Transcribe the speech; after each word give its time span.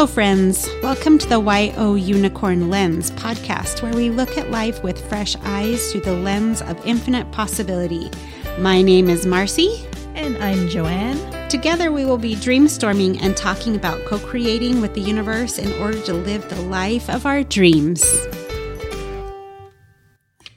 Hello, 0.00 0.10
friends. 0.10 0.66
Welcome 0.82 1.18
to 1.18 1.28
the 1.28 1.38
YO 1.38 1.94
Unicorn 1.94 2.70
Lens 2.70 3.10
podcast, 3.10 3.82
where 3.82 3.92
we 3.92 4.08
look 4.08 4.38
at 4.38 4.50
life 4.50 4.82
with 4.82 5.06
fresh 5.10 5.36
eyes 5.42 5.92
through 5.92 6.00
the 6.00 6.14
lens 6.14 6.62
of 6.62 6.86
infinite 6.86 7.30
possibility. 7.32 8.10
My 8.58 8.80
name 8.80 9.10
is 9.10 9.26
Marcy. 9.26 9.86
And 10.14 10.38
I'm 10.38 10.70
Joanne. 10.70 11.50
Together, 11.50 11.92
we 11.92 12.06
will 12.06 12.16
be 12.16 12.34
dreamstorming 12.34 13.22
and 13.22 13.36
talking 13.36 13.76
about 13.76 14.02
co 14.06 14.18
creating 14.18 14.80
with 14.80 14.94
the 14.94 15.02
universe 15.02 15.58
in 15.58 15.70
order 15.82 16.00
to 16.04 16.14
live 16.14 16.48
the 16.48 16.62
life 16.62 17.10
of 17.10 17.26
our 17.26 17.42
dreams. 17.42 18.02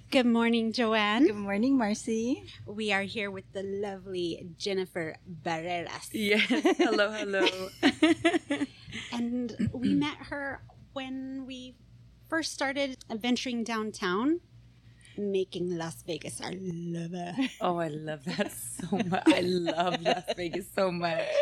Good 0.09 0.25
morning, 0.25 0.71
Joanne. 0.71 1.27
Good 1.27 1.35
morning, 1.35 1.77
Marcy. 1.77 2.45
We 2.65 2.93
are 2.93 3.01
here 3.01 3.29
with 3.29 3.51
the 3.51 3.63
lovely 3.63 4.47
Jennifer 4.57 5.17
Barreras. 5.27 6.13
Yes. 6.13 6.47
Hello, 6.77 7.11
hello. 7.11 7.45
and 9.13 9.69
we 9.73 9.93
met 10.05 10.17
her 10.29 10.63
when 10.93 11.45
we 11.47 11.75
first 12.29 12.51
started 12.53 12.97
venturing 13.09 13.63
downtown, 13.63 14.39
making 15.17 15.77
Las 15.77 16.01
Vegas 16.03 16.41
our 16.41 16.51
lover. 16.55 17.33
oh, 17.61 17.77
I 17.77 17.87
love 17.89 18.23
that 18.25 18.51
so 18.51 18.97
much. 19.07 19.23
I 19.27 19.41
love 19.41 20.01
Las 20.01 20.23
Vegas 20.35 20.65
so 20.75 20.91
much. 20.91 21.21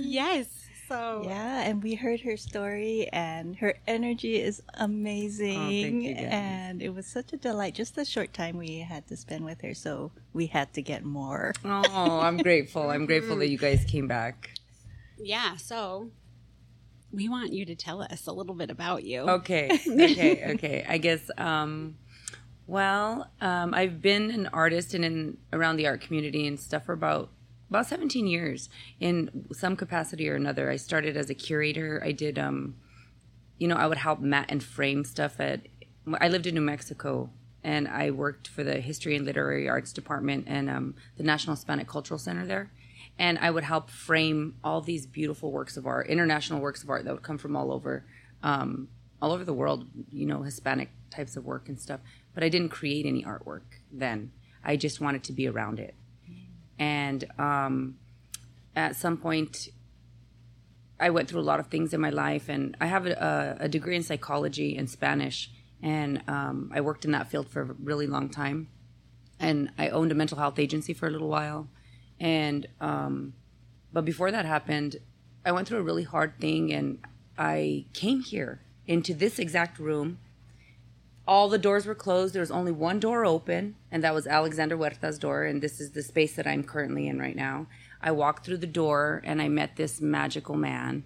Yes. 0.00 0.46
So 0.88 1.22
Yeah, 1.24 1.62
and 1.62 1.82
we 1.84 1.94
heard 1.94 2.20
her 2.22 2.36
story, 2.36 3.08
and 3.12 3.54
her 3.58 3.74
energy 3.86 4.40
is 4.42 4.60
oh, 4.74 4.84
amazing. 4.86 6.02
you, 6.02 6.14
and 6.16 6.82
it 6.82 6.88
was 6.92 7.06
such 7.06 7.32
a 7.32 7.36
delight. 7.36 7.74
Just 7.76 7.94
the 7.94 8.04
short 8.04 8.32
time 8.34 8.56
we 8.56 8.78
had 8.80 9.06
to 9.06 9.16
spend 9.16 9.44
with 9.44 9.60
her, 9.62 9.72
so 9.72 10.10
we 10.32 10.46
had 10.46 10.72
to 10.74 10.82
get 10.82 11.04
more. 11.04 11.52
Oh, 11.64 12.18
I'm 12.20 12.38
grateful. 12.38 12.90
I'm 12.90 13.06
grateful 13.06 13.36
that 13.36 13.48
you 13.50 13.56
guys 13.58 13.84
came 13.84 14.08
back. 14.08 14.50
yeah, 15.16 15.54
so 15.56 16.10
we 17.12 17.28
want 17.28 17.52
you 17.52 17.64
to 17.66 17.74
tell 17.74 18.02
us 18.02 18.26
a 18.26 18.32
little 18.32 18.54
bit 18.54 18.70
about 18.70 19.04
you. 19.04 19.20
Okay. 19.22 19.70
Okay. 19.90 20.52
Okay. 20.54 20.86
I 20.88 20.98
guess. 20.98 21.30
Um, 21.36 21.96
well, 22.66 23.30
um, 23.40 23.74
I've 23.74 24.00
been 24.00 24.30
an 24.30 24.48
artist 24.52 24.94
and 24.94 25.04
in 25.04 25.38
around 25.52 25.76
the 25.76 25.86
art 25.88 26.00
community 26.00 26.46
and 26.46 26.58
stuff 26.58 26.84
for 26.84 26.92
about 26.92 27.30
about 27.68 27.86
17 27.86 28.26
years 28.26 28.68
in 28.98 29.46
some 29.52 29.76
capacity 29.76 30.28
or 30.28 30.34
another. 30.34 30.70
I 30.70 30.76
started 30.76 31.16
as 31.16 31.30
a 31.30 31.34
curator. 31.34 32.02
I 32.04 32.12
did, 32.12 32.38
um, 32.38 32.76
you 33.58 33.68
know, 33.68 33.76
I 33.76 33.86
would 33.86 33.98
help 33.98 34.20
mat 34.20 34.46
and 34.48 34.62
frame 34.62 35.04
stuff 35.04 35.40
at. 35.40 35.62
I 36.20 36.28
lived 36.28 36.46
in 36.46 36.54
New 36.54 36.60
Mexico 36.60 37.30
and 37.62 37.86
I 37.86 38.10
worked 38.10 38.48
for 38.48 38.64
the 38.64 38.80
History 38.80 39.16
and 39.16 39.24
Literary 39.24 39.68
Arts 39.68 39.92
Department 39.92 40.44
and 40.48 40.70
um, 40.70 40.94
the 41.16 41.22
National 41.22 41.54
Hispanic 41.56 41.86
Cultural 41.86 42.18
Center 42.18 42.46
there. 42.46 42.70
And 43.20 43.38
I 43.38 43.50
would 43.50 43.64
help 43.64 43.90
frame 43.90 44.56
all 44.64 44.80
these 44.80 45.06
beautiful 45.06 45.52
works 45.52 45.76
of 45.76 45.86
art, 45.86 46.08
international 46.08 46.60
works 46.60 46.82
of 46.82 46.90
art 46.90 47.04
that 47.04 47.12
would 47.12 47.22
come 47.22 47.38
from 47.38 47.54
all 47.54 47.70
over, 47.70 48.04
um, 48.42 48.88
all 49.22 49.30
over 49.30 49.44
the 49.44 49.52
world. 49.52 49.86
You 50.10 50.26
know, 50.26 50.42
Hispanic 50.42 50.90
types 51.10 51.36
of 51.36 51.44
work 51.44 51.68
and 51.68 51.78
stuff. 51.78 52.00
But 52.34 52.42
I 52.42 52.48
didn't 52.48 52.70
create 52.70 53.06
any 53.06 53.22
artwork 53.22 53.78
then. 53.92 54.32
I 54.64 54.76
just 54.76 55.00
wanted 55.00 55.22
to 55.24 55.32
be 55.32 55.46
around 55.46 55.78
it 55.78 55.94
and 56.80 57.26
um, 57.38 57.98
at 58.74 58.96
some 58.96 59.16
point 59.16 59.68
i 60.98 61.10
went 61.10 61.28
through 61.28 61.40
a 61.40 61.48
lot 61.52 61.60
of 61.60 61.68
things 61.68 61.94
in 61.94 62.00
my 62.00 62.10
life 62.10 62.48
and 62.48 62.76
i 62.80 62.86
have 62.86 63.06
a, 63.06 63.56
a 63.60 63.68
degree 63.68 63.94
in 63.94 64.02
psychology 64.02 64.76
and 64.76 64.90
spanish 64.90 65.50
and 65.82 66.22
um, 66.26 66.70
i 66.74 66.80
worked 66.80 67.04
in 67.04 67.12
that 67.12 67.30
field 67.30 67.48
for 67.48 67.60
a 67.60 67.64
really 67.64 68.06
long 68.06 68.28
time 68.28 68.68
and 69.38 69.70
i 69.78 69.88
owned 69.88 70.10
a 70.10 70.14
mental 70.14 70.38
health 70.38 70.58
agency 70.58 70.92
for 70.92 71.06
a 71.06 71.10
little 71.10 71.28
while 71.28 71.68
and 72.20 72.68
um, 72.80 73.32
but 73.92 74.04
before 74.04 74.30
that 74.30 74.44
happened 74.44 74.96
i 75.44 75.50
went 75.50 75.66
through 75.66 75.78
a 75.78 75.82
really 75.82 76.04
hard 76.04 76.38
thing 76.38 76.72
and 76.72 76.98
i 77.36 77.84
came 77.92 78.20
here 78.20 78.60
into 78.86 79.12
this 79.14 79.38
exact 79.38 79.78
room 79.78 80.18
all 81.30 81.48
the 81.48 81.58
doors 81.58 81.86
were 81.86 81.94
closed. 81.94 82.34
There 82.34 82.40
was 82.40 82.50
only 82.50 82.72
one 82.72 82.98
door 82.98 83.24
open, 83.24 83.76
and 83.92 84.02
that 84.02 84.14
was 84.14 84.26
Alexander 84.26 84.76
Huerta's 84.76 85.16
door. 85.16 85.44
And 85.44 85.62
this 85.62 85.80
is 85.80 85.92
the 85.92 86.02
space 86.02 86.34
that 86.34 86.46
I'm 86.46 86.64
currently 86.64 87.06
in 87.06 87.20
right 87.20 87.36
now. 87.36 87.68
I 88.00 88.10
walked 88.10 88.44
through 88.44 88.56
the 88.56 88.66
door 88.66 89.22
and 89.24 89.40
I 89.40 89.46
met 89.46 89.76
this 89.76 90.00
magical 90.00 90.56
man. 90.56 91.04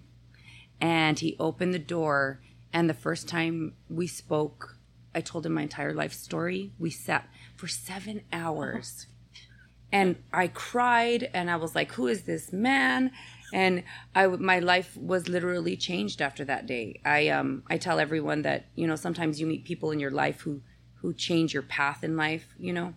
And 0.81 1.19
he 1.19 1.35
opened 1.39 1.75
the 1.75 1.79
door. 1.79 2.41
And 2.73 2.89
the 2.89 2.95
first 2.95 3.27
time 3.27 3.75
we 3.87 4.07
spoke, 4.07 4.77
I 5.13 5.21
told 5.21 5.45
him 5.45 5.53
my 5.53 5.61
entire 5.61 5.93
life 5.93 6.13
story. 6.13 6.71
We 6.79 6.89
sat 6.89 7.29
for 7.55 7.67
seven 7.67 8.21
hours. 8.33 9.05
And 9.91 10.17
I 10.33 10.47
cried 10.47 11.29
and 11.33 11.49
I 11.49 11.55
was 11.55 11.75
like, 11.75 11.91
Who 11.93 12.07
is 12.07 12.23
this 12.23 12.51
man? 12.51 13.11
and 13.53 13.83
I 14.13 14.27
my 14.27 14.59
life 14.59 14.97
was 14.97 15.29
literally 15.29 15.77
changed 15.77 16.21
after 16.21 16.43
that 16.45 16.65
day. 16.65 16.99
I 17.05 17.29
um 17.29 17.63
I 17.69 17.77
tell 17.77 17.99
everyone 17.99 18.41
that 18.41 18.65
you 18.75 18.87
know 18.87 18.95
sometimes 18.95 19.39
you 19.39 19.47
meet 19.47 19.63
people 19.63 19.91
in 19.91 19.99
your 19.99 20.11
life 20.11 20.41
who 20.41 20.61
who 20.95 21.13
change 21.13 21.53
your 21.53 21.63
path 21.63 22.03
in 22.03 22.17
life, 22.17 22.53
you 22.59 22.73
know, 22.73 22.93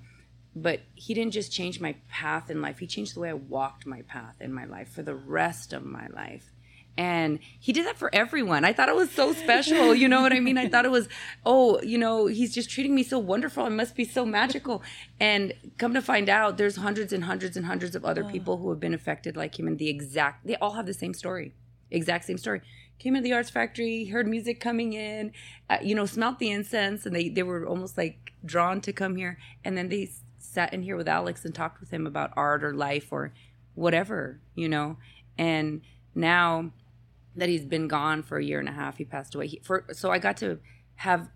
but 0.57 0.81
he 0.95 1.15
didn't 1.15 1.33
just 1.33 1.53
change 1.53 1.81
my 1.81 1.95
path 2.09 2.51
in 2.51 2.63
life. 2.63 2.79
He 2.79 2.87
changed 2.87 3.15
the 3.15 3.21
way 3.21 3.31
I 3.31 3.35
walked 3.35 3.87
my 3.87 4.03
path 4.03 4.37
in 4.41 4.53
my 4.53 4.65
life 4.65 4.89
for 4.89 5.03
the 5.03 5.15
rest 5.15 5.73
of 5.73 5.85
my 5.85 6.09
life. 6.09 6.51
And 6.97 7.39
he 7.61 7.73
did 7.73 7.87
that 7.87 7.97
for 7.97 8.13
everyone. 8.13 8.65
I 8.65 8.73
thought 8.73 8.89
it 8.89 8.97
was 8.97 9.11
so 9.11 9.33
special. 9.33 9.95
You 9.95 10.09
know 10.09 10.21
what 10.21 10.33
I 10.33 10.41
mean? 10.41 10.59
I 10.59 10.69
thought 10.69 10.85
it 10.85 10.91
was, 10.91 11.09
oh, 11.47 11.81
you 11.83 11.97
know, 11.97 12.27
he's 12.27 12.53
just 12.53 12.71
treating 12.71 12.93
me 12.93 13.05
so 13.05 13.21
wonderful. 13.21 13.65
It 13.67 13.71
must 13.71 13.95
be 13.95 14.05
so 14.05 14.27
magical. 14.27 14.83
And 15.21 15.53
come 15.79 15.95
to 15.95 16.03
find 16.03 16.29
out, 16.29 16.59
there's 16.59 16.75
hundreds 16.75 17.13
and 17.13 17.25
hundreds 17.25 17.57
and 17.57 17.67
hundreds 17.67 17.95
of 17.95 18.05
other 18.05 18.25
people 18.25 18.57
who 18.57 18.71
have 18.71 18.81
been 18.81 18.95
affected 18.95 19.37
like 19.37 19.59
him. 19.59 19.69
And 19.69 19.79
the 19.79 19.89
exact, 19.89 20.45
they 20.45 20.57
all 20.57 20.73
have 20.73 20.87
the 20.87 20.95
same 20.95 21.15
story, 21.15 21.55
exact 21.91 22.25
same 22.25 22.39
story. 22.39 22.63
Came 22.99 23.15
into 23.15 23.29
the 23.29 23.35
arts 23.35 23.51
factory, 23.51 24.07
heard 24.07 24.27
music 24.27 24.59
coming 24.59 24.93
in, 24.93 25.31
uh, 25.71 25.79
you 25.81 25.95
know, 25.95 26.05
smelt 26.05 26.41
the 26.41 26.51
incense, 26.51 27.07
and 27.07 27.15
they 27.15 27.29
they 27.29 27.45
were 27.45 27.65
almost 27.65 27.97
like 27.97 28.33
drawn 28.45 28.81
to 28.81 28.93
come 28.93 29.15
here. 29.15 29.39
And 29.65 29.79
then 29.79 29.89
they 29.89 30.11
sat 30.39 30.75
in 30.75 30.83
here 30.83 30.97
with 30.97 31.07
Alex 31.07 31.45
and 31.45 31.55
talked 31.55 31.79
with 31.79 31.91
him 31.91 32.09
about 32.09 32.33
art 32.37 32.65
or 32.65 32.75
life 32.75 33.13
or 33.13 33.33
whatever, 33.77 34.41
you 34.57 34.69
know. 34.69 34.97
And 35.39 35.83
now 36.17 36.73
that 37.39 37.49
he's 37.49 37.65
been 37.65 37.89
gone 37.89 38.23
for 38.23 38.39
a 38.39 38.45
year 38.45 38.61
and 38.61 38.69
a 38.69 38.73
half. 38.73 38.99
He 38.99 39.05
passed 39.05 39.35
away. 39.35 39.47
He, 39.47 39.61
for 39.65 39.85
so 39.93 40.11
I 40.11 40.19
got 40.19 40.37
to 40.39 40.59
have 40.97 41.29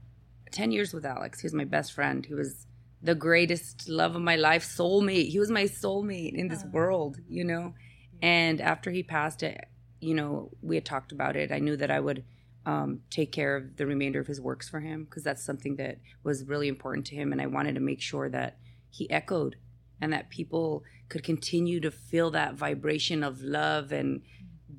ten 0.51 0.73
years 0.73 0.93
with 0.93 1.05
Alex. 1.05 1.41
He 1.41 1.47
was 1.47 1.55
my 1.55 1.65
best 1.65 1.93
friend. 1.93 2.25
He 2.25 2.35
was 2.35 2.67
the 3.03 3.15
greatest 3.15 3.89
love 3.89 4.15
of 4.15 4.23
my 4.23 4.37
life, 4.37 4.65
soulmate. 4.65 5.29
He 5.29 5.39
was 5.39 5.51
my 5.51 5.65
soulmate 5.65 6.35
in 6.35 6.49
this 6.49 6.65
world, 6.65 7.19
you 7.29 7.45
know. 7.45 7.75
And 8.21 8.61
after 8.61 8.91
he 8.91 9.03
passed, 9.03 9.43
it, 9.43 9.65
you 10.01 10.15
know, 10.15 10.51
we 10.63 10.77
had 10.77 10.85
talked 10.85 11.11
about 11.11 11.35
it. 11.35 11.51
I 11.51 11.59
knew 11.59 11.77
that 11.77 11.91
I 11.91 11.99
would 11.99 12.25
um, 12.65 13.01
take 13.11 13.33
care 13.33 13.57
of 13.57 13.77
the 13.77 13.87
remainder 13.87 14.21
of 14.21 14.29
his 14.29 14.41
works 14.41 14.69
for 14.69 14.79
him 14.79 15.05
because 15.05 15.25
that's 15.25 15.43
something 15.43 15.77
that 15.77 15.99
was 16.23 16.45
really 16.45 16.69
important 16.69 17.07
to 17.07 17.17
him, 17.17 17.33
and 17.33 17.41
I 17.41 17.47
wanted 17.47 17.75
to 17.75 17.81
make 17.81 18.01
sure 18.01 18.29
that 18.29 18.59
he 18.91 19.11
echoed 19.11 19.57
and 20.01 20.13
that 20.13 20.31
people 20.31 20.85
could 21.09 21.23
continue 21.23 21.81
to 21.81 21.91
feel 21.91 22.31
that 22.31 22.55
vibration 22.55 23.23
of 23.23 23.43
love 23.43 23.93
and 23.93 24.23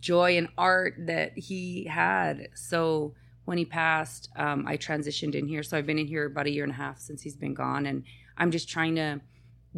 joy 0.03 0.37
and 0.37 0.49
art 0.57 0.95
that 0.99 1.37
he 1.37 1.85
had. 1.85 2.49
So 2.55 3.13
when 3.45 3.57
he 3.57 3.63
passed, 3.63 4.29
um, 4.35 4.67
I 4.67 4.75
transitioned 4.75 5.33
in 5.33 5.47
here. 5.47 5.63
So 5.63 5.77
I've 5.77 5.85
been 5.85 5.97
in 5.97 6.07
here 6.07 6.25
about 6.25 6.45
a 6.45 6.51
year 6.51 6.65
and 6.65 6.73
a 6.73 6.75
half 6.75 6.99
since 6.99 7.21
he's 7.21 7.37
been 7.37 7.53
gone, 7.53 7.85
and 7.85 8.03
I'm 8.37 8.51
just 8.51 8.67
trying 8.67 8.95
to 8.95 9.21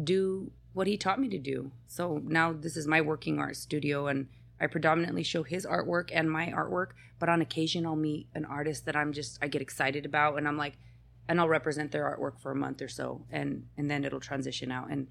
do 0.02 0.50
what 0.72 0.88
he 0.88 0.96
taught 0.96 1.20
me 1.20 1.28
to 1.28 1.38
do. 1.38 1.70
So 1.86 2.20
now 2.24 2.52
this 2.52 2.76
is 2.76 2.88
my 2.88 3.00
working 3.00 3.38
art 3.38 3.56
studio, 3.56 4.08
and 4.08 4.26
I 4.60 4.66
predominantly 4.66 5.22
show 5.22 5.44
his 5.44 5.64
artwork 5.64 6.10
and 6.12 6.30
my 6.30 6.46
artwork. 6.46 6.88
But 7.20 7.28
on 7.28 7.40
occasion, 7.40 7.86
I'll 7.86 7.94
meet 7.94 8.26
an 8.34 8.44
artist 8.44 8.84
that 8.86 8.96
I'm 8.96 9.12
just 9.12 9.38
I 9.40 9.46
get 9.46 9.62
excited 9.62 10.04
about, 10.04 10.38
and 10.38 10.48
I'm 10.48 10.58
like, 10.58 10.76
and 11.28 11.40
I'll 11.40 11.48
represent 11.48 11.92
their 11.92 12.04
artwork 12.04 12.40
for 12.40 12.50
a 12.50 12.56
month 12.56 12.82
or 12.82 12.88
so, 12.88 13.24
and 13.30 13.66
and 13.76 13.88
then 13.88 14.04
it'll 14.04 14.20
transition 14.20 14.72
out. 14.72 14.90
And 14.90 15.06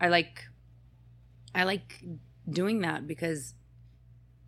I 0.00 0.08
like, 0.08 0.44
I 1.56 1.64
like 1.64 2.04
doing 2.48 2.80
that 2.82 3.08
because 3.08 3.54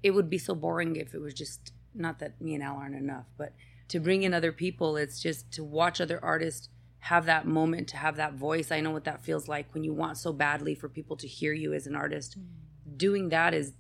it 0.03 0.11
would 0.13 0.29
be 0.29 0.39
so 0.39 0.55
boring 0.55 0.97
if 0.97 1.15
it 1.15 1.21
was 1.21 1.35
just 1.35 1.73
not 1.95 2.19
that 2.19 2.41
me 2.41 2.55
and 2.55 2.63
Al 2.63 2.77
aren't 2.77 2.95
enough, 2.95 3.27
but 3.37 3.55
to 3.89 4.01
bring 4.01 4.23
in 4.23 4.33
other 4.33 4.53
people, 4.53 4.97
it's 4.97 5.21
just 5.21 5.53
to 5.53 5.63
watch 5.63 6.01
other 6.01 6.19
artists 6.23 6.69
have 7.01 7.27
that 7.27 7.47
moment, 7.47 7.89
to 7.89 7.97
have 7.97 8.17
that 8.17 8.35
voice. 8.35 8.71
I 8.71 8.81
know 8.81 8.93
what 8.93 9.05
that 9.05 9.25
feels 9.25 9.49
like 9.49 9.75
when 9.75 9.85
you 9.85 9.93
want 9.93 10.17
so 10.17 10.33
badly 10.33 10.75
for 10.75 10.89
people 10.89 11.17
to 11.17 11.27
hear 11.27 11.53
you 11.53 11.75
as 11.75 11.87
an 11.87 11.97
artist. 11.97 12.39
Mm. 12.39 12.97
Doing 12.97 13.29
that 13.31 13.55
is 13.55 13.73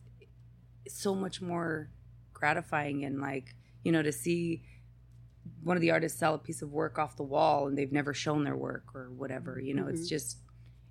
so 0.88 1.14
much 1.14 1.40
more 1.40 1.88
gratifying 2.32 3.04
and 3.04 3.20
like, 3.20 3.54
you 3.84 3.92
know, 3.92 4.02
to 4.02 4.12
see 4.12 4.62
one 5.62 5.76
of 5.76 5.80
the 5.80 5.92
artists 5.92 6.18
sell 6.18 6.34
a 6.34 6.38
piece 6.38 6.62
of 6.62 6.72
work 6.72 6.98
off 6.98 7.16
the 7.16 7.22
wall 7.22 7.66
and 7.66 7.78
they've 7.78 7.92
never 7.92 8.12
shown 8.12 8.44
their 8.44 8.56
work 8.56 8.86
or 8.94 9.10
whatever, 9.16 9.60
you 9.60 9.72
know, 9.72 9.84
mm-hmm. 9.84 9.94
it's 9.94 10.08
just 10.08 10.38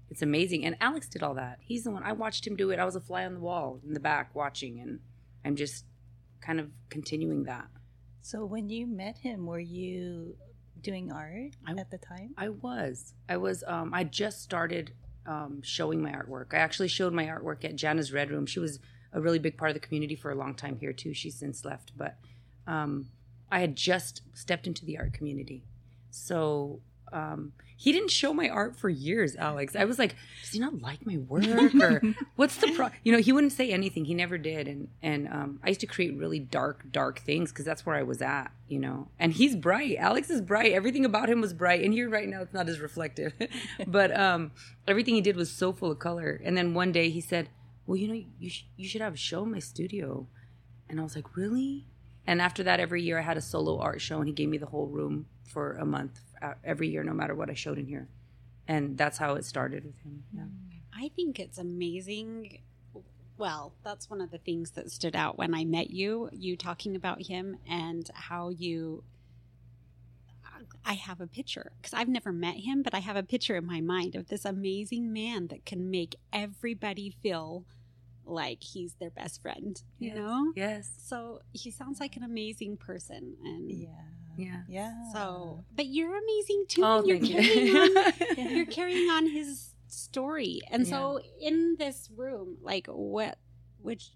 it's 0.10 0.22
amazing. 0.22 0.66
And 0.66 0.76
Alex 0.82 1.08
did 1.08 1.24
all 1.24 1.36
that. 1.36 1.60
He's 1.62 1.84
the 1.84 1.92
one 1.92 2.04
I 2.04 2.12
watched 2.12 2.46
him 2.46 2.56
do 2.56 2.72
it. 2.72 2.80
I 2.80 2.86
was 2.86 2.96
a 2.96 3.02
fly 3.02 3.26
on 3.26 3.34
the 3.34 3.40
wall 3.40 3.80
in 3.86 3.94
the 3.94 4.00
back 4.00 4.34
watching 4.34 4.80
and 4.80 5.00
I'm 5.46 5.56
just 5.56 5.86
kind 6.42 6.60
of 6.60 6.70
continuing 6.90 7.44
that. 7.44 7.68
So 8.22 8.46
when 8.46 8.70
you 8.70 8.88
met 8.88 9.18
him, 9.18 9.46
were 9.46 9.60
you 9.60 10.36
doing 10.82 11.12
art 11.12 11.56
I, 11.68 11.80
at 11.80 11.90
the 11.90 11.98
time? 11.98 12.34
I 12.38 12.50
was. 12.50 13.14
I 13.30 13.38
was. 13.38 13.64
Um, 13.66 13.94
I 13.94 14.04
just 14.04 14.42
started 14.42 14.92
um, 15.26 15.62
showing 15.64 16.02
my 16.02 16.12
artwork. 16.12 16.54
I 16.54 16.58
actually 16.58 16.88
showed 16.88 17.14
my 17.14 17.26
artwork 17.26 17.64
at 17.66 17.76
Jana's 17.76 18.12
Red 18.12 18.32
Room. 18.32 18.46
She 18.46 18.60
was 18.60 18.80
a 19.14 19.22
really 19.22 19.40
big 19.40 19.58
part 19.58 19.72
of 19.72 19.76
the 19.76 19.86
community 19.86 20.16
for 20.16 20.32
a 20.32 20.36
long 20.36 20.56
time 20.56 20.78
here 20.80 20.94
too. 20.94 21.14
She's 21.14 21.36
since 21.36 21.66
left, 21.66 21.92
but 21.98 22.18
um, 22.68 23.08
I 23.52 23.60
had 23.60 23.76
just 23.76 24.22
stepped 24.34 24.68
into 24.68 24.86
the 24.86 24.98
art 24.98 25.14
community, 25.14 25.64
so 26.10 26.80
um, 27.12 27.54
he 27.82 27.92
didn't 27.92 28.12
show 28.12 28.32
my 28.32 28.48
art 28.48 28.76
for 28.76 28.90
years, 28.90 29.36
Alex. 29.36 29.76
I 29.76 29.86
was 29.86 29.98
like, 29.98 30.16
does 30.44 30.52
he 30.52 30.60
not 30.60 30.84
like 30.84 31.04
my 31.04 31.18
work 31.18 31.74
or 31.82 32.00
what's 32.36 32.58
the 32.58 32.72
pro? 32.74 32.90
You 33.04 33.12
know, 33.12 33.18
he 33.18 33.32
wouldn't 33.32 33.54
say 33.54 33.72
anything. 33.72 34.06
He 34.06 34.14
never 34.14 34.38
did. 34.38 34.68
And 34.68 34.90
and 35.02 35.28
um, 35.28 35.60
I 35.64 35.70
used 35.70 35.82
to 35.82 35.88
create 35.88 36.16
really 36.16 36.38
dark, 36.38 36.92
dark 36.92 37.22
things 37.22 37.52
because 37.52 37.66
that's 37.66 37.84
where 37.84 37.96
I 37.96 38.04
was 38.04 38.22
at. 38.22 38.52
You 38.68 38.78
know, 38.78 39.08
and 39.18 39.34
he's 39.34 39.56
bright. 39.56 39.98
Alex 39.98 40.30
is 40.30 40.42
bright. 40.42 40.74
Everything 40.74 41.06
about 41.06 41.28
him 41.28 41.42
was 41.42 41.54
bright. 41.54 41.84
And 41.84 41.92
here 41.92 42.08
right 42.08 42.30
now, 42.30 42.42
it's 42.42 42.54
not 42.54 42.70
as 42.70 42.80
reflective, 42.80 43.34
but 43.88 44.16
um, 44.16 44.52
everything 44.88 45.16
he 45.16 45.22
did 45.22 45.36
was 45.36 45.50
so 45.50 45.74
full 45.74 45.90
of 45.90 45.98
color. 45.98 46.40
And 46.46 46.56
then 46.56 46.76
one 46.76 46.92
day 46.92 47.10
he 47.10 47.20
said, 47.20 47.50
"Well, 47.88 47.98
you 47.98 48.08
know, 48.08 48.24
you 48.40 48.52
sh- 48.52 48.66
you 48.78 48.88
should 48.88 49.02
have 49.02 49.16
a 49.16 49.18
show 49.18 49.44
in 49.44 49.52
my 49.52 49.60
studio." 49.60 50.28
And 50.88 51.00
I 51.00 51.04
was 51.04 51.16
like, 51.16 51.36
"Really?" 51.36 51.88
And 52.28 52.44
after 52.44 52.62
that, 52.62 52.80
every 52.80 53.02
year 53.02 53.18
I 53.18 53.24
had 53.24 53.38
a 53.38 53.42
solo 53.42 53.80
art 53.80 54.02
show, 54.02 54.20
and 54.20 54.28
he 54.28 54.36
gave 54.36 54.50
me 54.50 54.60
the 54.60 54.68
whole 54.68 54.86
room 54.86 55.26
for 55.44 55.74
a 55.74 55.86
month 55.86 56.22
uh, 56.42 56.54
every 56.64 56.90
year, 56.90 57.04
no 57.04 57.14
matter 57.14 57.36
what 57.36 57.50
I 57.50 57.54
showed 57.54 57.78
in 57.78 57.86
here. 57.88 58.08
And 58.68 58.98
that's 58.98 59.18
how 59.18 59.36
it 59.36 59.46
started 59.46 59.86
with 59.86 59.98
him. 60.00 60.24
Yeah. 60.34 60.44
I 60.94 61.10
think 61.16 61.40
it's 61.40 61.58
amazing. 61.58 62.60
Well, 63.38 63.74
that's 63.84 64.10
one 64.10 64.22
of 64.22 64.30
the 64.32 64.38
things 64.38 64.72
that 64.72 64.92
stood 64.92 65.16
out 65.16 65.38
when 65.38 65.54
I 65.56 65.66
met 65.66 65.90
you, 65.90 66.30
you 66.32 66.56
talking 66.56 66.96
about 66.96 67.24
him 67.24 67.58
and 67.68 68.10
how 68.14 68.50
you. 68.50 69.04
I 70.86 70.94
have 70.94 71.20
a 71.22 71.28
picture 71.28 71.72
because 71.80 71.94
I've 71.94 72.08
never 72.08 72.32
met 72.32 72.56
him, 72.58 72.82
but 72.82 72.94
I 72.94 73.00
have 73.00 73.16
a 73.16 73.24
picture 73.24 73.56
in 73.56 73.66
my 73.66 73.82
mind 73.82 74.16
of 74.16 74.28
this 74.30 74.46
amazing 74.46 75.12
man 75.12 75.48
that 75.48 75.66
can 75.66 75.90
make 75.92 76.16
everybody 76.32 77.10
feel 77.22 77.66
like 78.26 78.64
he's 78.64 78.94
their 78.96 79.10
best 79.10 79.42
friend, 79.42 79.82
you 80.00 80.10
Yes. 80.10 80.18
know? 80.18 80.54
Yes. 80.56 80.92
So 81.04 81.42
he 81.52 81.72
sounds 81.72 82.00
like 82.00 82.16
an 82.16 82.24
amazing 82.24 82.78
person. 82.78 83.36
And 83.44 83.72
Yeah. 83.72 83.88
Yeah. 84.38 84.62
Yeah. 84.68 85.12
so, 85.14 85.64
but 85.76 85.88
you're 85.88 86.16
amazing 86.18 86.66
too. 86.68 86.82
Oh, 86.84 87.04
you're 87.04 87.20
thank 87.20 87.32
carrying 87.32 87.76
on 87.76 87.88
you. 88.38 88.50
you're 88.58 88.66
carrying 88.66 89.10
on 89.10 89.28
his 89.30 89.68
story 89.88 90.62
and 90.72 90.88
so 90.88 91.20
in 91.42 91.76
this 91.78 92.10
room 92.16 92.58
like 92.62 92.88
what 92.88 93.38
which 93.82 94.12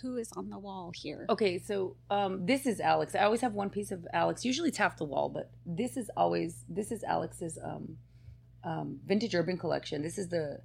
who 0.00 0.16
is 0.16 0.30
on 0.36 0.48
the 0.48 0.58
wall 0.58 0.90
here 0.94 1.26
Okay, 1.28 1.58
so 1.58 1.96
um, 2.08 2.46
this 2.46 2.64
is 2.66 2.80
Alex. 2.80 3.14
I 3.14 3.24
always 3.24 3.40
have 3.42 3.52
one 3.52 3.68
piece 3.68 3.90
of 3.90 4.06
Alex. 4.14 4.44
Usually 4.44 4.68
it's 4.70 4.78
half 4.78 4.96
the 4.96 5.04
wall, 5.04 5.28
but 5.28 5.50
this 5.66 5.96
is 5.98 6.10
always 6.16 6.64
this 6.68 6.90
is 6.92 7.02
Alex's 7.04 7.58
um, 7.62 7.98
um, 8.64 9.00
vintage 9.04 9.34
urban 9.34 9.58
collection. 9.58 10.02
This 10.02 10.16
is 10.18 10.28
the 10.28 10.60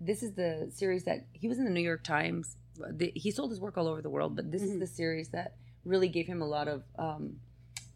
this 0.00 0.22
is 0.22 0.32
the 0.34 0.68
series 0.74 1.04
that 1.04 1.26
he 1.32 1.46
was 1.48 1.58
in 1.58 1.64
the 1.64 1.70
New 1.70 1.80
York 1.80 2.02
Times. 2.04 2.56
The, 2.90 3.12
he 3.14 3.30
sold 3.30 3.50
his 3.50 3.60
work 3.60 3.78
all 3.78 3.86
over 3.88 4.02
the 4.02 4.10
world, 4.10 4.34
but 4.36 4.50
this 4.52 4.62
Mhm. 4.62 4.72
is 4.74 4.78
the 4.80 4.86
series 4.86 5.28
that 5.30 5.54
really 5.84 6.08
gave 6.08 6.26
him 6.26 6.42
a 6.42 6.46
lot 6.46 6.66
of 6.68 6.82
um, 6.98 7.36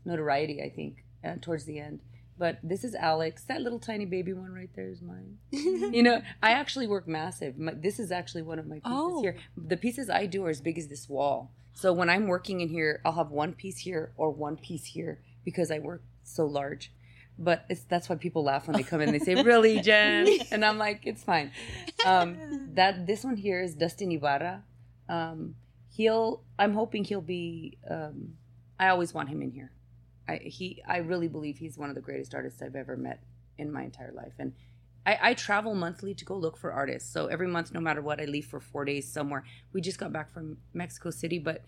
notoriety. 0.05 0.63
I 0.63 0.71
think 0.71 1.05
uh, 1.25 1.35
towards 1.41 1.65
the 1.65 1.79
end. 1.79 2.01
But 2.39 2.59
this 2.63 2.85
is 2.85 2.95
Alex. 2.95 3.45
That 3.45 3.61
little 3.61 3.79
tiny 3.79 4.07
baby 4.07 4.33
one 4.33 4.53
right 4.55 4.71
there 4.75 4.89
is 4.89 5.03
mine. 5.03 5.37
you 5.51 6.03
know, 6.03 6.23
I 6.43 6.53
actually 6.53 6.87
work 6.87 7.07
massive. 7.07 7.59
My, 7.59 7.75
this 7.75 7.99
is 8.01 8.11
actually 8.11 8.41
one 8.43 8.59
of 8.59 8.67
my 8.67 8.77
pieces 8.77 8.93
Oh. 8.93 9.21
here. 9.21 9.37
The 9.57 9.77
pieces 9.77 10.09
I 10.09 10.25
do 10.25 10.47
are 10.47 10.51
as 10.51 10.63
big 10.63 10.79
as 10.79 10.89
this 10.89 11.07
wall. 11.07 11.53
So 11.75 11.93
when 11.93 12.09
I'm 12.09 12.27
working 12.29 12.63
in 12.63 12.71
here, 12.71 13.03
I'll 13.05 13.13
have 13.13 13.31
one 13.31 13.53
piece 13.53 13.79
here 13.79 14.13
or 14.17 14.31
one 14.31 14.57
piece 14.57 14.87
here 14.87 15.21
because 15.45 15.71
I 15.71 15.81
work 15.81 16.03
so 16.23 16.47
large. 16.47 16.91
But 17.39 17.65
it's 17.69 17.83
that's 17.85 18.09
why 18.09 18.17
people 18.17 18.43
laugh 18.43 18.67
when 18.67 18.77
they 18.77 18.83
come 18.85 19.01
in. 19.03 19.11
and 19.11 19.21
They 19.21 19.25
say, 19.25 19.43
"Really, 19.51 19.81
Jen?" 19.81 20.27
And 20.51 20.63
I'm 20.65 20.77
like, 20.79 21.07
"It's 21.07 21.23
fine." 21.23 21.53
Um, 22.07 22.71
that 22.75 23.07
this 23.07 23.23
one 23.25 23.37
here 23.37 23.61
is 23.63 23.75
Dustin 23.75 24.13
Ibarra. 24.13 24.63
Um, 25.09 25.55
he'll. 25.91 26.43
I'm 26.59 26.75
hoping 26.75 27.05
he'll 27.05 27.23
be. 27.23 27.79
Um, 27.89 28.35
I 28.79 28.89
always 28.89 29.15
want 29.15 29.29
him 29.31 29.41
in 29.43 29.51
here. 29.53 29.73
I 30.31 30.37
he. 30.45 30.83
I 30.87 30.99
really 30.99 31.29
believe 31.29 31.59
he's 31.59 31.77
one 31.77 31.89
of 31.89 31.95
the 31.95 32.01
greatest 32.01 32.35
artists 32.35 32.63
I've 32.63 32.77
ever 32.77 32.97
met 32.97 33.23
in 33.59 33.73
my 33.73 33.83
entire 33.83 34.13
life, 34.13 34.35
and 34.39 34.53
I, 35.07 35.19
I 35.23 35.35
travel 35.35 35.75
monthly 35.75 36.15
to 36.15 36.25
go 36.25 36.37
look 36.37 36.57
for 36.57 36.73
artists. 36.73 37.13
So 37.13 37.27
every 37.27 37.49
month, 37.49 37.73
no 37.73 37.81
matter 37.81 38.03
what, 38.03 38.21
I 38.21 38.25
leave 38.25 38.47
for 38.47 38.61
four 38.61 38.85
days 38.85 39.11
somewhere. 39.11 39.45
We 39.73 39.81
just 39.81 39.99
got 39.99 40.13
back 40.13 40.33
from 40.33 40.59
Mexico 40.73 41.11
City, 41.11 41.39
but 41.39 41.65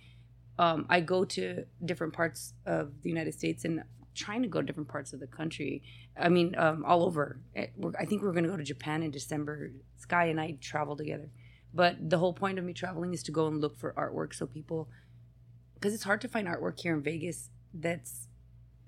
um, 0.59 0.87
I 0.89 1.01
go 1.01 1.25
to 1.25 1.65
different 1.85 2.13
parts 2.13 2.55
of 2.67 3.03
the 3.03 3.09
United 3.09 3.35
States 3.35 3.65
and 3.65 3.83
trying 4.15 4.43
to 4.43 4.49
go 4.49 4.61
to 4.61 4.67
different 4.67 4.89
parts 4.89 5.13
of 5.13 5.21
the 5.21 5.27
country. 5.27 5.83
I 6.17 6.29
mean, 6.29 6.55
um, 6.59 6.85
all 6.85 7.03
over. 7.05 7.41
Eh, 7.57 7.69
I 7.99 8.05
think 8.05 8.23
we're 8.23 8.33
going 8.33 8.45
to 8.45 8.51
go 8.51 8.57
to 8.59 8.63
Japan 8.63 9.03
in 9.03 9.11
December. 9.11 9.73
Sky 9.97 10.27
and 10.27 10.39
I 10.41 10.59
travel 10.61 10.97
together. 10.97 11.31
But 11.73 12.11
the 12.11 12.19
whole 12.19 12.35
point 12.35 12.59
of 12.59 12.65
me 12.65 12.75
traveling 12.75 13.15
is 13.15 13.23
to 13.25 13.33
go 13.33 13.47
and 13.47 13.61
look 13.61 13.79
for 13.79 13.95
artwork 13.95 14.35
so 14.35 14.47
people, 14.47 14.89
because 15.75 15.95
it's 15.95 16.05
hard 16.05 16.21
to 16.21 16.29
find 16.29 16.47
artwork 16.47 16.79
here 16.79 16.95
in 16.95 17.03
Vegas 17.03 17.49
that's 17.73 18.29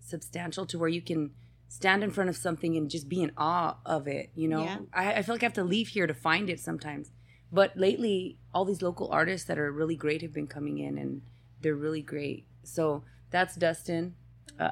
substantial 0.05 0.67
to 0.67 0.79
where 0.79 0.89
you 0.89 1.03
can 1.03 1.31
stand 1.69 2.05
in 2.05 2.11
front 2.11 2.31
of 2.31 2.37
something 2.37 2.77
and 2.77 2.89
just 2.91 3.09
be 3.09 3.23
in 3.23 3.33
awe 3.37 3.77
of 3.85 4.07
it. 4.07 4.31
You 4.35 4.49
know, 4.49 4.63
Yeah. 4.65 4.79
I, 4.93 5.15
I 5.15 5.23
feel 5.23 5.35
like 5.35 5.43
I 5.43 5.47
have 5.47 5.55
to 5.55 5.65
leave 5.65 5.89
here 5.89 6.07
to 6.07 6.15
find 6.15 6.49
it 6.51 6.61
sometimes. 6.61 7.11
But 7.51 7.77
lately, 7.77 8.39
all 8.53 8.65
these 8.65 8.83
local 8.83 9.09
artists 9.11 9.47
that 9.49 9.59
are 9.59 9.71
really 9.73 9.97
great 9.97 10.23
have 10.23 10.33
been 10.33 10.47
coming 10.49 10.79
in, 10.79 10.99
and 10.99 11.23
they're 11.61 11.75
really 11.77 12.03
great. 12.03 12.47
So 12.65 13.05
that's 13.31 13.55
Dustin. 13.57 14.15
Uh, 14.59 14.71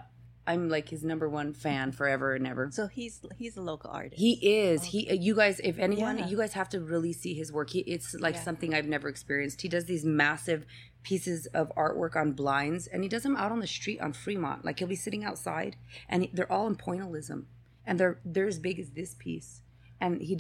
I'm 0.49 0.69
like 0.69 0.89
his 0.89 1.05
number 1.05 1.29
one 1.29 1.53
fan 1.55 1.93
forever 1.93 2.35
and 2.35 2.45
ever. 2.47 2.71
So 2.73 2.89
he's 2.89 3.21
he's 3.39 3.57
a 3.57 3.63
local 3.63 3.91
artist. 3.91 4.21
He 4.21 4.33
is. 4.61 4.83
He. 4.83 5.09
uh, 5.09 5.15
You 5.15 5.37
guys, 5.37 5.61
if 5.63 5.79
anyone, 5.79 6.19
Yeah. 6.19 6.27
you 6.29 6.37
guys 6.37 6.55
have 6.55 6.69
to 6.71 6.81
really 6.81 7.13
see 7.13 7.35
his 7.35 7.53
work. 7.53 7.71
He, 7.71 7.81
it's 7.81 8.15
like 8.15 8.35
Yeah. 8.35 8.43
something 8.43 8.75
I've 8.75 8.89
never 8.89 9.09
experienced. 9.09 9.61
He 9.63 9.69
does 9.69 9.85
these 9.85 10.05
massive 10.05 10.67
pieces 11.03 11.47
of 11.47 11.73
artwork 11.77 12.17
on 12.17 12.33
blinds, 12.33 12.87
and 12.87 13.03
he 13.03 13.09
does 13.09 13.23
them 13.23 13.37
out 13.37 13.53
on 13.53 13.61
the 13.61 13.67
street 13.67 14.01
on 14.01 14.13
Fremont. 14.13 14.65
Like 14.65 14.79
he'll 14.79 14.89
be 14.89 14.97
sitting 14.97 15.25
outside, 15.25 15.77
and 16.09 16.23
he- 16.23 16.31
they're 16.33 16.51
all 16.51 16.67
in 16.67 16.77
pointillism, 16.77 17.45
and 17.87 17.99
they're 17.99 18.21
they're 18.25 18.47
as 18.47 18.59
big 18.59 18.79
as 18.79 18.91
this 18.91 19.15
piece. 19.19 19.63
And 20.01 20.21
he, 20.21 20.39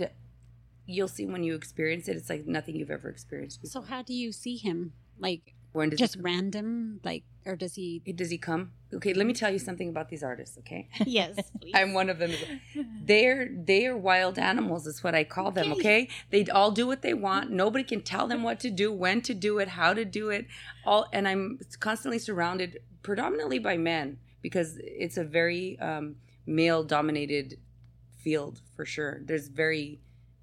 you'll 0.87 1.09
see 1.09 1.26
when 1.26 1.44
you 1.44 1.55
experience 1.55 2.09
it. 2.09 2.17
It's 2.17 2.29
like 2.31 2.47
nothing 2.47 2.76
you've 2.76 2.91
ever 2.91 3.09
experienced. 3.09 3.67
so 3.67 3.82
how 3.82 4.03
do 4.03 4.12
you 4.14 4.32
see 4.32 4.56
him 4.56 4.93
like 5.19 5.55
When 5.73 5.89
does 5.89 5.99
just 5.99 6.17
random 6.21 7.01
like 7.03 7.25
or 7.47 7.57
does 7.57 7.75
he 7.75 8.01
does 8.15 8.31
he 8.31 8.39
come? 8.39 8.73
Okay, 8.93 9.15
let 9.15 9.27
me 9.27 9.33
tell 9.33 9.51
you 9.51 9.59
something 9.59 9.89
about 9.89 10.11
these 10.11 10.23
artists. 10.23 10.59
Okay. 10.59 10.89
yes 11.07 11.35
please. 11.61 11.73
I'm 11.75 11.95
one 11.95 12.11
of 12.11 12.19
them. 12.19 12.33
They're 13.03 13.49
they 13.53 13.87
are 13.87 13.97
wild 13.97 14.39
animals. 14.39 14.87
Is 14.87 15.03
what 15.03 15.15
I 15.15 15.25
call 15.25 15.51
them. 15.51 15.73
Okay, 15.73 16.09
they 16.31 16.45
all 16.47 16.71
do 16.71 16.87
what 16.87 17.03
they 17.03 17.15
want. 17.15 17.51
Nobody 17.51 17.85
can 17.85 18.03
tell 18.03 18.27
them 18.27 18.43
what 18.43 18.61
to 18.61 18.71
do, 18.71 18.93
when 18.93 19.23
to 19.23 19.35
do 19.35 19.59
it, 19.59 19.69
how 19.69 19.95
to 19.95 20.05
do 20.05 20.29
it. 20.29 20.47
All 20.85 21.07
and 21.13 21.27
I'm 21.27 21.59
constantly 21.81 22.19
surrounded, 22.19 22.81
predominantly 23.03 23.58
by 23.58 23.79
men, 23.79 24.19
because 24.43 24.79
it's 24.82 25.17
a 25.17 25.25
very 25.25 25.79
um, 25.79 26.17
male 26.46 26.85
dominated 26.85 27.58
field 28.19 28.61
for 28.77 28.85
sure. 28.85 29.20
There's 29.25 29.49
very 29.49 30.01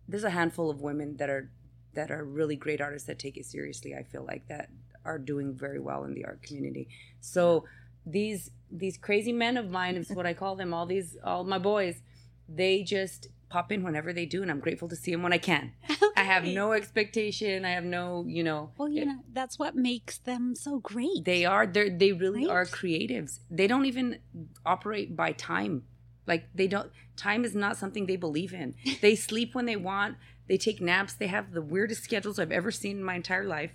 there's 0.08 0.24
a 0.24 0.32
handful 0.32 0.70
of 0.72 0.82
women 0.82 1.18
that 1.18 1.30
are 1.30 1.52
that 1.94 2.12
are 2.12 2.24
really 2.24 2.56
great 2.56 2.82
artists 2.82 3.08
that 3.08 3.20
take 3.20 3.38
it 3.38 3.46
seriously. 3.46 3.96
I 3.96 4.04
feel 4.04 4.26
like 4.26 4.48
that 4.48 4.70
are 5.06 5.18
doing 5.18 5.54
very 5.54 5.80
well 5.80 6.04
in 6.04 6.14
the 6.14 6.26
art 6.26 6.42
community. 6.44 6.88
So 7.22 7.66
these 8.06 8.52
these 8.72 8.98
crazy 8.98 9.34
men 9.34 9.58
of 9.58 9.70
mine 9.72 9.96
is 9.96 10.10
what 10.10 10.26
I 10.26 10.34
call 10.34 10.56
them. 10.56 10.74
All 10.74 10.86
these 10.86 11.18
all 11.24 11.44
my 11.44 11.58
boys, 11.60 12.02
they 12.48 12.84
just 12.84 13.28
pop 13.50 13.72
in 13.72 13.82
whenever 13.84 14.14
they 14.14 14.28
do, 14.28 14.44
and 14.44 14.52
I'm 14.52 14.60
grateful 14.60 14.88
to 14.90 14.96
see 14.96 15.12
them 15.12 15.24
when 15.24 15.34
I 15.34 15.40
can. 15.40 15.74
I 16.16 16.22
have 16.24 16.44
no 16.44 16.74
expectation. 16.74 17.66
I 17.66 17.72
have 17.72 17.84
no, 17.84 18.24
you 18.28 18.44
know. 18.44 18.72
well 18.78 18.90
you 18.90 19.06
know 19.06 19.20
that's 19.34 19.58
what 19.58 19.76
makes 19.76 20.18
them 20.20 20.54
so 20.56 20.80
great 20.80 21.26
They 21.26 21.46
are 21.46 21.66
they 21.66 21.90
they 21.90 22.12
really 22.12 22.46
Right? 22.46 22.54
are 22.56 22.66
creatives. 22.66 23.40
They 23.50 23.68
don't 23.68 23.86
even 23.86 24.20
operate 24.66 25.16
by 25.16 25.32
time. 25.32 25.84
Like 26.28 26.46
they 26.54 26.68
don't 26.68 26.92
time 27.18 27.44
is 27.44 27.56
not 27.56 27.76
something 27.78 28.06
they 28.06 28.18
believe 28.18 28.54
in. 28.54 28.76
They 29.02 29.16
sleep 29.16 29.56
when 29.56 29.66
they 29.66 29.76
want. 29.78 30.18
They 30.48 30.58
take 30.58 30.80
naps. 30.82 31.14
They 31.14 31.28
have 31.28 31.52
the 31.52 31.62
weirdest 31.62 32.04
schedules 32.04 32.38
I've 32.40 32.52
ever 32.52 32.72
seen 32.72 32.98
in 32.98 33.04
my 33.04 33.16
entire 33.16 33.46
life. 33.46 33.72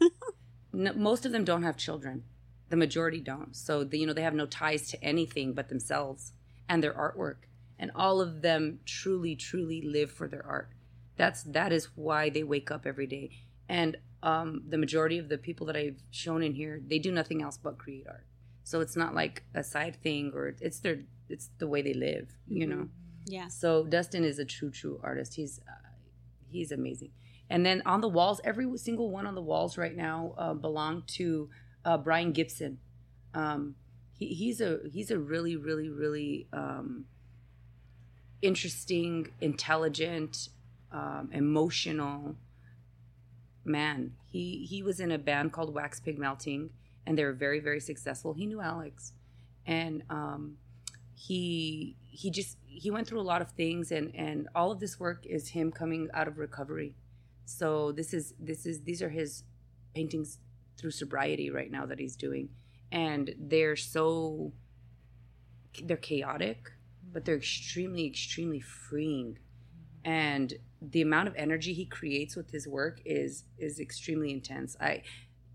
no, 0.72 0.92
most 0.94 1.24
of 1.26 1.32
them 1.32 1.44
don't 1.44 1.62
have 1.62 1.76
children. 1.76 2.24
The 2.68 2.76
majority 2.76 3.20
don't. 3.20 3.56
So 3.56 3.84
they, 3.84 3.98
you 3.98 4.06
know 4.06 4.12
they 4.12 4.22
have 4.22 4.34
no 4.34 4.46
ties 4.46 4.90
to 4.90 5.02
anything 5.02 5.54
but 5.54 5.68
themselves 5.68 6.32
and 6.68 6.82
their 6.82 6.92
artwork. 6.92 7.46
And 7.78 7.90
all 7.94 8.20
of 8.20 8.42
them 8.42 8.80
truly 8.84 9.36
truly 9.36 9.80
live 9.82 10.10
for 10.10 10.28
their 10.28 10.44
art. 10.44 10.70
That's 11.16 11.42
that 11.44 11.72
is 11.72 11.88
why 11.96 12.30
they 12.30 12.42
wake 12.42 12.70
up 12.70 12.86
every 12.86 13.06
day. 13.06 13.30
And 13.68 13.96
um, 14.22 14.62
the 14.68 14.78
majority 14.78 15.18
of 15.18 15.28
the 15.28 15.38
people 15.38 15.66
that 15.66 15.76
I've 15.76 16.02
shown 16.10 16.42
in 16.42 16.54
here, 16.54 16.80
they 16.84 16.98
do 16.98 17.12
nothing 17.12 17.42
else 17.42 17.56
but 17.56 17.78
create 17.78 18.06
art. 18.08 18.26
So 18.64 18.80
it's 18.80 18.96
not 18.96 19.14
like 19.14 19.44
a 19.54 19.64
side 19.64 19.96
thing, 20.02 20.32
or 20.34 20.54
it's 20.60 20.80
their 20.80 21.00
it's 21.28 21.50
the 21.58 21.66
way 21.66 21.82
they 21.82 21.94
live, 21.94 22.28
you 22.48 22.66
know. 22.66 22.88
Yeah. 23.26 23.48
So 23.48 23.84
Dustin 23.84 24.24
is 24.24 24.38
a 24.38 24.44
true 24.44 24.70
true 24.70 25.00
artist. 25.02 25.34
He's 25.34 25.60
uh, 25.66 25.88
he's 26.50 26.72
amazing. 26.72 27.12
And 27.50 27.64
then 27.64 27.82
on 27.86 28.00
the 28.00 28.08
walls, 28.08 28.40
every 28.44 28.76
single 28.76 29.10
one 29.10 29.26
on 29.26 29.34
the 29.34 29.42
walls 29.42 29.78
right 29.78 29.96
now 29.96 30.34
uh, 30.36 30.54
belong 30.54 31.04
to 31.08 31.48
uh, 31.84 31.96
Brian 31.98 32.32
Gibson. 32.32 32.78
Um, 33.34 33.76
he, 34.12 34.28
he's 34.34 34.60
a 34.60 34.80
he's 34.92 35.10
a 35.10 35.18
really 35.18 35.56
really 35.56 35.88
really 35.88 36.46
um, 36.52 37.06
interesting, 38.42 39.32
intelligent, 39.40 40.48
um, 40.92 41.30
emotional 41.32 42.36
man. 43.64 44.12
He 44.26 44.66
he 44.68 44.82
was 44.82 45.00
in 45.00 45.10
a 45.10 45.18
band 45.18 45.52
called 45.52 45.72
Wax 45.72 46.00
Pig 46.00 46.18
Melting, 46.18 46.70
and 47.06 47.16
they 47.16 47.24
were 47.24 47.32
very 47.32 47.60
very 47.60 47.80
successful. 47.80 48.34
He 48.34 48.46
knew 48.46 48.60
Alex, 48.60 49.12
and 49.66 50.02
um, 50.10 50.58
he 51.14 51.96
he 52.08 52.30
just 52.30 52.58
he 52.66 52.90
went 52.90 53.06
through 53.06 53.20
a 53.20 53.22
lot 53.22 53.40
of 53.40 53.52
things, 53.52 53.90
and 53.90 54.14
and 54.14 54.48
all 54.54 54.70
of 54.70 54.80
this 54.80 55.00
work 55.00 55.24
is 55.24 55.48
him 55.48 55.72
coming 55.72 56.08
out 56.12 56.28
of 56.28 56.38
recovery. 56.38 56.94
So 57.48 57.92
this 57.92 58.12
is 58.12 58.34
this 58.38 58.66
is 58.66 58.82
these 58.82 59.02
are 59.02 59.08
his 59.08 59.42
paintings 59.94 60.38
through 60.76 60.90
sobriety 60.90 61.50
right 61.50 61.70
now 61.70 61.86
that 61.86 61.98
he's 61.98 62.14
doing, 62.14 62.50
and 62.92 63.34
they're 63.38 63.74
so 63.74 64.52
they're 65.82 65.96
chaotic, 65.96 66.70
but 67.10 67.24
they're 67.24 67.36
extremely 67.36 68.06
extremely 68.06 68.60
freeing, 68.60 69.38
and 70.04 70.52
the 70.82 71.00
amount 71.00 71.28
of 71.28 71.34
energy 71.36 71.72
he 71.72 71.86
creates 71.86 72.36
with 72.36 72.50
his 72.50 72.68
work 72.68 73.00
is 73.06 73.44
is 73.56 73.80
extremely 73.80 74.30
intense. 74.30 74.76
I 74.78 75.02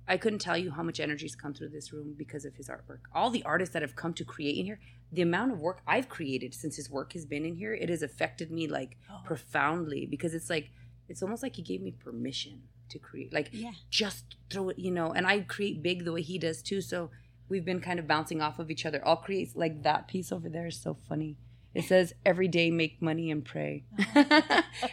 I 0.07 0.17
couldn't 0.17 0.39
tell 0.39 0.57
you 0.57 0.71
how 0.71 0.81
much 0.81 1.00
energy's 1.00 1.35
come 1.35 1.53
through 1.53 1.69
this 1.69 1.93
room 1.93 2.15
because 2.17 2.43
of 2.43 2.55
his 2.55 2.69
artwork. 2.69 3.01
All 3.13 3.29
the 3.29 3.43
artists 3.43 3.71
that 3.73 3.83
have 3.83 3.95
come 3.95 4.15
to 4.15 4.25
create 4.25 4.57
in 4.57 4.65
here, 4.65 4.79
the 5.12 5.21
amount 5.21 5.51
of 5.51 5.59
work 5.59 5.81
I've 5.85 6.09
created 6.09 6.55
since 6.55 6.75
his 6.75 6.89
work 6.89 7.13
has 7.13 7.23
been 7.25 7.45
in 7.45 7.55
here, 7.55 7.73
it 7.75 7.88
has 7.89 8.01
affected 8.01 8.50
me 8.50 8.67
like 8.67 8.97
Oh. 9.12 9.21
profoundly 9.23 10.07
because 10.07 10.33
it's 10.33 10.50
like 10.50 10.71
it's 11.10 11.22
almost 11.24 11.43
like 11.43 11.55
he 11.55 11.62
gave 11.62 11.81
me 11.81 11.91
permission 11.91 12.63
to 12.89 13.00
create. 13.00 13.33
Like 13.33 13.50
Yeah. 13.51 13.72
just 13.89 14.36
throw 14.50 14.69
it, 14.69 14.79
you 14.79 14.91
know, 14.91 15.12
and 15.12 15.25
I 15.27 15.39
create 15.41 15.81
big 15.83 16.05
the 16.05 16.12
way 16.13 16.22
he 16.22 16.38
does 16.38 16.62
too. 16.62 16.81
So 16.81 17.10
we've 17.50 17.65
been 17.65 17.81
kind 17.81 18.00
of 18.00 18.07
bouncing 18.07 18.41
off 18.41 18.60
of 18.60 18.69
each 18.72 18.86
other. 18.86 19.01
I'll 19.07 19.17
create 19.17 19.55
like 19.55 19.83
that 19.83 20.07
piece 20.07 20.31
over 20.31 20.50
there 20.50 20.67
is 20.67 20.79
so 20.79 20.98
funny. 21.07 21.38
It 21.74 21.86
says 21.86 22.13
every 22.24 22.48
day 22.48 22.69
make 22.69 23.01
money 23.01 23.31
and 23.31 23.43
pray. 23.43 23.83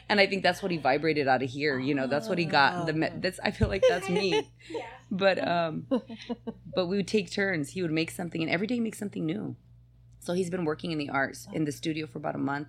and 0.08 0.18
I 0.18 0.26
think 0.26 0.42
that's 0.42 0.62
what 0.62 0.70
he 0.72 0.78
vibrated 0.78 1.28
out 1.28 1.42
of 1.42 1.50
here, 1.50 1.78
you 1.78 1.94
know, 1.94 2.06
that's 2.06 2.26
what 2.28 2.38
he 2.38 2.46
got. 2.46 2.86
The 2.86 2.92
me- 2.94 3.10
that's 3.16 3.38
I 3.42 3.50
feel 3.50 3.68
like 3.68 3.84
that's 3.88 4.08
me. 4.08 4.48
But 5.12 5.44
um 5.46 5.86
but 6.74 6.86
we 6.86 6.96
would 6.96 7.08
take 7.08 7.32
turns. 7.32 7.70
He 7.70 7.82
would 7.82 7.90
make 7.90 8.12
something 8.12 8.40
and 8.42 8.48
every 8.50 8.68
day 8.68 8.78
make 8.78 8.94
something 8.94 9.26
new. 9.26 9.56
So 10.20 10.34
he's 10.34 10.50
been 10.50 10.64
working 10.64 10.92
in 10.92 10.98
the 10.98 11.08
arts 11.10 11.48
in 11.52 11.64
the 11.64 11.72
studio 11.72 12.06
for 12.06 12.18
about 12.18 12.36
a 12.36 12.38
month. 12.38 12.68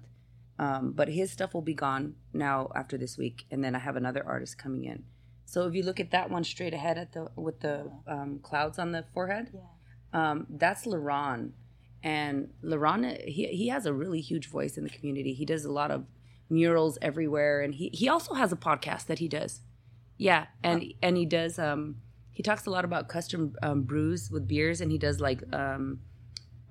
Um, 0.61 0.91
but 0.91 1.07
his 1.09 1.31
stuff 1.31 1.55
will 1.55 1.63
be 1.63 1.73
gone 1.73 2.13
now 2.33 2.69
after 2.75 2.95
this 2.95 3.17
week, 3.17 3.45
and 3.49 3.63
then 3.63 3.75
I 3.75 3.79
have 3.79 3.95
another 3.95 4.23
artist 4.23 4.59
coming 4.59 4.85
in. 4.85 5.05
So 5.45 5.65
if 5.67 5.73
you 5.73 5.81
look 5.81 5.99
at 5.99 6.11
that 6.11 6.29
one 6.29 6.43
straight 6.43 6.75
ahead 6.75 6.99
at 6.99 7.13
the 7.13 7.29
with 7.35 7.61
the 7.61 7.91
um, 8.07 8.39
clouds 8.43 8.77
on 8.77 8.91
the 8.91 9.03
forehead, 9.11 9.51
um, 10.13 10.45
that's 10.51 10.85
Laron, 10.85 11.53
and 12.03 12.51
Laron 12.63 13.27
he 13.27 13.47
he 13.47 13.69
has 13.69 13.87
a 13.87 13.91
really 13.91 14.21
huge 14.21 14.49
voice 14.49 14.77
in 14.77 14.83
the 14.83 14.91
community. 14.91 15.33
He 15.33 15.45
does 15.45 15.65
a 15.65 15.71
lot 15.71 15.89
of 15.89 16.05
murals 16.47 16.99
everywhere, 17.01 17.61
and 17.61 17.73
he 17.73 17.89
he 17.91 18.07
also 18.07 18.35
has 18.35 18.51
a 18.53 18.55
podcast 18.55 19.07
that 19.07 19.17
he 19.17 19.27
does. 19.27 19.61
Yeah, 20.19 20.45
and 20.63 20.93
and 21.01 21.17
he 21.17 21.25
does 21.25 21.57
um 21.57 21.95
he 22.29 22.43
talks 22.43 22.67
a 22.67 22.69
lot 22.69 22.85
about 22.85 23.09
custom 23.09 23.55
um, 23.63 23.81
brews 23.81 24.29
with 24.29 24.47
beers, 24.47 24.79
and 24.79 24.91
he 24.91 24.99
does 24.99 25.19
like 25.19 25.41
um 25.55 26.01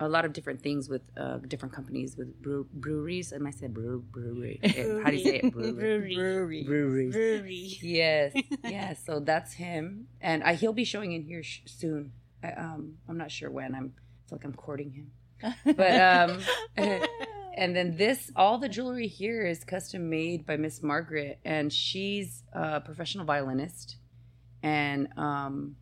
a 0.00 0.08
lot 0.08 0.24
of 0.24 0.32
different 0.32 0.62
things 0.62 0.88
with 0.88 1.02
uh, 1.16 1.36
different 1.46 1.74
companies 1.74 2.16
with 2.16 2.40
brew- 2.42 2.66
breweries. 2.72 3.30
And 3.32 3.42
I 3.42 3.44
might 3.44 3.54
say 3.58 3.68
brew 3.68 4.00
brewery. 4.10 4.58
Eh, 4.62 5.00
How 5.04 5.10
do 5.10 5.16
you 5.16 5.24
say 5.24 5.36
it? 5.44 5.52
Brewery. 5.52 6.14
Brewery. 6.16 6.64
Breweries. 6.64 7.12
Brewery. 7.14 7.78
Yes, 7.82 8.32
yes. 8.64 9.04
So 9.06 9.20
that's 9.20 9.52
him, 9.52 10.08
and 10.20 10.42
I, 10.42 10.54
he'll 10.54 10.72
be 10.72 10.84
showing 10.84 11.12
in 11.12 11.22
here 11.22 11.42
sh- 11.42 11.60
soon. 11.66 12.12
I, 12.42 12.52
um, 12.52 12.94
I'm 13.08 13.18
not 13.18 13.30
sure 13.30 13.50
when. 13.50 13.74
I'm 13.74 13.92
I 13.96 14.28
feel 14.30 14.38
like 14.38 14.44
I'm 14.44 14.54
courting 14.54 14.90
him, 14.92 15.10
but 15.76 16.00
um, 16.00 16.38
and 17.56 17.74
then 17.76 17.96
this, 17.96 18.30
all 18.36 18.58
the 18.58 18.68
jewelry 18.68 19.08
here 19.08 19.44
is 19.44 19.64
custom 19.64 20.08
made 20.08 20.46
by 20.46 20.56
Miss 20.56 20.82
Margaret, 20.82 21.38
and 21.44 21.72
she's 21.72 22.42
a 22.52 22.80
professional 22.80 23.24
violinist, 23.26 23.96
and 24.62 25.08
um, 25.18 25.76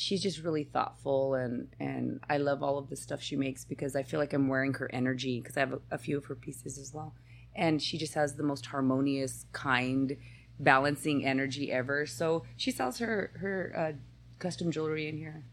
she's 0.00 0.22
just 0.22 0.42
really 0.42 0.64
thoughtful, 0.64 1.34
and 1.34 1.68
and 1.78 2.20
I 2.28 2.38
love 2.38 2.62
all 2.62 2.78
of 2.78 2.88
the 2.88 2.96
stuff 2.96 3.20
she 3.20 3.36
makes 3.36 3.66
because 3.66 3.94
I 3.94 4.02
feel 4.02 4.18
like 4.18 4.32
I'm 4.32 4.48
wearing 4.48 4.72
her 4.74 4.90
energy 4.92 5.40
because 5.40 5.58
I 5.58 5.60
have 5.60 5.74
a, 5.74 5.80
a 5.90 5.98
few 5.98 6.16
of 6.16 6.24
her 6.24 6.34
pieces 6.34 6.78
as 6.78 6.94
well, 6.94 7.12
and 7.54 7.82
she 7.82 7.98
just 7.98 8.14
has 8.14 8.34
the 8.34 8.42
most 8.42 8.66
harmonious, 8.66 9.44
kind, 9.52 10.16
balancing 10.58 11.26
energy 11.26 11.70
ever. 11.70 12.06
So 12.06 12.44
she 12.56 12.70
sells 12.70 12.98
her 12.98 13.30
her 13.40 13.74
uh, 13.76 13.92
custom 14.38 14.70
jewelry 14.70 15.06
in 15.06 15.18
here, 15.18 15.44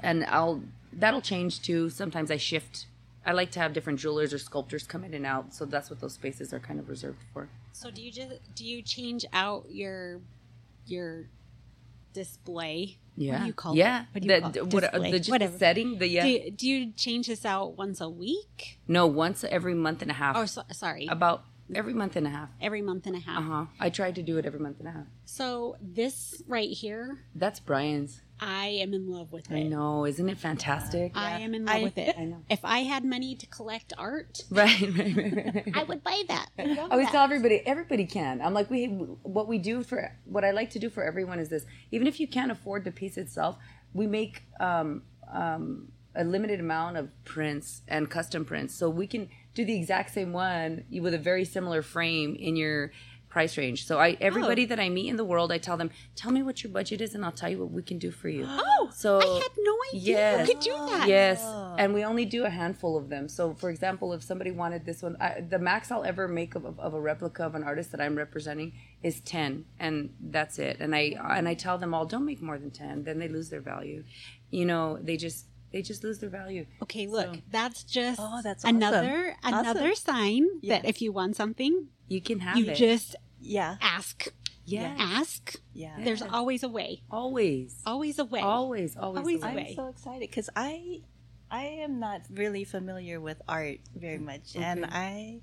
and 0.00 0.26
I'll 0.26 0.62
that'll 0.92 1.22
change 1.22 1.62
too. 1.62 1.88
Sometimes 1.88 2.30
I 2.30 2.36
shift. 2.36 2.86
I 3.26 3.32
like 3.32 3.50
to 3.52 3.60
have 3.60 3.72
different 3.72 3.98
jewelers 3.98 4.34
or 4.34 4.38
sculptors 4.38 4.86
come 4.86 5.02
in 5.02 5.14
and 5.14 5.24
out, 5.24 5.54
so 5.54 5.64
that's 5.64 5.88
what 5.88 6.00
those 6.00 6.12
spaces 6.12 6.52
are 6.52 6.60
kind 6.60 6.78
of 6.78 6.90
reserved 6.90 7.22
for. 7.32 7.48
So 7.72 7.90
do 7.90 8.02
you 8.02 8.12
just 8.12 8.32
do 8.54 8.66
you 8.66 8.82
change 8.82 9.24
out 9.32 9.64
your 9.70 10.20
your 10.84 11.30
display? 12.12 12.98
Yeah, 13.16 13.32
What 13.34 13.40
do 13.40 13.46
you 13.46 13.52
call 13.52 13.76
yeah. 13.76 14.02
it? 14.02 14.06
What 14.12 14.22
do 14.22 14.28
you 14.28 14.34
the, 14.34 14.40
call 14.40 14.50
it? 14.68 14.74
what, 14.74 14.84
uh, 14.84 14.90
Display. 14.98 15.18
the, 15.18 15.30
Whatever. 15.30 15.58
setting. 15.58 15.98
The 15.98 16.08
yeah. 16.08 16.22
Do, 16.24 16.28
you, 16.30 16.50
do 16.50 16.68
you 16.68 16.92
change 16.92 17.26
this 17.28 17.44
out 17.44 17.76
once 17.76 18.00
a 18.00 18.08
week? 18.08 18.78
no, 18.88 19.06
once 19.06 19.44
every 19.44 19.74
month 19.74 20.02
and 20.02 20.10
a 20.10 20.14
half. 20.14 20.36
Oh, 20.36 20.46
so, 20.46 20.62
sorry, 20.72 21.06
about 21.10 21.44
every 21.74 21.94
month 21.94 22.16
and 22.16 22.26
a 22.26 22.30
half. 22.30 22.48
every 22.60 22.82
month 22.82 23.06
and 23.06 23.16
a 23.16 23.20
half. 23.20 23.38
Uh 23.38 23.42
huh. 23.42 23.64
I 23.78 23.90
try 23.90 24.10
to 24.12 24.22
do 24.22 24.36
it 24.38 24.44
every 24.46 24.60
month 24.60 24.80
and 24.80 24.88
a 24.88 24.92
half. 24.92 25.06
So 25.24 25.76
this 25.80 26.42
right 26.48 26.68
here, 26.68 27.20
That's 27.34 27.60
Brian's. 27.60 28.20
I 28.40 28.66
am 28.66 28.92
in 28.92 29.08
love 29.10 29.32
with 29.32 29.50
it. 29.50 29.54
I 29.54 29.62
know, 29.62 30.04
isn't 30.06 30.28
it 30.28 30.38
fantastic? 30.38 31.12
I 31.14 31.40
am 31.40 31.54
in 31.54 31.64
love 31.64 31.76
I- 31.76 31.82
with 31.84 31.96
it. 31.98 32.16
I 32.18 32.24
know. 32.24 32.42
If 32.50 32.64
I 32.64 32.78
had 32.80 33.04
money 33.04 33.34
to 33.36 33.46
collect 33.46 33.92
art, 33.96 34.42
Right, 34.50 34.80
right, 34.80 34.96
right, 34.96 35.16
right, 35.16 35.54
right. 35.66 35.76
I 35.76 35.84
would 35.84 36.02
buy 36.02 36.22
that. 36.28 36.48
I 36.58 36.62
I 36.78 36.88
always 36.90 37.06
that. 37.06 37.12
tell 37.12 37.24
everybody, 37.24 37.62
everybody 37.66 38.06
can. 38.06 38.40
I'm 38.40 38.52
like, 38.54 38.70
we, 38.70 38.86
what 38.86 39.46
we 39.48 39.58
do 39.58 39.82
for, 39.82 40.10
what 40.24 40.44
I 40.44 40.50
like 40.50 40.70
to 40.70 40.78
do 40.78 40.90
for 40.90 41.02
everyone 41.04 41.38
is 41.38 41.48
this. 41.48 41.64
Even 41.92 42.06
if 42.06 42.18
you 42.20 42.26
can't 42.26 42.50
afford 42.52 42.84
the 42.84 42.90
piece 42.90 43.16
itself, 43.16 43.56
we 43.92 44.06
make 44.06 44.42
um, 44.60 45.02
um, 45.32 45.88
a 46.14 46.24
limited 46.24 46.60
amount 46.60 46.96
of 46.96 47.10
prints 47.24 47.82
and 47.88 48.10
custom 48.10 48.44
prints, 48.44 48.74
so 48.74 48.90
we 48.90 49.06
can 49.06 49.28
do 49.54 49.64
the 49.64 49.76
exact 49.76 50.12
same 50.12 50.32
one 50.32 50.84
with 50.90 51.14
a 51.14 51.18
very 51.18 51.44
similar 51.44 51.80
frame 51.82 52.34
in 52.34 52.56
your 52.56 52.90
price 53.34 53.58
range. 53.58 53.84
So 53.84 53.98
I, 53.98 54.16
everybody 54.20 54.62
oh. 54.62 54.66
that 54.66 54.78
I 54.78 54.88
meet 54.88 55.08
in 55.08 55.16
the 55.16 55.24
world, 55.24 55.50
I 55.50 55.58
tell 55.58 55.76
them, 55.76 55.90
tell 56.14 56.30
me 56.30 56.40
what 56.44 56.62
your 56.62 56.72
budget 56.72 57.00
is, 57.00 57.16
and 57.16 57.24
I'll 57.24 57.38
tell 57.42 57.50
you 57.50 57.58
what 57.58 57.72
we 57.72 57.82
can 57.82 57.98
do 57.98 58.10
for 58.10 58.28
you. 58.28 58.46
Oh, 58.76 58.90
So 58.94 59.10
I 59.20 59.40
had 59.46 59.54
no 59.70 59.76
idea 59.88 60.16
yes. 60.18 60.48
you 60.48 60.54
could 60.54 60.62
do 60.62 60.76
that. 60.90 61.08
Yes, 61.08 61.40
oh. 61.42 61.74
and 61.80 61.92
we 61.96 62.04
only 62.04 62.24
do 62.24 62.44
a 62.44 62.50
handful 62.50 62.96
of 62.96 63.08
them. 63.08 63.28
So, 63.28 63.42
for 63.54 63.70
example, 63.70 64.12
if 64.12 64.22
somebody 64.22 64.52
wanted 64.62 64.84
this 64.84 65.02
one, 65.02 65.16
I, 65.20 65.40
the 65.54 65.58
max 65.58 65.90
I'll 65.90 66.04
ever 66.04 66.28
make 66.28 66.54
of, 66.54 66.64
of 66.78 66.92
a 66.94 67.00
replica 67.00 67.42
of 67.44 67.54
an 67.54 67.64
artist 67.64 67.90
that 67.92 68.00
I'm 68.00 68.16
representing 68.24 68.72
is 69.02 69.20
ten, 69.20 69.64
and 69.80 69.96
that's 70.36 70.58
it. 70.68 70.76
And 70.80 70.94
I 70.94 71.04
and 71.38 71.48
I 71.52 71.54
tell 71.54 71.76
them 71.78 71.92
all, 71.94 72.04
don't 72.14 72.26
make 72.32 72.40
more 72.50 72.58
than 72.62 72.70
ten. 72.70 73.04
Then 73.04 73.18
they 73.18 73.28
lose 73.36 73.48
their 73.50 73.64
value. 73.74 74.04
You 74.50 74.66
know, 74.70 74.98
they 75.08 75.16
just 75.16 75.46
they 75.74 75.82
just 75.82 76.04
lose 76.04 76.18
their 76.20 76.30
value. 76.30 76.64
Okay, 76.84 77.06
look, 77.08 77.34
So- 77.34 77.40
that's 77.50 77.82
just 77.82 78.20
Oh, 78.22 78.40
that's 78.46 78.64
awesome. 78.64 78.76
another 78.76 79.36
another 79.42 79.90
Awesome. 79.90 80.14
sign 80.14 80.42
Yeah. 80.60 80.74
that 80.74 80.88
if 80.88 81.02
you 81.02 81.10
want 81.12 81.34
something, 81.42 81.88
You 82.08 82.20
can 82.20 82.40
have 82.40 82.56
you 82.58 82.70
it. 82.70 82.74
just 82.74 83.16
Yeah. 83.40 83.76
ask. 83.80 84.28
yeah, 84.66 84.94
Ask. 84.98 85.60
Yeah. 85.74 85.96
There's 86.02 86.22
always 86.22 86.62
a 86.62 86.68
way. 86.68 87.02
always, 87.10 87.80
Always 87.84 88.18
a 88.18 88.24
way. 88.24 88.40
always, 88.40 88.96
always, 88.96 89.18
Always 89.18 89.42
a 89.42 89.46
way. 89.48 89.54
way. 89.54 89.66
I'm 89.70 89.74
so 89.76 89.88
excited 89.88 90.20
because 90.20 90.48
I 90.56 91.02
I 91.50 91.64
am 91.84 92.00
not 92.00 92.22
really 92.30 92.64
familiar 92.64 93.20
with 93.20 93.40
art 93.46 93.78
very 93.94 94.18
mm, 94.18 94.24
much, 94.24 94.56
and 94.56 94.84
I 94.86 95.40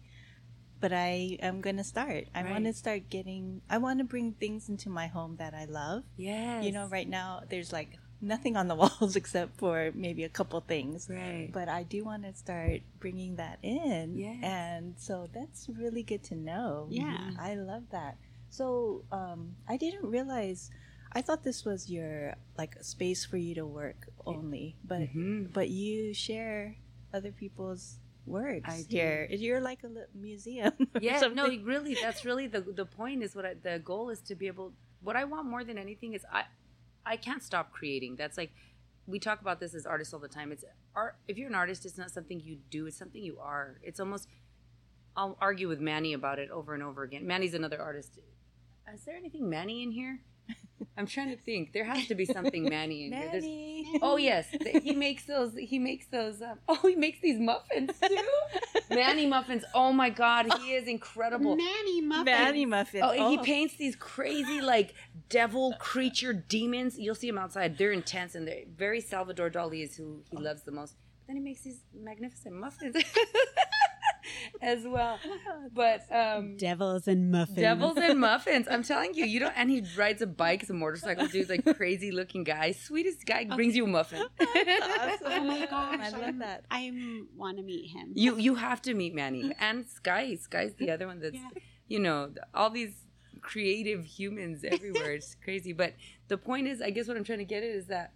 but 0.81 0.91
I 0.91 1.37
am 1.41 1.61
gonna 1.61 1.83
start. 1.83 2.25
I 2.33 2.41
want 2.49 2.65
to 2.65 2.73
start 2.73 3.09
getting. 3.09 3.61
I 3.69 3.77
want 3.77 3.99
to 3.99 4.05
bring 4.05 4.33
things 4.33 4.67
into 4.67 4.89
my 4.89 5.05
home 5.07 5.35
that 5.37 5.53
I 5.53 5.65
love. 5.65 6.03
Yes, 6.17 6.65
You 6.65 6.71
know, 6.71 6.87
right 6.87 7.07
now 7.07 7.43
there's 7.47 7.71
like 7.71 7.97
nothing 8.21 8.55
on 8.55 8.67
the 8.67 8.75
walls 8.81 9.15
except 9.15 9.57
for 9.57 9.91
maybe 9.95 10.23
a 10.23 10.29
couple 10.29 10.59
things. 10.61 11.07
right. 11.09 11.49
But 11.51 11.67
I 11.69 11.83
do 11.83 12.03
want 12.03 12.23
to 12.23 12.33
start 12.35 12.81
bringing 12.99 13.35
that 13.37 13.59
in. 13.63 14.17
Yes. 14.17 14.39
And 14.43 14.93
so 14.97 15.27
that's 15.33 15.67
really 15.69 16.03
good 16.03 16.23
to 16.25 16.35
know. 16.35 16.87
Yeah. 16.89 17.31
I 17.39 17.55
love 17.55 17.83
that. 17.91 18.17
So 18.49 19.03
um, 19.11 19.55
I 19.67 19.77
didn't 19.77 20.05
realize, 20.05 20.69
I 21.13 21.21
thought 21.21 21.43
this 21.43 21.63
was 21.65 21.89
your, 21.89 22.35
like, 22.57 22.75
space 22.83 23.25
for 23.25 23.37
you 23.37 23.55
to 23.55 23.65
work 23.65 24.07
only. 24.25 24.75
But, 24.83 25.01
Mhm. 25.13 25.51
but 25.53 25.69
you 25.69 26.13
share 26.13 26.75
other 27.13 27.31
people's 27.31 27.97
works 28.25 28.69
I 28.69 28.83
do. 28.87 28.97
here. 28.97 29.27
You're 29.31 29.61
like 29.61 29.83
a 29.83 29.89
museum. 30.15 30.73
Yeah, 31.01 31.19
no, 31.33 31.47
really, 31.47 31.95
that's 31.99 32.23
really 32.23 32.47
the 32.47 32.61
the 32.61 32.85
point. 32.85 33.23
Is 33.23 33.35
what 33.35 33.45
I, 33.45 33.53
the 33.55 33.79
goal 33.79 34.09
is 34.09 34.21
to 34.29 34.35
be 34.35 34.47
able. 34.47 34.73
What 35.01 35.15
I 35.15 35.23
want 35.25 35.47
more 35.47 35.63
than 35.63 35.77
anything 35.79 36.13
is 36.13 36.23
I, 36.31 36.43
I 37.05 37.17
can't 37.17 37.43
stop 37.43 37.71
creating. 37.71 38.15
That's 38.15 38.37
like, 38.37 38.51
we 39.07 39.19
talk 39.19 39.41
about 39.41 39.59
this 39.59 39.73
as 39.73 39.85
artists 39.85 40.13
all 40.13 40.19
the 40.19 40.27
time. 40.27 40.51
It's 40.51 40.63
art. 40.95 41.15
If 41.27 41.37
you're 41.37 41.49
an 41.49 41.55
artist, 41.55 41.85
it's 41.85 41.97
not 41.97 42.11
something 42.11 42.39
you 42.39 42.57
do. 42.69 42.85
It's 42.85 42.97
something 42.97 43.21
you 43.21 43.37
are. 43.39 43.79
It's 43.83 43.99
almost. 43.99 44.27
I'll 45.15 45.37
argue 45.41 45.67
with 45.67 45.79
Manny 45.81 46.13
about 46.13 46.39
it 46.39 46.49
over 46.51 46.73
and 46.73 46.81
over 46.83 47.03
again. 47.03 47.27
Manny's 47.27 47.53
another 47.53 47.81
artist. 47.81 48.19
Is 48.93 49.03
there 49.05 49.15
anything 49.15 49.49
Manny 49.49 49.83
in 49.83 49.91
here? 49.91 50.19
I'm 50.97 51.05
trying 51.05 51.29
to 51.29 51.37
think. 51.37 51.73
There 51.73 51.83
has 51.83 52.07
to 52.07 52.15
be 52.15 52.25
something 52.25 52.63
Manny 52.63 53.05
in 53.05 53.13
here. 53.13 53.21
There's- 53.31 53.43
Manny. 53.43 53.99
Oh 54.01 54.17
yes, 54.17 54.47
he 54.83 54.93
makes 54.93 55.25
those. 55.25 55.53
He 55.57 55.79
makes 55.79 56.05
those. 56.07 56.41
Um, 56.41 56.59
oh, 56.67 56.79
he 56.83 56.95
makes 56.95 57.19
these 57.19 57.39
muffins 57.39 57.91
too. 57.99 58.17
Manny 58.89 59.25
Muffins. 59.25 59.63
Oh 59.73 59.91
my 59.91 60.09
God, 60.09 60.51
he 60.59 60.73
is 60.73 60.87
incredible. 60.87 61.55
Manny 61.55 62.01
Muffin. 62.01 62.25
Manny 62.25 62.65
Muffin. 62.65 63.01
Oh, 63.03 63.29
he 63.29 63.37
paints 63.39 63.75
these 63.77 63.95
crazy 63.95 64.61
like 64.61 64.93
devil 65.31 65.73
creature 65.79 66.33
demons. 66.33 66.99
You'll 66.99 67.15
see 67.15 67.27
him 67.29 67.37
outside. 67.37 67.77
They're 67.77 67.91
intense 67.91 68.35
and 68.35 68.47
they're 68.47 68.63
very 68.75 69.01
Salvador 69.01 69.49
Dali 69.49 69.83
is 69.83 69.95
who 69.95 70.21
he 70.29 70.37
loves 70.37 70.61
the 70.63 70.71
most. 70.71 70.95
But 71.19 71.27
then 71.27 71.35
he 71.37 71.41
makes 71.41 71.61
these 71.61 71.81
magnificent 71.93 72.55
muffins 72.55 72.95
as 74.61 74.85
well. 74.85 75.17
But 75.73 76.01
um 76.11 76.57
Devils 76.57 77.07
and 77.07 77.31
muffins. 77.31 77.57
Devils 77.57 77.97
and 77.97 78.19
muffins. 78.27 78.67
I'm 78.69 78.83
telling 78.83 79.13
you, 79.13 79.25
you 79.25 79.39
don't. 79.39 79.53
And 79.55 79.69
he 79.69 79.83
rides 79.97 80.21
a 80.21 80.27
bike. 80.27 80.61
He's 80.61 80.69
a 80.69 80.73
motorcycle 80.73 81.27
dude, 81.27 81.49
like 81.49 81.63
crazy 81.77 82.11
looking 82.11 82.43
guy, 82.43 82.71
sweetest 82.73 83.25
guy. 83.25 83.45
Brings 83.45 83.75
you 83.75 83.85
a 83.85 83.87
muffin. 83.87 84.23
Oh 84.39 85.43
my 85.43 85.65
gosh, 85.69 85.99
I 86.01 86.09
love 86.17 86.39
that. 86.39 86.65
I 86.69 86.91
want 87.37 87.57
to 87.57 87.63
meet 87.63 87.87
him. 87.91 88.11
You 88.15 88.37
you 88.37 88.55
have 88.55 88.81
to 88.83 88.93
meet 88.93 89.13
Manny 89.15 89.53
and 89.59 89.85
Sky. 89.87 90.35
Sky's 90.35 90.73
the 90.77 90.91
other 90.91 91.07
one 91.07 91.19
that's 91.21 91.35
Yeah. 91.35 91.49
you 91.87 91.99
know 91.99 92.33
all 92.53 92.69
these 92.69 92.95
creative 93.41 94.05
humans 94.05 94.63
everywhere. 94.63 95.13
It's 95.13 95.35
crazy. 95.43 95.73
But 95.73 95.93
the 96.27 96.37
point 96.37 96.67
is, 96.67 96.81
I 96.81 96.89
guess 96.89 97.07
what 97.07 97.17
I'm 97.17 97.23
trying 97.23 97.39
to 97.39 97.45
get 97.45 97.63
at 97.63 97.69
is 97.69 97.87
that 97.87 98.13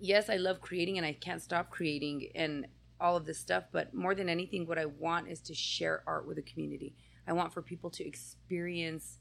yes, 0.00 0.30
I 0.30 0.36
love 0.36 0.60
creating 0.60 0.96
and 0.96 1.06
I 1.06 1.12
can't 1.12 1.42
stop 1.42 1.70
creating 1.70 2.28
and 2.34 2.66
all 3.00 3.16
of 3.16 3.26
this 3.26 3.38
stuff. 3.38 3.64
But 3.72 3.94
more 3.94 4.14
than 4.14 4.28
anything, 4.28 4.66
what 4.66 4.78
I 4.78 4.86
want 4.86 5.28
is 5.28 5.40
to 5.42 5.54
share 5.54 6.02
art 6.06 6.26
with 6.26 6.36
the 6.36 6.42
community. 6.42 6.94
I 7.26 7.32
want 7.32 7.52
for 7.52 7.62
people 7.62 7.90
to 7.90 8.06
experience 8.06 9.18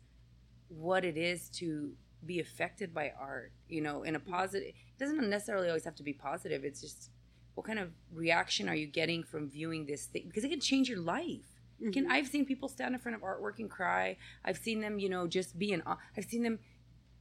what 0.69 1.03
it 1.03 1.17
is 1.17 1.50
to 1.50 1.91
be 2.25 2.39
affected 2.39 2.93
by 2.93 3.13
art. 3.19 3.51
You 3.67 3.81
know, 3.81 4.03
in 4.03 4.15
a 4.15 4.19
positive. 4.19 4.69
It 4.69 5.00
doesn't 5.00 5.29
necessarily 5.29 5.67
always 5.67 5.86
have 5.86 5.96
to 5.96 6.03
be 6.03 6.13
positive. 6.13 6.63
It's 6.63 6.81
just 6.81 7.12
what 7.57 7.65
kind 7.65 7.79
of 7.79 7.89
reaction 8.13 8.69
are 8.69 8.75
you 8.75 8.86
getting 8.86 9.24
from 9.24 9.50
viewing 9.50 9.88
this 9.88 10.05
thing 10.05 10.25
because 10.27 10.43
it 10.43 10.50
can 10.50 10.60
change 10.60 10.88
your 10.88 11.00
life 11.00 11.56
Mm-hmm. 11.81 11.91
can 11.91 12.12
i've 12.12 12.27
seen 12.27 12.43
people 12.46 12.67
stand 12.69 12.96
in 12.96 13.00
front 13.00 13.15
of 13.15 13.22
artwork 13.22 13.60
and 13.60 13.69
cry 13.69 14.17
i've 14.43 14.57
seen 14.57 14.81
them 14.81 14.98
you 15.00 15.10
know 15.10 15.27
just 15.27 15.60
be 15.60 15.72
in 15.72 15.84
awe. 15.86 15.98
i've 16.17 16.25
seen 16.25 16.41
them 16.43 16.57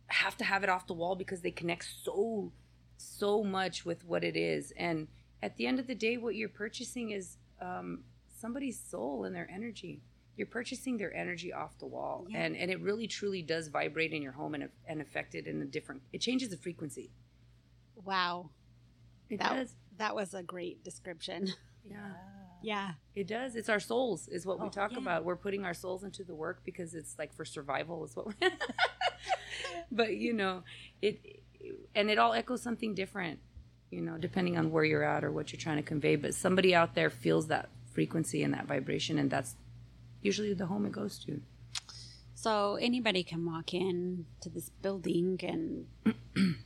have 0.06 0.36
to 0.38 0.44
have 0.44 0.62
it 0.64 0.70
off 0.70 0.86
the 0.86 0.94
wall 0.94 1.14
because 1.14 1.42
they 1.42 1.50
connect 1.50 1.84
so 2.04 2.52
so 2.96 3.44
much 3.44 3.84
with 3.84 4.02
what 4.04 4.24
it 4.24 4.34
is 4.36 4.72
and 4.78 5.08
at 5.42 5.56
the 5.56 5.66
end 5.66 5.78
of 5.78 5.86
the 5.86 5.94
day 5.94 6.16
what 6.16 6.34
you're 6.36 6.48
purchasing 6.48 7.10
is 7.10 7.36
um, 7.60 8.04
somebody's 8.40 8.80
soul 8.80 9.24
and 9.24 9.34
their 9.36 9.48
energy 9.52 10.00
you're 10.38 10.46
purchasing 10.46 10.96
their 10.96 11.14
energy 11.14 11.52
off 11.52 11.78
the 11.78 11.86
wall 11.86 12.26
Yeah. 12.30 12.38
and 12.44 12.56
and 12.56 12.70
it 12.70 12.80
really 12.80 13.06
truly 13.06 13.42
does 13.42 13.68
vibrate 13.68 14.12
in 14.14 14.22
your 14.22 14.32
home 14.32 14.54
and, 14.54 14.68
and 14.88 15.02
affect 15.02 15.34
it 15.34 15.46
in 15.46 15.60
a 15.60 15.66
different 15.66 16.00
it 16.14 16.20
changes 16.22 16.48
the 16.48 16.56
frequency 16.56 17.10
Wow. 18.04 18.50
it 19.28 19.38
That, 19.40 19.54
does 19.54 19.74
that 19.98 20.14
was 20.14 20.32
a 20.34 20.42
great 20.42 20.82
description. 20.84 21.48
yeah 21.84 21.96
Yeah. 21.96 22.12
It 23.14 23.26
does. 23.28 23.54
It's 23.56 23.68
our 23.68 23.80
souls, 23.80 24.28
is 24.28 24.44
what 24.44 24.58
we 24.60 24.66
Oh, 24.66 24.70
talk 24.70 24.92
yeah. 24.92 24.98
about. 24.98 25.24
We're 25.24 25.36
putting 25.36 25.64
our 25.64 25.74
souls 25.74 26.02
into 26.04 26.24
the 26.24 26.34
work 26.34 26.62
because 26.64 26.94
it's 26.94 27.16
like 27.18 27.32
for 27.32 27.44
survival, 27.44 28.04
is 28.04 28.14
what. 28.16 28.26
We 28.26 28.34
but 29.92 30.16
you 30.16 30.32
know, 30.32 30.62
it, 31.00 31.20
and 31.94 32.10
it 32.10 32.18
all 32.18 32.32
echoes 32.32 32.62
something 32.62 32.94
different, 32.94 33.38
you 33.90 34.00
know, 34.02 34.18
depending 34.18 34.58
on 34.58 34.70
where 34.70 34.84
you're 34.84 35.02
at 35.04 35.24
or 35.24 35.30
what 35.32 35.52
you're 35.52 35.60
trying 35.60 35.76
to 35.76 35.82
convey. 35.82 36.16
But 36.16 36.34
somebody 36.34 36.74
out 36.74 36.94
there 36.94 37.10
feels 37.10 37.46
that 37.48 37.68
frequency 37.92 38.42
and 38.42 38.52
that 38.54 38.66
vibration, 38.66 39.18
and 39.18 39.30
that's 39.30 39.54
usually 40.22 40.52
the 40.54 40.66
home 40.66 40.84
it 40.86 40.92
goes 40.92 41.18
to. 41.20 41.40
So 42.34 42.74
anybody 42.76 43.22
can 43.22 43.46
walk 43.46 43.72
in 43.72 44.26
to 44.42 44.50
this 44.50 44.68
building 44.82 45.38
and 45.42 45.86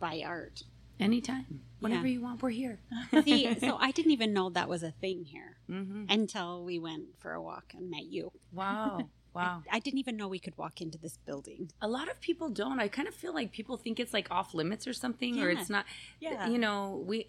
buy 0.00 0.22
art. 0.26 0.64
Anytime, 1.00 1.62
whenever 1.80 2.06
Yeah. 2.06 2.12
you 2.14 2.20
want, 2.22 2.42
we're 2.42 2.50
here. 2.50 2.80
See, 3.24 3.54
so 3.60 3.76
I 3.78 3.90
didn't 3.90 4.12
even 4.12 4.32
know 4.32 4.50
that 4.50 4.68
was 4.68 4.82
a 4.82 4.90
thing 4.90 5.24
here 5.24 5.56
hmm 5.66 6.04
until 6.08 6.64
we 6.64 6.78
went 6.78 7.04
for 7.18 7.32
a 7.32 7.42
walk 7.42 7.72
and 7.76 7.90
met 7.90 8.04
you. 8.06 8.30
Wow, 8.52 9.08
wow. 9.34 9.62
I 9.70 9.78
didn't 9.78 9.98
even 10.00 10.16
know 10.16 10.28
we 10.28 10.38
could 10.38 10.56
walk 10.58 10.80
into 10.80 10.98
this 10.98 11.16
building. 11.24 11.70
A 11.80 11.88
lot 11.88 12.10
of 12.10 12.20
people 12.20 12.48
don't. 12.50 12.80
I 12.80 12.88
kind 12.88 13.08
of 13.08 13.14
feel 13.14 13.32
like 13.34 13.52
people 13.52 13.76
think 13.76 13.98
it's 14.00 14.12
like 14.12 14.28
off 14.30 14.52
limits 14.54 14.86
or 14.86 14.92
something, 14.92 15.40
or 15.40 15.48
it's 15.50 15.70
not. 15.70 15.84
Yeah. 16.20 16.48
You 16.48 16.58
know, 16.58 17.02
we. 17.06 17.26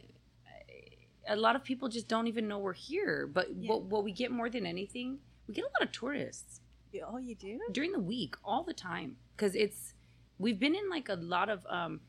A 1.27 1.35
lot 1.35 1.55
of 1.55 1.63
people 1.63 1.87
just 1.87 2.07
don't 2.07 2.27
even 2.27 2.47
know 2.47 2.57
we're 2.57 2.73
here. 2.73 3.27
But 3.31 3.55
Yeah. 3.55 3.69
what, 3.69 3.83
what 3.83 4.03
we 4.03 4.11
get 4.11 4.31
more 4.31 4.49
than 4.49 4.65
anything, 4.65 5.19
we 5.47 5.53
get 5.53 5.63
a 5.65 5.71
lot 5.79 5.87
of 5.87 5.91
tourists 5.91 6.59
Oh, 7.07 7.17
you 7.17 7.35
do? 7.35 7.59
during 7.71 7.91
the 7.93 7.99
week, 8.01 8.35
all 8.43 8.63
the 8.63 8.73
time, 8.73 9.17
because 9.35 9.55
it's. 9.55 9.93
We've 10.39 10.59
been 10.59 10.73
in 10.75 10.89
like 10.89 11.07
a 11.07 11.13
lot 11.13 11.49
of 11.49 11.63
um, 11.69 12.01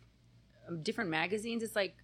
Um, 0.69 0.83
different 0.83 1.11
magazines. 1.11 1.63
It's 1.63 1.77
like 1.77 1.97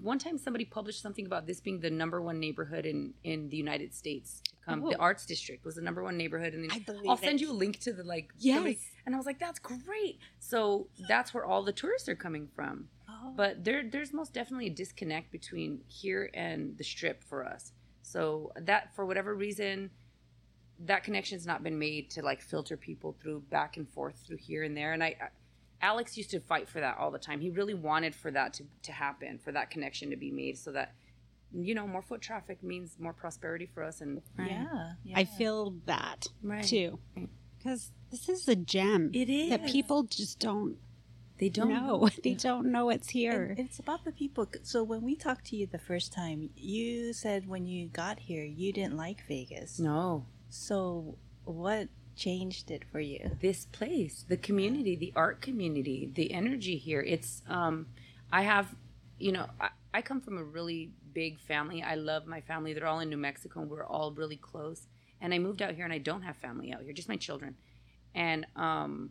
one 0.00 0.18
time 0.18 0.38
somebody 0.38 0.64
published 0.64 1.02
something 1.02 1.26
about 1.26 1.46
this 1.46 1.60
being 1.60 1.80
the 1.80 1.90
number 1.90 2.20
one 2.22 2.38
neighborhood 2.40 2.86
in 2.86 3.14
in 3.22 3.48
the 3.48 3.56
United 3.56 3.94
States. 3.94 4.42
come. 4.64 4.80
The 4.80 4.96
Oh. 4.96 5.00
Arts 5.00 5.26
District 5.26 5.62
was 5.64 5.74
the 5.74 5.82
number 5.82 6.02
one 6.02 6.16
neighborhood, 6.16 6.54
and 6.54 6.72
I 6.72 6.78
believe 6.78 7.06
I'll 7.10 7.18
send 7.18 7.38
it. 7.40 7.42
you 7.42 7.50
a 7.50 7.52
link 7.52 7.80
to 7.80 7.92
the 7.92 8.02
like. 8.02 8.32
Yes. 8.38 8.56
somebody- 8.56 8.78
and 9.04 9.14
I 9.14 9.18
was 9.18 9.26
like, 9.26 9.38
that's 9.38 9.58
great. 9.58 10.18
So 10.38 10.88
that's 11.08 11.34
where 11.34 11.44
all 11.44 11.62
the 11.62 11.72
tourists 11.72 12.08
are 12.08 12.16
coming 12.16 12.48
from. 12.56 12.88
Oh. 13.06 13.34
But 13.36 13.62
there, 13.62 13.82
there's 13.86 14.14
most 14.14 14.32
definitely 14.32 14.68
a 14.68 14.70
disconnect 14.70 15.30
between 15.30 15.82
here 15.86 16.30
and 16.32 16.78
the 16.78 16.84
strip 16.84 17.22
for 17.22 17.44
us. 17.46 17.72
So 18.00 18.52
that, 18.56 18.94
for 18.96 19.04
whatever 19.04 19.34
reason, 19.34 19.90
that 20.78 21.04
connection's 21.04 21.44
not 21.46 21.62
been 21.62 21.78
made 21.78 22.10
to 22.12 22.22
like 22.22 22.40
filter 22.40 22.76
people 22.78 23.12
through 23.20 23.40
back 23.50 23.76
and 23.76 23.86
forth 23.90 24.16
through 24.26 24.38
here 24.38 24.62
and 24.64 24.74
there. 24.74 24.94
And 24.94 25.04
I, 25.04 25.08
I 25.20 25.28
Alex 25.84 26.16
used 26.16 26.30
to 26.30 26.40
fight 26.40 26.66
for 26.68 26.80
that 26.80 26.96
all 26.98 27.10
the 27.10 27.18
time. 27.18 27.40
He 27.40 27.50
really 27.50 27.74
wanted 27.74 28.14
for 28.14 28.30
that 28.30 28.54
to, 28.54 28.64
to 28.84 28.92
happen, 28.92 29.38
for 29.38 29.52
that 29.52 29.70
connection 29.70 30.08
to 30.10 30.16
be 30.16 30.30
made, 30.30 30.56
so 30.56 30.72
that 30.72 30.94
you 31.52 31.74
know 31.74 31.86
more 31.86 32.02
foot 32.02 32.22
traffic 32.22 32.62
means 32.62 32.96
more 32.98 33.12
prosperity 33.12 33.66
for 33.66 33.82
us. 33.82 34.00
And 34.00 34.22
yeah, 34.38 34.94
yeah. 35.04 35.18
I 35.18 35.24
feel 35.24 35.74
that 35.84 36.28
Right. 36.42 36.64
too. 36.64 36.98
Because 37.58 37.92
this 38.10 38.28
is 38.28 38.48
a 38.48 38.56
gem 38.56 39.10
It 39.12 39.28
is 39.28 39.50
that 39.50 39.66
people 39.66 40.04
just 40.04 40.38
don't 40.38 40.76
they 41.38 41.48
don't 41.48 41.68
know. 41.68 42.08
They 42.22 42.34
don't 42.34 42.70
know 42.70 42.90
it's 42.90 43.10
here. 43.10 43.42
And 43.58 43.58
it's 43.58 43.78
about 43.78 44.04
the 44.04 44.12
people. 44.12 44.46
So 44.62 44.82
when 44.84 45.02
we 45.02 45.16
talked 45.16 45.46
to 45.46 45.56
you 45.56 45.66
the 45.66 45.78
first 45.90 46.12
time, 46.12 46.50
you 46.56 47.12
said 47.12 47.48
when 47.48 47.66
you 47.66 47.88
got 47.88 48.16
here 48.20 48.44
you 48.44 48.72
didn't 48.72 48.96
like 48.96 49.26
Vegas. 49.26 49.78
No, 49.78 50.26
So 50.48 51.18
what 51.44 51.88
changed 52.16 52.70
it 52.70 52.84
for 52.90 53.00
you? 53.00 53.30
this 53.40 53.66
place, 53.66 54.24
the 54.28 54.36
community, 54.36 54.96
the 54.96 55.12
art 55.16 55.40
community, 55.40 56.10
the 56.14 56.32
energy 56.32 56.76
here. 56.76 57.00
It's 57.00 57.42
um 57.48 57.86
I 58.32 58.42
have 58.42 58.74
you 59.18 59.32
know, 59.32 59.46
I, 59.60 59.68
I 59.92 60.02
come 60.02 60.20
from 60.20 60.38
a 60.38 60.44
really 60.44 60.90
big 61.12 61.38
family. 61.38 61.82
I 61.82 61.94
love 61.94 62.26
my 62.26 62.40
family. 62.40 62.72
They're 62.72 62.86
all 62.86 63.00
in 63.00 63.08
New 63.08 63.16
Mexico 63.16 63.60
and 63.60 63.70
we're 63.70 63.86
all 63.86 64.12
really 64.12 64.36
close. 64.36 64.88
And 65.20 65.32
I 65.32 65.38
moved 65.38 65.62
out 65.62 65.74
here 65.74 65.84
and 65.84 65.94
I 65.94 65.98
don't 65.98 66.22
have 66.22 66.36
family 66.36 66.72
out 66.72 66.82
here, 66.82 66.92
just 66.92 67.08
my 67.08 67.16
children. 67.16 67.56
And 68.14 68.46
um 68.56 69.10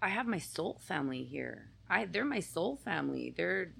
I 0.00 0.08
have 0.08 0.26
my 0.26 0.38
soul 0.38 0.80
family 0.80 1.24
here. 1.24 1.70
I 1.88 2.04
they're 2.04 2.24
my 2.24 2.40
soul 2.40 2.76
family. 2.76 3.34
They're 3.36 3.72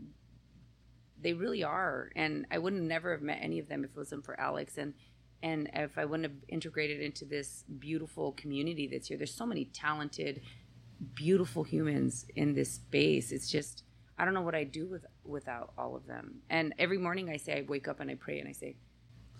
they 1.20 1.32
really 1.32 1.64
are. 1.64 2.10
And 2.14 2.46
I 2.50 2.58
wouldn't 2.58 2.82
never 2.82 3.12
have 3.12 3.22
met 3.22 3.38
any 3.40 3.58
of 3.58 3.68
them 3.68 3.84
if 3.84 3.90
it 3.90 3.96
wasn't 3.96 4.24
for 4.24 4.38
Alex 4.38 4.76
and 4.76 4.94
and 5.42 5.70
if 5.74 5.98
I 5.98 6.04
wouldn't 6.04 6.30
have 6.30 6.38
integrated 6.48 7.00
into 7.00 7.24
this 7.24 7.64
beautiful 7.78 8.32
community 8.32 8.86
that's 8.86 9.08
here. 9.08 9.16
There's 9.16 9.34
so 9.34 9.46
many 9.46 9.66
talented, 9.66 10.40
beautiful 11.14 11.62
humans 11.62 12.26
in 12.34 12.54
this 12.54 12.72
space. 12.72 13.32
It's 13.32 13.50
just 13.50 13.84
I 14.18 14.24
don't 14.24 14.32
know 14.34 14.42
what 14.42 14.54
I'd 14.54 14.72
do 14.72 14.86
with 14.86 15.04
without 15.24 15.72
all 15.76 15.94
of 15.94 16.06
them. 16.06 16.40
And 16.48 16.74
every 16.78 16.98
morning 16.98 17.28
I 17.28 17.36
say 17.36 17.58
I 17.58 17.64
wake 17.68 17.86
up 17.86 18.00
and 18.00 18.10
I 18.10 18.14
pray 18.14 18.40
and 18.40 18.48
I 18.48 18.52
say, 18.52 18.76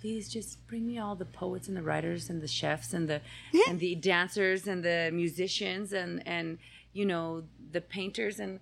please 0.00 0.28
just 0.28 0.66
bring 0.66 0.86
me 0.86 0.98
all 0.98 1.16
the 1.16 1.24
poets 1.24 1.68
and 1.68 1.76
the 1.76 1.82
writers 1.82 2.28
and 2.28 2.42
the 2.42 2.48
chefs 2.48 2.92
and 2.92 3.08
the 3.08 3.20
and 3.68 3.80
the 3.80 3.94
dancers 3.94 4.66
and 4.66 4.84
the 4.84 5.10
musicians 5.12 5.92
and 5.92 6.22
and 6.26 6.58
you 6.92 7.06
know 7.06 7.44
the 7.72 7.80
painters 7.80 8.38
and 8.38 8.60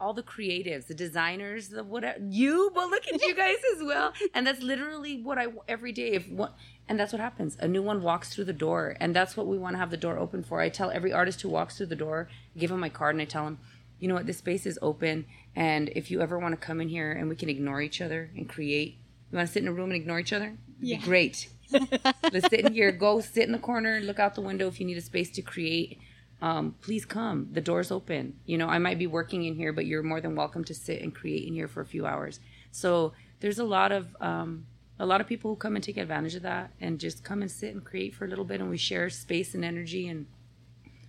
all 0.00 0.12
the 0.12 0.22
creatives, 0.22 0.86
the 0.86 0.94
designers, 0.94 1.68
the 1.68 1.82
whatever 1.84 2.18
you, 2.28 2.70
but 2.74 2.88
look 2.88 3.06
at 3.12 3.20
you 3.20 3.34
guys 3.34 3.56
as 3.76 3.82
well. 3.82 4.12
And 4.34 4.46
that's 4.46 4.62
literally 4.62 5.20
what 5.22 5.38
I 5.38 5.46
every 5.66 5.92
day. 5.92 6.12
If 6.12 6.28
one, 6.28 6.52
and 6.88 6.98
that's 6.98 7.12
what 7.12 7.20
happens. 7.20 7.56
A 7.60 7.68
new 7.68 7.82
one 7.82 8.02
walks 8.02 8.34
through 8.34 8.44
the 8.44 8.52
door, 8.52 8.96
and 9.00 9.14
that's 9.14 9.36
what 9.36 9.46
we 9.46 9.58
want 9.58 9.74
to 9.74 9.78
have 9.78 9.90
the 9.90 9.96
door 9.96 10.18
open 10.18 10.42
for. 10.42 10.60
I 10.60 10.68
tell 10.68 10.90
every 10.90 11.12
artist 11.12 11.42
who 11.42 11.48
walks 11.48 11.76
through 11.76 11.86
the 11.86 11.96
door, 11.96 12.28
give 12.56 12.70
them 12.70 12.80
my 12.80 12.88
card, 12.88 13.14
and 13.14 13.22
I 13.22 13.26
tell 13.26 13.44
them, 13.44 13.58
you 13.98 14.08
know 14.08 14.14
what, 14.14 14.26
this 14.26 14.38
space 14.38 14.64
is 14.64 14.78
open, 14.80 15.26
and 15.56 15.90
if 15.90 16.10
you 16.10 16.20
ever 16.20 16.38
want 16.38 16.52
to 16.52 16.66
come 16.66 16.80
in 16.80 16.88
here 16.88 17.10
and 17.12 17.28
we 17.28 17.36
can 17.36 17.48
ignore 17.48 17.82
each 17.82 18.00
other 18.00 18.30
and 18.36 18.48
create, 18.48 18.96
you 19.30 19.36
want 19.36 19.48
to 19.48 19.52
sit 19.52 19.62
in 19.62 19.68
a 19.68 19.72
room 19.72 19.90
and 19.90 20.00
ignore 20.00 20.20
each 20.20 20.32
other? 20.32 20.56
Yeah. 20.80 20.98
Be 20.98 21.02
great. 21.02 21.48
Let's 21.70 22.48
sit 22.48 22.60
in 22.60 22.72
here. 22.72 22.92
Go 22.92 23.20
sit 23.20 23.44
in 23.44 23.52
the 23.52 23.58
corner. 23.58 24.00
Look 24.00 24.18
out 24.18 24.34
the 24.34 24.40
window 24.40 24.68
if 24.68 24.80
you 24.80 24.86
need 24.86 24.96
a 24.96 25.02
space 25.02 25.30
to 25.32 25.42
create 25.42 25.98
um, 26.40 26.74
please 26.80 27.04
come. 27.04 27.48
The 27.52 27.60
door's 27.60 27.90
open. 27.90 28.34
You 28.46 28.58
know, 28.58 28.68
I 28.68 28.78
might 28.78 28.98
be 28.98 29.06
working 29.06 29.44
in 29.44 29.54
here, 29.56 29.72
but 29.72 29.86
you're 29.86 30.02
more 30.02 30.20
than 30.20 30.34
welcome 30.36 30.64
to 30.64 30.74
sit 30.74 31.02
and 31.02 31.14
create 31.14 31.46
in 31.46 31.54
here 31.54 31.68
for 31.68 31.80
a 31.80 31.86
few 31.86 32.06
hours. 32.06 32.38
So 32.70 33.12
there's 33.40 33.58
a 33.58 33.64
lot 33.64 33.92
of 33.92 34.16
um, 34.20 34.66
a 35.00 35.06
lot 35.06 35.20
of 35.20 35.26
people 35.26 35.50
who 35.52 35.56
come 35.56 35.74
and 35.76 35.82
take 35.84 35.96
advantage 35.96 36.34
of 36.34 36.42
that 36.42 36.70
and 36.80 36.98
just 36.98 37.22
come 37.24 37.40
and 37.42 37.50
sit 37.50 37.72
and 37.74 37.84
create 37.84 38.14
for 38.14 38.24
a 38.24 38.28
little 38.28 38.44
bit, 38.44 38.60
and 38.60 38.70
we 38.70 38.76
share 38.78 39.08
space 39.10 39.54
and 39.54 39.64
energy. 39.64 40.06
And 40.08 40.26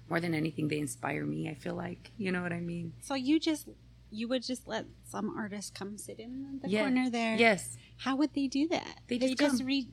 more 0.09 0.19
than 0.19 0.33
anything, 0.33 0.67
they 0.67 0.79
inspire 0.79 1.25
me. 1.25 1.49
I 1.49 1.53
feel 1.53 1.75
like 1.75 2.11
you 2.17 2.31
know 2.31 2.41
what 2.41 2.53
I 2.53 2.59
mean. 2.59 2.93
so 3.01 3.13
you 3.15 3.39
just 3.39 3.67
you 4.11 4.27
would 4.27 4.41
just 4.41 4.67
let 4.67 4.85
some 5.07 5.37
artists 5.37 5.69
come 5.69 5.95
sit 5.99 6.19
in 6.19 6.59
the 6.63 6.69
Yeah. 6.69 6.81
corner 6.81 7.09
there. 7.11 7.35
Yes. 7.35 7.77
How 7.97 8.15
would 8.15 8.33
they 8.33 8.47
do 8.47 8.67
that? 8.69 9.01
They 9.07 9.19
just 9.19 9.37
just 9.37 9.57
come. 9.59 9.67
read. 9.67 9.87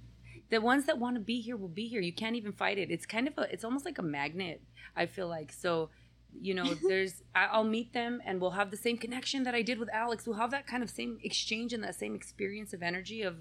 The 0.50 0.60
ones 0.60 0.86
that 0.86 0.98
want 0.98 1.16
to 1.16 1.20
be 1.20 1.40
here 1.40 1.56
will 1.56 1.68
be 1.68 1.86
here. 1.88 2.00
You 2.00 2.12
can't 2.12 2.36
even 2.36 2.52
fight 2.52 2.78
it. 2.78 2.90
It's 2.90 3.06
kind 3.06 3.26
of 3.28 3.34
a, 3.38 3.42
it's 3.52 3.64
almost 3.64 3.84
like 3.84 3.98
a 3.98 4.02
magnet. 4.02 4.62
I 4.96 5.06
feel 5.06 5.28
like 5.28 5.52
so. 5.52 5.90
You 6.38 6.54
know, 6.54 6.74
there's 6.88 7.22
I'll 7.34 7.64
meet 7.64 7.92
them 7.92 8.20
and 8.24 8.40
we'll 8.40 8.50
have 8.52 8.70
the 8.70 8.76
same 8.76 8.98
connection 8.98 9.42
that 9.44 9.54
I 9.54 9.62
did 9.62 9.78
with 9.78 9.88
Alex. 9.92 10.26
We'll 10.26 10.36
have 10.36 10.50
that 10.50 10.66
kind 10.66 10.82
of 10.82 10.90
same 10.90 11.18
exchange 11.22 11.72
and 11.72 11.82
that 11.84 11.94
same 11.94 12.14
experience 12.14 12.72
of 12.72 12.82
energy 12.82 13.22
of 13.22 13.36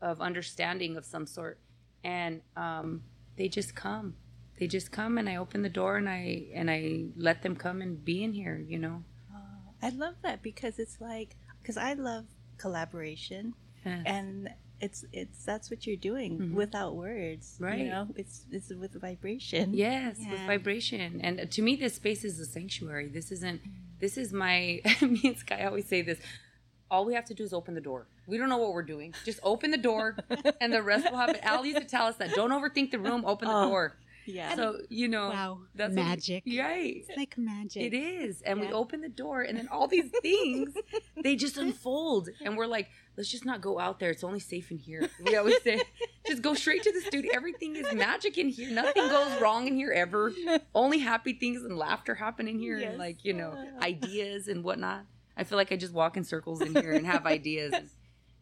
of 0.00 0.20
understanding 0.20 0.96
of 0.96 1.04
some 1.04 1.26
sort, 1.26 1.58
and 2.02 2.40
um, 2.56 3.02
they 3.36 3.48
just 3.48 3.74
come. 3.74 4.14
They 4.58 4.66
just 4.66 4.90
come, 4.92 5.18
and 5.18 5.28
I 5.28 5.36
open 5.36 5.62
the 5.62 5.68
door 5.68 5.96
and 5.96 6.08
I 6.08 6.46
and 6.54 6.70
I 6.70 7.06
let 7.16 7.42
them 7.42 7.56
come 7.56 7.80
and 7.82 8.02
be 8.04 8.22
in 8.24 8.32
here. 8.32 8.62
You 8.66 8.78
know. 8.78 9.04
I 9.82 9.88
love 9.88 10.16
that 10.22 10.42
because 10.42 10.78
it's 10.78 11.00
like 11.00 11.36
because 11.62 11.76
I 11.78 11.94
love 11.94 12.26
collaboration 12.58 13.54
Yeah. 13.84 14.02
and 14.06 14.50
it's 14.80 15.04
it's 15.12 15.44
that's 15.44 15.70
what 15.70 15.86
you're 15.86 15.96
doing 16.10 16.38
Mhm. 16.38 16.54
without 16.54 16.96
words 16.96 17.56
Right. 17.60 17.78
you 17.80 17.88
know 17.88 18.08
it's 18.16 18.46
it's 18.50 18.70
with 18.70 18.94
vibration 19.00 19.74
Yes, 19.74 20.16
with 20.30 20.40
vibration. 20.46 21.20
And 21.22 21.50
to 21.50 21.60
me, 21.62 21.76
this 21.76 21.94
space 21.94 22.24
is 22.24 22.38
a 22.40 22.46
sanctuary. 22.46 23.08
This 23.08 23.30
isn't. 23.32 23.60
This 24.00 24.16
is 24.16 24.32
my. 24.32 24.80
me 25.02 25.20
and 25.24 25.36
Sky 25.38 25.64
always 25.64 25.86
say 25.86 26.00
this. 26.02 26.18
All 26.90 27.04
we 27.04 27.14
have 27.14 27.26
to 27.26 27.34
do 27.34 27.44
is 27.44 27.52
open 27.52 27.74
the 27.74 27.80
door. 27.90 28.06
We 28.26 28.36
don't 28.38 28.48
know 28.48 28.56
what 28.58 28.72
we're 28.72 28.82
doing. 28.94 29.14
Just 29.24 29.38
open 29.42 29.70
the 29.70 29.76
door, 29.90 30.16
and 30.60 30.72
the 30.72 30.82
rest 30.82 31.04
will 31.10 31.18
happen. 31.18 31.36
Al 31.42 31.64
used 31.64 31.78
to 31.78 31.84
tell 31.84 32.06
us 32.06 32.16
that. 32.16 32.34
Don't 32.34 32.50
overthink 32.50 32.90
the 32.90 32.98
room. 32.98 33.24
Open 33.24 33.46
the 33.48 33.54
Oh. 33.54 33.68
door. 33.68 33.96
Yeah 34.30 34.54
So 34.56 34.78
you 34.88 35.08
know. 35.08 35.28
Wow, 35.30 35.58
That's 35.74 35.94
what 35.94 36.02
we- 36.04 36.08
magic. 36.08 36.44
right. 36.58 36.96
It's 37.08 37.16
like 37.16 37.36
magic. 37.38 37.82
It 37.92 37.96
is. 37.96 38.42
And 38.42 38.60
we 38.60 38.72
open 38.72 39.00
the 39.00 39.08
door 39.08 39.42
and 39.42 39.56
then 39.58 39.68
all 39.68 39.86
these 39.88 40.10
things 40.22 40.74
they 41.22 41.36
just 41.36 41.56
unfold. 41.64 42.28
And 42.44 42.56
we're 42.56 42.66
like, 42.66 42.88
let's 43.16 43.30
just 43.30 43.44
not 43.44 43.60
go 43.60 43.78
out 43.78 43.98
there. 44.00 44.10
It's 44.10 44.24
only 44.24 44.40
safe 44.40 44.70
in 44.70 44.78
here. 44.78 45.08
We 45.24 45.36
always 45.36 45.60
say, 45.62 45.80
just 46.26 46.42
go 46.42 46.54
straight 46.54 46.82
to 46.84 46.92
the 46.92 47.00
studio. 47.00 47.30
Everything 47.34 47.76
is 47.76 47.92
magic 47.92 48.38
in 48.38 48.48
here. 48.48 48.70
Nothing 48.70 49.08
goes 49.08 49.40
wrong 49.40 49.66
in 49.66 49.74
here 49.76 49.92
ever. 49.92 50.32
Only 50.74 50.98
happy 50.98 51.34
things 51.34 51.62
and 51.62 51.76
laughter 51.76 52.14
happen 52.14 52.48
in 52.48 52.58
here 52.58 52.78
Yes. 52.78 52.90
and 52.90 52.98
like, 52.98 53.24
you 53.24 53.32
know, 53.34 53.54
ideas 53.82 54.48
and 54.48 54.62
whatnot. 54.64 55.04
I 55.36 55.44
feel 55.44 55.56
like 55.56 55.72
I 55.72 55.76
just 55.76 55.92
walk 55.94 56.16
in 56.16 56.24
circles 56.24 56.60
in 56.60 56.74
here 56.74 56.92
and 56.92 57.06
have 57.06 57.24
ideas. 57.38 57.72
And, 57.72 57.88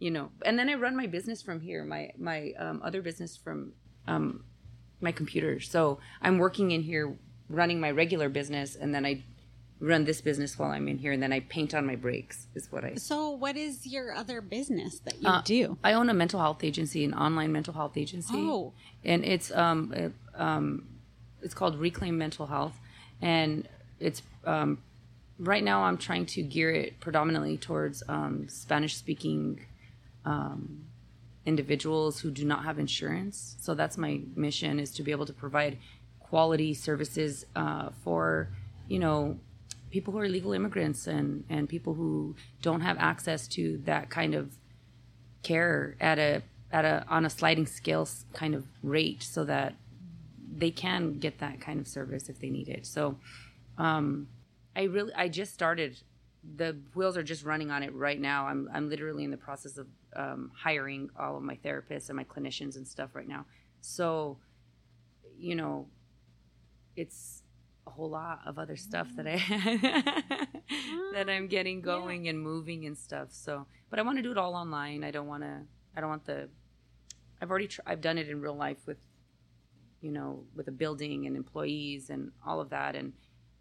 you 0.01 0.11
know, 0.11 0.31
and 0.45 0.59
then 0.59 0.69
I 0.69 0.75
run 0.75 0.97
my 0.97 1.07
business 1.07 1.43
from 1.43 1.61
here, 1.61 1.85
my 1.85 2.11
my 2.19 2.53
um, 2.59 2.81
other 2.85 3.03
business 3.03 3.37
from 3.37 3.73
um, 4.07 4.45
my 5.01 5.13
computer. 5.13 5.61
So 5.61 5.99
I'm 6.21 6.39
working 6.39 6.71
in 6.71 6.83
here, 6.83 7.17
running 7.49 7.81
my 7.81 7.91
regular 7.91 8.29
business, 8.29 8.77
and 8.77 8.95
then 8.95 9.05
I 9.07 9.23
run 9.81 10.05
this 10.05 10.21
business 10.21 10.59
while 10.59 10.71
I'm 10.73 10.89
in 10.89 10.99
here, 10.99 11.13
and 11.13 11.23
then 11.23 11.33
I 11.33 11.41
paint 11.41 11.73
on 11.75 11.87
my 11.87 11.95
breaks. 11.95 12.49
Is 12.55 12.71
what 12.73 12.85
I. 12.85 12.97
So, 12.97 13.31
what 13.31 13.57
is 13.57 13.87
your 13.87 14.13
other 14.13 14.41
business 14.41 14.99
that 15.01 15.23
you 15.23 15.29
Uh, 15.29 15.41
do? 15.43 15.79
I 15.85 15.93
own 15.93 16.11
a 16.11 16.15
mental 16.15 16.41
health 16.41 16.65
agency, 16.65 17.05
an 17.05 17.15
online 17.15 17.53
mental 17.53 17.75
health 17.75 17.97
agency. 17.97 18.35
Oh. 18.37 18.73
and 19.05 19.25
it's 19.25 19.53
um, 19.53 19.93
it, 19.93 20.13
um, 20.35 20.89
it's 21.43 21.55
called 21.55 21.79
Reclaim 21.79 22.19
Mental 22.19 22.47
Health, 22.47 22.77
and 23.23 23.69
it's 24.01 24.23
um, 24.45 24.79
right 25.39 25.63
now 25.63 25.83
I'm 25.85 25.97
trying 25.97 26.27
to 26.27 26.43
gear 26.43 26.73
it 26.73 26.99
predominantly 26.99 27.57
towards 27.57 28.03
um, 28.09 28.49
Spanish 28.49 28.97
speaking 28.97 29.65
um, 30.25 30.87
individuals 31.49 32.21
who 32.21 32.31
do 32.31 32.45
not 32.45 32.65
have 32.65 32.79
insurance. 32.79 33.57
So 33.59 33.75
that's 33.75 33.97
my 33.97 34.21
mission 34.37 34.79
is 34.79 34.91
to 34.93 35.03
be 35.03 35.11
able 35.11 35.27
to 35.27 35.33
provide 35.33 35.79
quality 36.21 36.75
services 36.75 37.47
uh, 37.57 37.89
for 38.05 38.51
you 38.87 38.99
know 38.99 39.39
people 39.91 40.13
who 40.13 40.19
are 40.19 40.29
legal 40.29 40.53
immigrants 40.53 41.07
and 41.07 41.45
and 41.49 41.69
people 41.69 41.95
who 41.95 42.37
don't 42.61 42.83
have 42.83 42.99
access 42.99 43.49
to 43.57 43.79
that 43.91 44.11
kind 44.11 44.35
of 44.35 44.45
care 45.43 45.97
at 46.01 46.19
a 46.19 46.43
at 46.71 46.85
a 46.85 47.05
on 47.09 47.25
a 47.25 47.31
sliding 47.31 47.67
scale 47.67 48.07
kind 48.35 48.55
of 48.55 48.65
rate 48.83 49.23
so 49.23 49.45
that 49.45 49.75
they 50.63 50.71
can 50.71 51.19
get 51.19 51.39
that 51.39 51.61
kind 51.61 51.81
of 51.81 51.87
service 51.89 52.29
if 52.29 52.39
they 52.41 52.51
need 52.51 52.69
it. 52.69 52.85
So 52.87 53.17
um 53.79 54.29
I 54.77 54.83
really 54.83 55.15
I 55.15 55.29
just 55.29 55.55
started 55.55 55.93
the 56.57 56.77
wheels 56.95 57.17
are 57.17 57.23
just 57.23 57.45
running 57.45 57.71
on 57.71 57.83
it 57.83 57.95
right 57.95 58.21
now. 58.21 58.47
I'm 58.47 58.69
I'm 58.73 58.89
literally 58.89 59.25
in 59.25 59.31
the 59.31 59.37
process 59.37 59.79
of 59.79 59.87
um, 60.17 60.51
hiring 60.55 61.11
all 61.19 61.37
of 61.37 61.43
my 61.43 61.57
therapists 61.57 62.09
and 62.09 62.17
my 62.17 62.25
clinicians 62.25 62.77
and 62.77 62.87
stuff 62.87 63.11
right 63.15 63.29
now. 63.29 63.47
So 63.81 64.39
you 65.39 65.55
know 65.55 65.87
it's 66.97 67.43
a 67.87 67.91
whole 67.91 68.11
lot 68.11 68.41
of 68.47 68.59
other 68.59 68.77
stuff 68.77 69.09
that 69.17 69.27
I 69.27 69.37
that 71.15 71.29
I'm 71.31 71.49
getting 71.49 71.81
going 71.81 72.29
and 72.29 72.41
moving 72.41 72.87
and 72.87 72.97
stuff. 72.97 73.29
So, 73.31 73.67
but 73.91 73.99
I 73.99 74.03
want 74.03 74.19
to 74.19 74.23
do 74.23 74.31
it 74.31 74.39
all 74.39 74.55
online. 74.55 75.05
I 75.05 75.11
don't 75.11 75.27
want 75.27 75.43
to. 75.43 75.61
I 75.97 76.01
don't 76.01 76.11
want 76.11 76.27
the. 76.27 76.49
I've 77.41 77.51
already. 77.51 77.69
Tr- 77.69 77.81
I've 77.87 78.01
done 78.01 78.19
it 78.19 78.29
in 78.29 78.41
real 78.41 78.57
life 78.57 78.79
with, 78.87 78.99
you 80.01 80.13
know, 80.13 80.45
with 80.55 80.69
a 80.69 80.73
building 80.73 81.27
and 81.27 81.37
employees 81.37 82.11
and 82.11 82.31
all 82.47 82.61
of 82.61 82.71
that. 82.71 82.95
And 82.95 83.13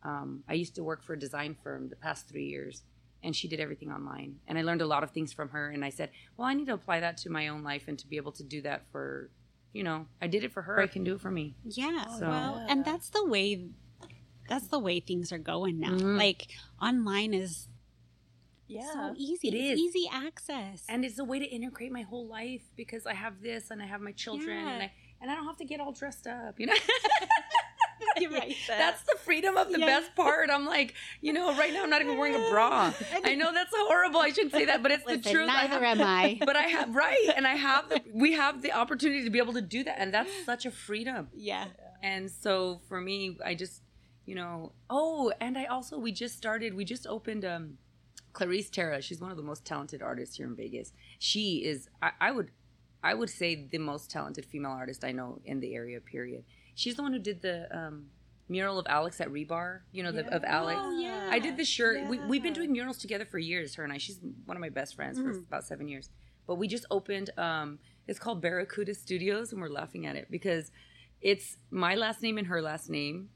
um, 0.08 0.44
I 0.48 0.54
used 0.54 0.76
to 0.76 0.84
work 0.84 1.04
for 1.04 1.14
a 1.14 1.20
design 1.20 1.56
firm 1.64 1.90
the 1.90 1.96
past 1.98 2.28
three 2.30 2.46
years, 2.46 2.84
and 3.24 3.36
she 3.36 3.48
did 3.48 3.60
everything 3.60 3.92
online. 3.92 4.40
And 4.48 4.58
I 4.58 4.62
learned 4.62 4.82
a 4.82 4.88
lot 4.88 5.04
of 5.04 5.12
things 5.12 5.34
from 5.34 5.50
her. 5.50 5.70
And 5.70 5.84
I 5.84 5.90
said, 5.90 6.10
well, 6.38 6.48
I 6.48 6.54
need 6.54 6.68
to 6.68 6.74
apply 6.74 7.02
that 7.02 7.18
to 7.24 7.30
my 7.30 7.50
own 7.50 7.62
life 7.64 7.86
and 7.90 8.00
to 8.00 8.08
be 8.08 8.16
able 8.18 8.32
to 8.34 8.44
do 8.44 8.62
that 8.62 8.84
for, 8.92 9.30
you 9.74 9.84
know, 9.84 10.06
I 10.22 10.28
did 10.28 10.44
it 10.44 10.52
for 10.54 10.62
her. 10.62 10.80
I 10.80 10.88
can 10.88 11.04
do 11.04 11.16
it 11.16 11.22
for 11.22 11.32
me. 11.32 11.56
Yeah. 11.66 12.06
So- 12.20 12.28
well, 12.30 12.66
and 12.70 12.86
that's 12.86 13.10
the 13.10 13.26
way. 13.26 13.68
That's 14.48 14.68
the 14.68 14.80
way 14.80 15.02
things 15.02 15.34
are 15.34 15.38
going 15.54 15.78
now. 15.80 15.90
Mhm. 15.90 16.18
Like 16.18 16.48
online 16.82 17.34
is 17.34 17.68
yeah 18.68 18.94
so 18.94 19.14
easy. 19.18 19.50
It 19.50 19.54
It's 19.56 19.74
is. 19.74 19.86
easy 19.96 20.10
access. 20.12 20.86
and 20.88 21.04
it's 21.04 21.20
a 21.20 21.24
way 21.26 21.40
to 21.40 21.46
integrate 21.46 21.92
my 21.92 22.04
whole 22.04 22.28
life 22.28 22.62
because 22.78 23.06
I 23.06 23.14
have 23.14 23.42
this 23.42 23.72
and 23.72 23.82
I 23.82 23.88
have 23.88 24.00
my 24.00 24.14
children 24.14 24.58
and 24.58 24.84
I 24.84 24.92
and 25.20 25.30
I 25.32 25.36
don't 25.36 25.46
have 25.48 25.58
to 25.58 25.66
get 25.66 25.80
all 25.82 25.92
dressed 25.92 26.28
up, 26.28 26.60
you 26.62 26.68
know. 26.68 26.74
You're 28.20 28.32
right. 28.32 28.56
That's 28.68 29.02
the 29.04 29.16
freedom 29.24 29.58
of 29.58 29.72
the 29.72 29.80
Yes. 29.80 30.04
best 30.04 30.16
part. 30.16 30.50
I'm 30.50 30.66
like, 30.66 30.94
you 31.22 31.34
know, 31.34 31.56
right 31.56 31.72
now 31.74 31.84
I'm 31.84 31.90
not 31.90 32.02
even 32.02 32.18
wearing 32.18 32.36
a 32.36 32.50
bra. 32.50 32.92
I 33.24 33.36
know 33.36 33.54
that's 33.54 33.72
horrible. 33.76 34.20
I 34.20 34.30
shouldn't 34.30 34.54
say 34.54 34.66
that, 34.66 34.82
but 34.82 34.92
it's 34.92 35.04
the 35.04 35.18
Listen, 35.18 35.32
truth. 35.34 35.50
I 35.50 35.68
neither 35.68 35.84
have- 35.86 36.00
am 36.00 36.06
I. 36.08 36.38
But 36.46 36.56
I 36.56 36.64
have 36.64 36.96
right, 36.96 37.30
and 37.36 37.46
I 37.46 37.56
have 37.56 37.90
the 37.90 38.02
we 38.14 38.34
have 38.34 38.62
the 38.62 38.72
opportunity 38.74 39.24
to 39.24 39.30
be 39.30 39.40
able 39.40 39.54
to 39.54 39.62
do 39.62 39.84
that, 39.84 40.00
and 40.00 40.14
that's 40.14 40.32
such 40.46 40.66
a 40.66 40.72
freedom. 40.72 41.28
yeah. 41.36 41.66
And 42.04 42.30
so 42.30 42.80
for 42.88 43.02
me, 43.02 43.38
I 43.44 43.56
just, 43.56 43.82
you 44.26 44.36
know, 44.36 44.72
oh, 44.90 45.32
and 45.42 45.58
I 45.58 45.66
also 45.66 45.98
we 45.98 46.12
just 46.12 46.38
started, 46.38 46.74
we 46.76 46.86
just 46.86 47.08
opened 47.08 47.44
um 47.44 47.78
Clarice 48.34 48.70
Tara. 48.70 49.02
She's 49.02 49.20
one 49.20 49.32
of 49.32 49.38
the 49.38 49.44
most 49.44 49.66
talented 49.66 50.02
artists 50.04 50.36
here 50.38 50.46
in 50.46 50.56
Vegas. 50.56 50.94
She 51.18 51.64
is, 51.66 51.90
I, 52.02 52.12
I 52.22 52.32
would, 52.32 52.52
I 53.04 53.16
would 53.16 53.30
say 53.32 53.68
the 53.72 53.80
most 53.80 54.12
talented 54.12 54.46
female 54.46 54.72
artist 54.72 55.04
I 55.04 55.12
know 55.12 55.40
in 55.44 55.60
the 55.60 55.74
area. 55.76 56.00
Period. 56.00 56.44
She's 56.78 56.96
the 56.96 57.02
one 57.02 57.12
who 57.12 57.20
did 57.20 57.42
the 57.42 57.68
um, 57.76 58.06
mural 58.48 58.78
of 58.78 58.86
Alex 58.88 59.20
at 59.20 59.30
Rebar. 59.30 59.80
You 59.92 60.04
know, 60.04 60.12
the, 60.12 60.32
of 60.34 60.44
Alex. 60.44 60.80
Oh, 60.82 61.00
yeah. 61.00 61.28
I 61.32 61.40
did 61.40 61.58
the 61.58 61.66
shirt. 61.66 62.08
We, 62.08 62.20
we've 62.20 62.44
been 62.44 62.54
doing 62.54 62.72
murals 62.72 63.00
together 63.00 63.26
for 63.26 63.40
years. 63.40 63.74
Her 63.76 63.84
and 63.84 63.92
I. 63.92 63.98
She's 63.98 64.20
one 64.46 64.56
of 64.56 64.62
my 64.62 64.70
best 64.70 64.96
friends 64.96 65.18
for 65.20 65.34
Mm. 65.34 65.48
about 65.48 65.66
seven 65.66 65.88
years. 65.88 66.10
But 66.46 66.56
we 66.56 66.68
just 66.68 66.86
opened. 66.92 67.32
Um, 67.38 67.80
it's 68.08 68.20
called 68.20 68.42
Barracuda 68.42 68.94
Studios, 68.94 69.52
and 69.52 69.60
we're 69.62 69.70
laughing 69.70 70.06
at 70.06 70.16
it 70.16 70.28
because 70.30 70.72
it's 71.20 71.58
my 71.72 71.96
last 71.96 72.22
name 72.22 72.38
and 72.38 72.46
her 72.48 72.62
last 72.62 72.90
name. 72.90 73.30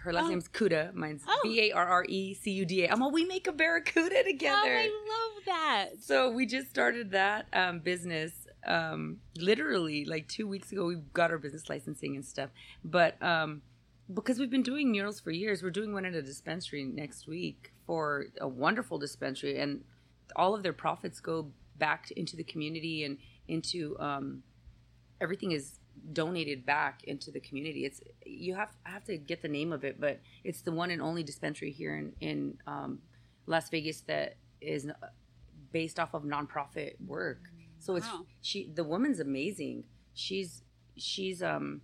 Her 0.00 0.12
last 0.12 0.24
Oh. 0.24 0.28
name's 0.28 0.48
Cuda. 0.48 0.92
Mine's 0.94 1.22
Oh. 1.26 1.40
B 1.42 1.60
A 1.62 1.72
R 1.72 1.86
R 1.88 2.04
E 2.08 2.34
C 2.34 2.50
U 2.50 2.66
D 2.66 2.84
A. 2.84 2.92
I'm 2.92 3.02
all, 3.02 3.10
we 3.10 3.24
make 3.24 3.46
a 3.46 3.52
Barracuda 3.52 4.22
together. 4.24 4.60
Oh, 4.64 4.68
I 4.68 5.32
love 5.34 5.44
that. 5.46 5.88
So 6.02 6.30
we 6.30 6.44
just 6.44 6.68
started 6.68 7.12
that 7.12 7.46
um, 7.54 7.78
business 7.78 8.32
um, 8.66 9.18
literally 9.36 10.04
like 10.04 10.28
two 10.28 10.46
weeks 10.46 10.72
ago. 10.72 10.86
We 10.86 10.96
got 11.12 11.30
our 11.30 11.38
business 11.38 11.68
licensing 11.68 12.16
and 12.16 12.24
stuff, 12.24 12.50
but 12.84 13.22
um, 13.22 13.62
because 14.12 14.38
we've 14.38 14.50
been 14.50 14.62
doing 14.62 14.90
murals 14.90 15.20
for 15.20 15.30
years, 15.30 15.62
we're 15.62 15.70
doing 15.70 15.92
one 15.92 16.04
at 16.04 16.14
a 16.14 16.22
dispensary 16.22 16.84
next 16.84 17.26
week 17.26 17.72
for 17.86 18.26
a 18.40 18.48
wonderful 18.48 18.98
dispensary, 18.98 19.58
and 19.58 19.84
all 20.36 20.54
of 20.54 20.62
their 20.62 20.72
profits 20.72 21.20
go 21.20 21.50
back 21.78 22.10
into 22.12 22.36
the 22.36 22.44
community 22.44 23.04
and 23.04 23.18
into 23.48 23.96
um, 23.98 24.42
everything 25.20 25.52
is 25.52 25.78
donated 26.12 26.66
back 26.66 27.04
into 27.04 27.30
the 27.30 27.40
community. 27.40 27.84
It's 27.84 28.00
you 28.24 28.54
have 28.54 28.70
I 28.86 28.90
have 28.90 29.04
to 29.04 29.16
get 29.16 29.42
the 29.42 29.48
name 29.48 29.72
of 29.72 29.84
it, 29.84 30.00
but 30.00 30.20
it's 30.44 30.62
the 30.62 30.72
one 30.72 30.90
and 30.90 31.00
only 31.00 31.22
dispensary 31.22 31.70
here 31.70 31.96
in 31.96 32.12
in 32.20 32.58
um, 32.66 32.98
Las 33.46 33.68
Vegas 33.70 34.02
that 34.02 34.36
is 34.60 34.86
uh, 34.86 34.92
based 35.72 35.98
off 35.98 36.14
of 36.14 36.22
nonprofit 36.22 36.94
work. 37.06 37.40
So 37.82 37.96
it's 37.96 38.06
Wow. 38.06 38.26
she 38.40 38.70
the 38.72 38.84
woman's 38.84 39.18
amazing. 39.20 39.84
She's 40.14 40.62
she's 40.96 41.42
um 41.42 41.80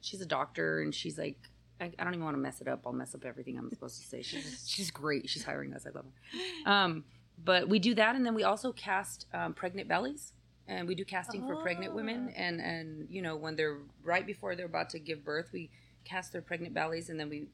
she's 0.00 0.20
a 0.20 0.26
doctor 0.26 0.80
and 0.80 0.94
she's 0.94 1.18
like 1.18 1.36
I, 1.80 1.92
I 1.98 2.04
don't 2.04 2.14
even 2.14 2.24
want 2.24 2.36
to 2.36 2.40
mess 2.40 2.60
it 2.60 2.66
up. 2.68 2.80
I'll 2.86 2.92
mess 2.92 3.14
up 3.14 3.24
everything 3.24 3.56
I'm 3.58 3.68
supposed 3.70 4.00
to 4.00 4.06
say. 4.08 4.22
She's 4.22 4.64
she's 4.74 4.90
great. 4.90 5.28
She's 5.28 5.44
hiring 5.44 5.74
us. 5.74 5.86
I 5.86 5.90
love 5.90 6.06
her. 6.06 6.70
Um, 6.70 7.04
but 7.44 7.68
we 7.68 7.78
do 7.78 7.94
that, 7.94 8.16
and 8.16 8.26
then 8.26 8.34
we 8.34 8.42
also 8.42 8.72
cast 8.72 9.26
um, 9.32 9.54
pregnant 9.54 9.86
bellies, 9.88 10.32
and 10.66 10.88
we 10.88 10.96
do 10.96 11.04
casting 11.04 11.46
for 11.46 11.54
pregnant 11.54 11.94
women, 11.94 12.30
and 12.34 12.60
and 12.60 13.06
you 13.10 13.22
know 13.22 13.36
when 13.36 13.54
they're 13.54 13.78
right 14.02 14.26
before 14.26 14.56
they're 14.56 14.66
about 14.66 14.90
to 14.90 14.98
give 14.98 15.22
birth, 15.24 15.50
we 15.52 15.70
cast 16.04 16.32
their 16.32 16.42
pregnant 16.42 16.74
bellies, 16.74 17.10
and 17.10 17.20
then 17.20 17.28
we 17.28 17.46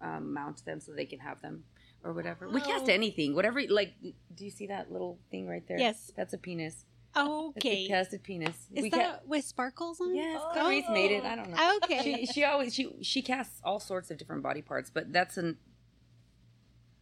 um, 0.00 0.32
mount 0.32 0.64
them 0.64 0.80
so 0.80 0.92
they 0.92 1.04
can 1.06 1.20
have 1.20 1.40
them 1.42 1.62
or 2.04 2.12
whatever. 2.12 2.48
We 2.48 2.60
cast 2.60 2.84
oh. 2.88 2.92
anything, 2.92 3.34
whatever. 3.34 3.62
Like, 3.68 3.94
do 4.02 4.44
you 4.44 4.50
see 4.50 4.66
that 4.68 4.92
little 4.92 5.18
thing 5.30 5.48
right 5.48 5.66
there? 5.66 5.78
Yes. 5.78 6.12
that's 6.16 6.32
a 6.34 6.38
penis. 6.38 6.84
That's 7.14 7.28
Okay. 7.28 7.84
a 7.84 7.88
casted 7.88 8.22
penis. 8.24 8.66
Is 8.74 8.82
We 8.82 8.90
that 8.90 8.98
ca- 8.98 9.20
with 9.26 9.44
sparkles 9.44 10.00
on? 10.00 10.14
Yes, 10.16 10.40
Oh. 10.44 10.50
Clarice 10.52 10.84
made 10.90 11.12
it. 11.12 11.24
I 11.24 11.36
don't 11.36 11.50
know. 11.50 11.76
Okay. 11.84 12.02
She, 12.02 12.26
she 12.26 12.44
always 12.44 12.74
she 12.74 12.92
she 13.02 13.22
casts 13.22 13.60
all 13.64 13.78
sorts 13.78 14.10
of 14.10 14.18
different 14.18 14.42
body 14.42 14.62
parts, 14.62 14.90
but 14.90 15.12
that's 15.12 15.36
an 15.36 15.56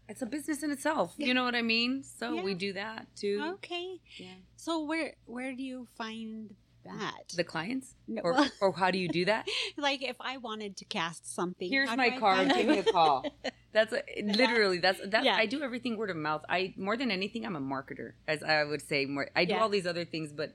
it's 0.08 0.20
a 0.20 0.26
business 0.26 0.62
in 0.62 0.70
itself. 0.70 1.14
You 1.16 1.32
know 1.32 1.44
what 1.44 1.54
I 1.54 1.62
mean? 1.62 2.02
So 2.04 2.42
we 2.42 2.52
do 2.52 2.74
that 2.74 3.06
too. 3.16 3.40
okay. 3.54 4.00
Yeah. 4.18 4.34
So 4.56 4.84
where 4.84 5.14
where 5.24 5.54
do 5.54 5.62
you 5.62 5.88
find 5.96 6.54
that? 6.84 7.28
The 7.36 7.44
clients, 7.44 7.94
No, 8.08 8.22
or 8.22 8.46
or 8.60 8.72
how 8.72 8.90
do 8.90 8.98
you 8.98 9.08
do 9.08 9.24
that? 9.32 9.46
like 9.76 10.02
if 10.02 10.16
I 10.20 10.36
wanted 10.38 10.76
to 10.78 10.84
cast 10.84 11.32
something. 11.34 11.68
Here's 11.68 11.94
my 11.96 12.10
card. 12.18 12.48
Give 12.54 12.66
me 12.66 12.78
a 12.78 12.82
call. 12.84 13.24
That's 13.72 13.90
a, 13.94 14.02
literally 14.22 14.78
that's 14.78 15.00
that. 15.08 15.24
Yeah. 15.24 15.34
I 15.34 15.46
do 15.46 15.62
everything 15.62 15.96
word 15.96 16.10
of 16.10 16.16
mouth. 16.18 16.44
I 16.46 16.74
more 16.76 16.94
than 16.94 17.10
anything, 17.10 17.46
I'm 17.46 17.56
a 17.56 17.60
marketer, 17.60 18.12
as 18.28 18.42
I 18.42 18.64
would 18.64 18.82
say. 18.82 19.06
More, 19.06 19.30
I 19.34 19.46
do 19.46 19.54
Yeah. 19.54 19.60
all 19.62 19.70
these 19.70 19.86
other 19.86 20.04
things, 20.04 20.30
but 20.30 20.54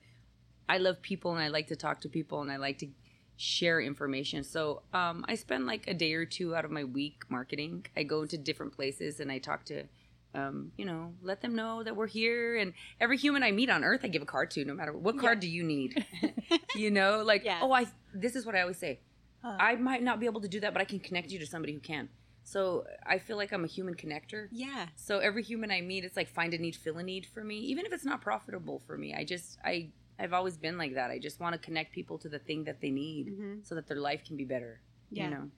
I 0.70 0.78
love 0.78 1.02
people 1.02 1.32
and 1.32 1.42
I 1.42 1.48
like 1.48 1.66
to 1.70 1.76
talk 1.76 2.02
to 2.02 2.10
people 2.10 2.42
and 2.42 2.52
I 2.52 2.58
like 2.58 2.78
to 2.80 2.88
share 3.36 3.82
information. 3.82 4.44
So 4.44 4.84
um, 4.94 5.26
I 5.28 5.34
spend 5.34 5.66
like 5.66 5.88
a 5.88 5.96
day 5.96 6.14
or 6.14 6.26
two 6.26 6.56
out 6.56 6.64
of 6.64 6.70
my 6.70 6.84
week 6.84 7.24
marketing. 7.28 7.88
I 7.96 8.04
go 8.04 8.26
to 8.28 8.38
different 8.38 8.74
places 8.74 9.20
and 9.20 9.32
I 9.32 9.40
talk 9.40 9.66
to. 9.66 9.86
Um, 10.34 10.72
you 10.78 10.86
know, 10.86 11.14
let 11.22 11.42
them 11.42 11.56
know 11.56 11.84
that 11.84 11.96
we're 11.96 12.08
here, 12.08 12.58
and 12.58 12.74
every 13.00 13.18
human 13.18 13.42
I 13.44 13.52
meet 13.52 13.70
on 13.70 13.84
Earth, 13.84 14.02
I 14.04 14.08
give 14.08 14.22
a 14.22 14.26
card 14.26 14.52
to, 14.52 14.66
no 14.66 14.74
matter 14.74 14.94
what 14.94 15.18
card 15.18 15.40
do 15.40 15.48
you 15.50 15.64
need. 15.64 16.06
you 16.76 16.92
know, 16.92 17.24
like 17.24 17.44
Yeah. 17.44 17.60
oh, 17.62 17.72
I. 17.72 17.88
This 18.14 18.36
is 18.36 18.46
what 18.46 18.56
I 18.56 18.62
always 18.62 18.78
say. 18.78 19.00
Huh. 19.42 19.58
I 19.60 19.76
might 19.76 20.04
not 20.04 20.20
be 20.20 20.26
able 20.26 20.42
to 20.42 20.48
do 20.48 20.60
that, 20.60 20.74
but 20.74 20.82
I 20.82 20.86
can 20.86 21.00
connect 21.00 21.32
you 21.32 21.40
to 21.40 21.46
somebody 21.46 21.74
who 21.74 21.80
can. 21.80 22.10
So 22.44 22.86
I 23.06 23.18
feel 23.20 23.36
like 23.38 23.52
I'm 23.52 23.64
a 23.64 23.68
human 23.68 23.94
connector. 23.96 24.48
Yeah. 24.52 24.88
So 24.96 25.20
every 25.20 25.44
human 25.44 25.70
I 25.72 25.82
meet, 25.82 26.04
it's 26.06 26.16
like 26.16 26.28
find 26.30 26.54
a 26.54 26.58
need, 26.58 26.76
fill 26.76 26.98
a 26.98 27.04
need 27.04 27.26
for 27.26 27.44
me, 27.44 27.58
even 27.60 27.86
if 27.86 27.92
it's 27.94 28.06
not 28.06 28.22
profitable 28.22 28.80
for 28.88 28.98
me. 28.98 29.14
I 29.14 29.24
just 29.24 29.58
I 29.66 29.92
I've 30.20 30.34
always 30.34 30.58
been 30.58 30.78
like 30.78 30.94
that. 30.96 31.12
I 31.12 31.20
just 31.20 31.40
want 31.40 31.54
to 31.54 31.60
connect 31.60 31.94
people 31.94 32.18
to 32.20 32.30
the 32.30 32.40
thing 32.40 32.64
that 32.66 32.80
they 32.82 32.90
need, 32.90 33.28
Mhm. 33.38 33.66
so 33.68 33.76
that 33.76 33.88
their 33.88 33.98
life 34.00 34.24
can 34.26 34.36
be 34.38 34.46
better. 34.46 34.82
Yeah. 35.12 35.26
You 35.26 35.30
know, 35.32 35.52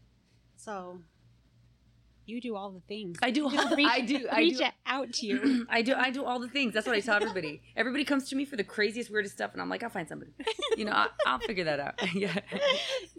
So 0.57 1.01
you 2.29 2.39
do 2.41 2.55
all 2.55 2.71
the 2.71 2.81
things. 2.87 3.17
I 3.21 3.31
do. 3.31 3.45
All- 3.45 3.75
reach, 3.75 3.87
I 3.89 4.01
do. 4.01 4.27
I 4.31 4.37
reach 4.39 4.57
do. 4.59 4.63
it 4.65 4.73
out 4.85 5.11
to 5.13 5.25
you. 5.25 5.65
I 5.69 5.81
do. 5.81 5.93
I 5.95 6.09
do 6.11 6.23
all 6.23 6.39
the 6.39 6.47
things. 6.47 6.73
That's 6.73 6.85
what 6.87 6.95
I 6.95 6.99
tell 6.99 7.15
everybody. 7.15 7.61
Everybody 7.75 8.03
comes 8.05 8.29
to 8.29 8.35
me 8.35 8.45
for 8.45 8.55
the 8.55 8.63
craziest, 8.63 9.11
weirdest 9.11 9.35
stuff, 9.35 9.51
and 9.53 9.61
I'm 9.61 9.69
like, 9.69 9.83
I'll 9.83 9.89
find 9.89 10.07
somebody. 10.07 10.31
You 10.77 10.85
know, 10.85 10.91
I, 10.93 11.07
I'll 11.25 11.39
figure 11.39 11.63
that 11.65 11.79
out. 11.79 11.95
yeah. 12.15 12.37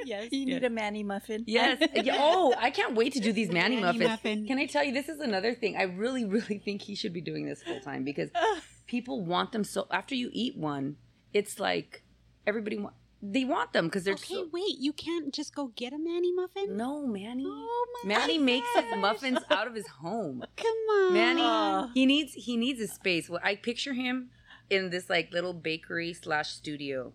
yes. 0.04 0.28
You 0.32 0.46
need 0.46 0.64
a 0.64 0.70
Manny 0.70 1.02
muffin. 1.02 1.44
Yes. 1.46 1.82
Yeah, 2.02 2.16
Oh, 2.18 2.54
I 2.58 2.70
can't 2.70 2.94
wait 2.94 3.12
to 3.14 3.20
do 3.20 3.32
these 3.32 3.50
Manny, 3.50 3.76
Manny 3.76 3.98
muffins. 3.98 4.08
muffin. 4.08 4.46
Can 4.46 4.58
I 4.58 4.66
tell 4.66 4.82
you, 4.84 4.92
this 4.92 5.08
is 5.08 5.20
another 5.20 5.54
thing. 5.54 5.76
I 5.76 5.82
really, 5.82 6.24
really 6.24 6.58
think 6.58 6.82
he 6.82 6.94
should 6.94 7.12
be 7.12 7.20
doing 7.20 7.46
this 7.46 7.62
full 7.62 7.80
time 7.80 8.04
because 8.04 8.30
people 8.86 9.24
want 9.24 9.52
them 9.52 9.64
so. 9.64 9.86
After 9.90 10.14
you 10.14 10.30
eat 10.32 10.56
one, 10.56 10.96
it's 11.34 11.58
like 11.60 12.02
everybody 12.46 12.78
want. 12.78 12.94
They 13.22 13.44
want 13.44 13.72
them 13.74 13.86
because 13.86 14.04
they're 14.04 14.14
Okay, 14.14 14.34
so. 14.34 14.48
wait. 14.50 14.78
You 14.78 14.92
can't 14.94 15.32
just 15.34 15.54
go 15.54 15.68
get 15.76 15.92
a 15.92 15.98
Manny 15.98 16.32
muffin. 16.32 16.76
No, 16.76 17.06
Manny. 17.06 17.44
Oh 17.46 17.86
my 18.04 18.08
Manny 18.08 18.38
makes 18.38 18.66
his 18.74 18.84
muffins 18.98 19.38
out 19.50 19.66
of 19.66 19.74
his 19.74 19.86
home. 19.86 20.42
Come 20.56 20.66
on, 20.90 21.12
Manny, 21.12 21.42
Oh. 21.44 21.90
he 21.92 22.06
needs 22.06 22.32
he 22.32 22.56
needs 22.56 22.80
a 22.80 22.88
space. 22.88 23.28
Well, 23.28 23.40
I 23.44 23.56
picture 23.56 23.92
him 23.92 24.30
in 24.70 24.88
this 24.90 25.10
like 25.10 25.32
little 25.32 25.52
bakery 25.52 26.14
slash 26.14 26.50
studio, 26.50 27.12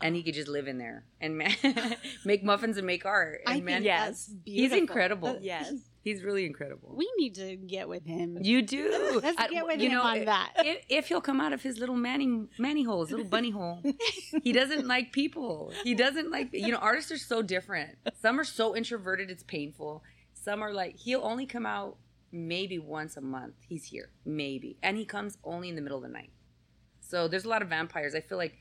and 0.00 0.14
he 0.14 0.22
could 0.22 0.34
just 0.34 0.46
live 0.48 0.68
in 0.68 0.78
there 0.78 1.04
and 1.20 1.36
man, 1.36 1.52
make 2.24 2.44
muffins 2.44 2.76
and 2.76 2.86
make 2.86 3.04
art. 3.04 3.40
And 3.46 3.56
I 3.56 3.60
man, 3.60 3.76
think 3.76 3.86
yes. 3.86 4.26
that's 4.26 4.34
he's 4.44 4.72
incredible. 4.72 5.32
That- 5.34 5.42
Yes. 5.44 5.72
He's 6.02 6.22
really 6.22 6.46
incredible. 6.46 6.94
We 6.96 7.10
need 7.18 7.34
to 7.34 7.56
get 7.56 7.88
with 7.88 8.06
him. 8.06 8.38
You 8.40 8.62
do. 8.62 9.20
Let's 9.22 9.36
I- 9.38 9.48
get 9.48 9.66
with 9.66 9.80
you 9.80 9.86
him 9.88 9.92
know, 9.94 10.02
on 10.02 10.24
that. 10.26 10.52
If, 10.58 10.84
if 10.88 11.08
he'll 11.08 11.20
come 11.20 11.40
out 11.40 11.52
of 11.52 11.62
his 11.62 11.78
little 11.78 11.96
manny 11.96 12.46
manny 12.58 12.82
hole, 12.84 13.00
his 13.02 13.10
little 13.10 13.26
bunny 13.26 13.50
hole, 13.50 13.82
he 14.42 14.52
doesn't 14.52 14.86
like 14.86 15.12
people. 15.12 15.72
He 15.84 15.94
doesn't 15.94 16.30
like 16.30 16.50
you 16.52 16.70
know. 16.72 16.78
Artists 16.78 17.10
are 17.12 17.18
so 17.18 17.42
different. 17.42 17.96
Some 18.22 18.38
are 18.40 18.44
so 18.44 18.76
introverted, 18.76 19.30
it's 19.30 19.42
painful. 19.42 20.02
Some 20.34 20.62
are 20.62 20.72
like 20.72 20.96
he'll 20.96 21.22
only 21.24 21.46
come 21.46 21.66
out 21.66 21.96
maybe 22.30 22.78
once 22.78 23.16
a 23.16 23.20
month. 23.20 23.54
He's 23.68 23.84
here 23.86 24.10
maybe, 24.24 24.78
and 24.82 24.96
he 24.96 25.04
comes 25.04 25.36
only 25.44 25.68
in 25.68 25.74
the 25.76 25.82
middle 25.82 25.98
of 25.98 26.04
the 26.04 26.08
night. 26.10 26.30
So 27.00 27.26
there's 27.28 27.44
a 27.44 27.48
lot 27.48 27.62
of 27.62 27.68
vampires. 27.68 28.14
I 28.14 28.20
feel 28.20 28.38
like 28.38 28.54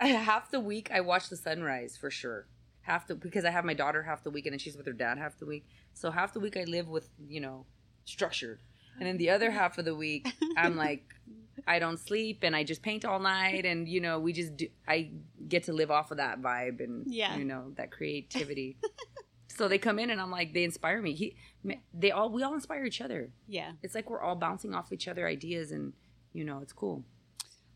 uh, 0.00 0.06
half 0.06 0.50
the 0.50 0.60
week 0.60 0.90
I 0.92 1.00
watch 1.00 1.28
the 1.30 1.36
sunrise 1.36 1.96
for 1.96 2.10
sure. 2.10 2.46
Half 2.82 3.06
the 3.08 3.14
because 3.14 3.44
I 3.44 3.50
have 3.50 3.64
my 3.64 3.74
daughter 3.74 4.02
half 4.02 4.22
the 4.24 4.30
week 4.30 4.46
and 4.46 4.52
then 4.52 4.58
she's 4.58 4.76
with 4.76 4.86
her 4.86 4.92
dad 4.92 5.18
half 5.18 5.38
the 5.38 5.46
week. 5.46 5.66
So 5.94 6.10
half 6.10 6.32
the 6.32 6.40
week 6.40 6.56
I 6.56 6.64
live 6.64 6.88
with 6.88 7.08
you 7.28 7.40
know 7.40 7.66
structured, 8.04 8.60
and 8.98 9.06
then 9.06 9.16
the 9.18 9.30
other 9.30 9.50
half 9.50 9.78
of 9.78 9.84
the 9.84 9.94
week 9.94 10.26
I'm 10.56 10.76
like 10.86 11.04
I 11.66 11.78
don't 11.78 11.98
sleep 11.98 12.38
and 12.42 12.56
I 12.56 12.64
just 12.64 12.80
paint 12.82 13.04
all 13.04 13.20
night 13.20 13.66
and 13.66 13.86
you 13.88 14.00
know 14.00 14.18
we 14.18 14.32
just 14.32 14.56
do. 14.56 14.68
I 14.88 15.10
get 15.46 15.64
to 15.64 15.72
live 15.72 15.90
off 15.90 16.10
of 16.10 16.16
that 16.16 16.40
vibe 16.40 16.82
and 16.82 17.04
Yeah. 17.06 17.36
you 17.36 17.44
know 17.44 17.72
that 17.76 17.90
creativity. 17.90 18.76
so 19.48 19.68
they 19.68 19.78
come 19.78 19.98
in 19.98 20.08
and 20.10 20.20
I'm 20.20 20.30
like 20.30 20.54
they 20.54 20.64
inspire 20.64 21.02
me. 21.02 21.12
He 21.14 21.36
they 21.92 22.10
all 22.12 22.30
we 22.30 22.42
all 22.42 22.54
inspire 22.54 22.84
each 22.86 23.00
other. 23.02 23.30
Yeah, 23.46 23.72
It's 23.82 23.94
like 23.94 24.08
we're 24.08 24.22
all 24.22 24.36
bouncing 24.36 24.74
off 24.74 24.90
each 24.92 25.06
other 25.06 25.26
ideas 25.28 25.70
and 25.70 25.92
you 26.32 26.44
know 26.44 26.60
it's 26.62 26.72
cool. 26.72 27.04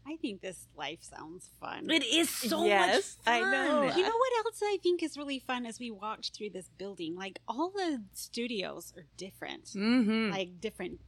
I 0.06 0.16
think 0.16 0.42
this 0.42 0.66
life 0.76 0.98
sounds 1.02 1.50
fun. 1.60 1.88
It 1.90 2.04
is 2.04 2.28
so 2.28 2.66
Yes, 2.66 3.16
much 3.26 3.34
I 3.34 3.40
know. 3.40 3.84
You 3.96 4.02
know 4.02 4.16
what 4.16 4.46
else 4.46 4.60
I 4.62 4.76
think 4.82 5.02
is 5.02 5.16
really 5.16 5.38
fun 5.38 5.64
as 5.64 5.78
we 5.80 5.90
walked 5.90 6.32
through 6.36 6.50
this 6.50 6.68
building? 6.76 7.16
Like 7.16 7.38
all 7.48 7.70
the 7.70 8.02
studios 8.12 8.92
are 8.96 9.04
different. 9.16 9.64
Mm-hmm. 9.74 10.30
Like 10.30 10.60
different. 10.60 11.00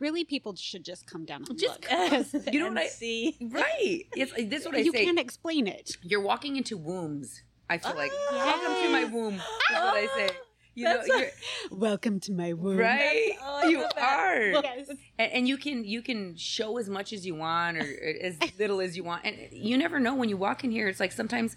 Really, 0.00 0.24
people 0.24 0.56
should 0.56 0.84
just 0.84 1.06
come 1.06 1.24
down 1.24 1.44
and 1.48 1.58
Just 1.58 1.80
look. 1.90 2.44
You 2.52 2.60
know 2.60 2.66
And 2.66 2.74
what 2.74 2.84
I- 2.84 2.88
see? 2.88 3.36
right. 3.40 4.04
It's 4.16 4.32
this 4.48 4.60
is 4.62 4.66
what 4.66 4.74
I 4.74 4.78
you 4.80 4.92
say. 4.92 5.04
can't 5.04 5.18
explain 5.20 5.66
it. 5.68 5.96
You're 6.02 6.20
walking 6.22 6.56
into 6.56 6.76
wombs. 6.76 7.42
I 7.68 7.78
feel 7.78 7.94
like 7.94 8.10
Oh, 8.12 8.34
welcome 8.34 8.74
to 8.82 8.88
my 8.90 9.04
womb. 9.04 9.34
Is 9.36 9.40
what 9.70 9.94
I 9.96 10.08
say. 10.16 10.30
You 10.74 10.84
know, 10.84 11.02
you're, 11.04 11.26
Welcome 11.70 12.20
to 12.20 12.32
my 12.32 12.52
womb. 12.52 12.78
right? 12.78 13.32
oh, 13.42 13.68
you 13.68 13.84
are. 14.00 14.40
Yes. 14.62 14.88
and, 15.18 15.32
and 15.32 15.48
you 15.48 15.56
can 15.56 15.84
you 15.84 16.00
can 16.02 16.36
show 16.36 16.78
as 16.78 16.88
much 16.88 17.12
as 17.12 17.26
you 17.26 17.34
want 17.34 17.76
or, 17.76 17.86
as 18.22 18.36
little 18.58 18.80
as 18.80 18.96
you 18.96 19.04
want 19.04 19.24
and 19.24 19.36
you 19.52 19.76
never 19.76 19.98
know 19.98 20.14
when 20.14 20.28
you 20.28 20.36
walk 20.36 20.62
in 20.64 20.70
here 20.70 20.88
it's 20.88 21.00
like 21.00 21.12
sometimes 21.12 21.56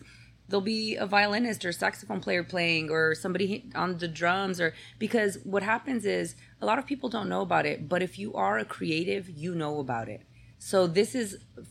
there'll 0.49 0.61
be 0.61 0.95
a 0.95 1.05
violinist 1.05 1.63
or 1.63 1.71
saxophone 1.71 2.19
player 2.19 2.43
playing 2.43 2.89
or 2.89 3.15
somebody 3.15 3.69
on 3.75 3.97
the 3.97 4.07
drums 4.07 4.59
or 4.59 4.73
because 4.99 5.37
what 5.43 5.63
happens 5.63 6.05
is 6.05 6.35
a 6.61 6.65
lot 6.65 6.77
of 6.79 6.85
people 6.85 7.07
don't 7.09 7.29
know 7.29 7.41
about 7.41 7.65
it 7.65 7.87
but 7.87 8.01
if 8.01 8.17
you 8.19 8.33
are 8.33 8.57
a 8.57 8.65
creative 8.65 9.29
you 9.29 9.53
know 9.55 9.79
about 9.79 10.09
it 10.09 10.21
so 10.59 10.85
this 10.87 11.15
is 11.15 11.37
f- 11.57 11.65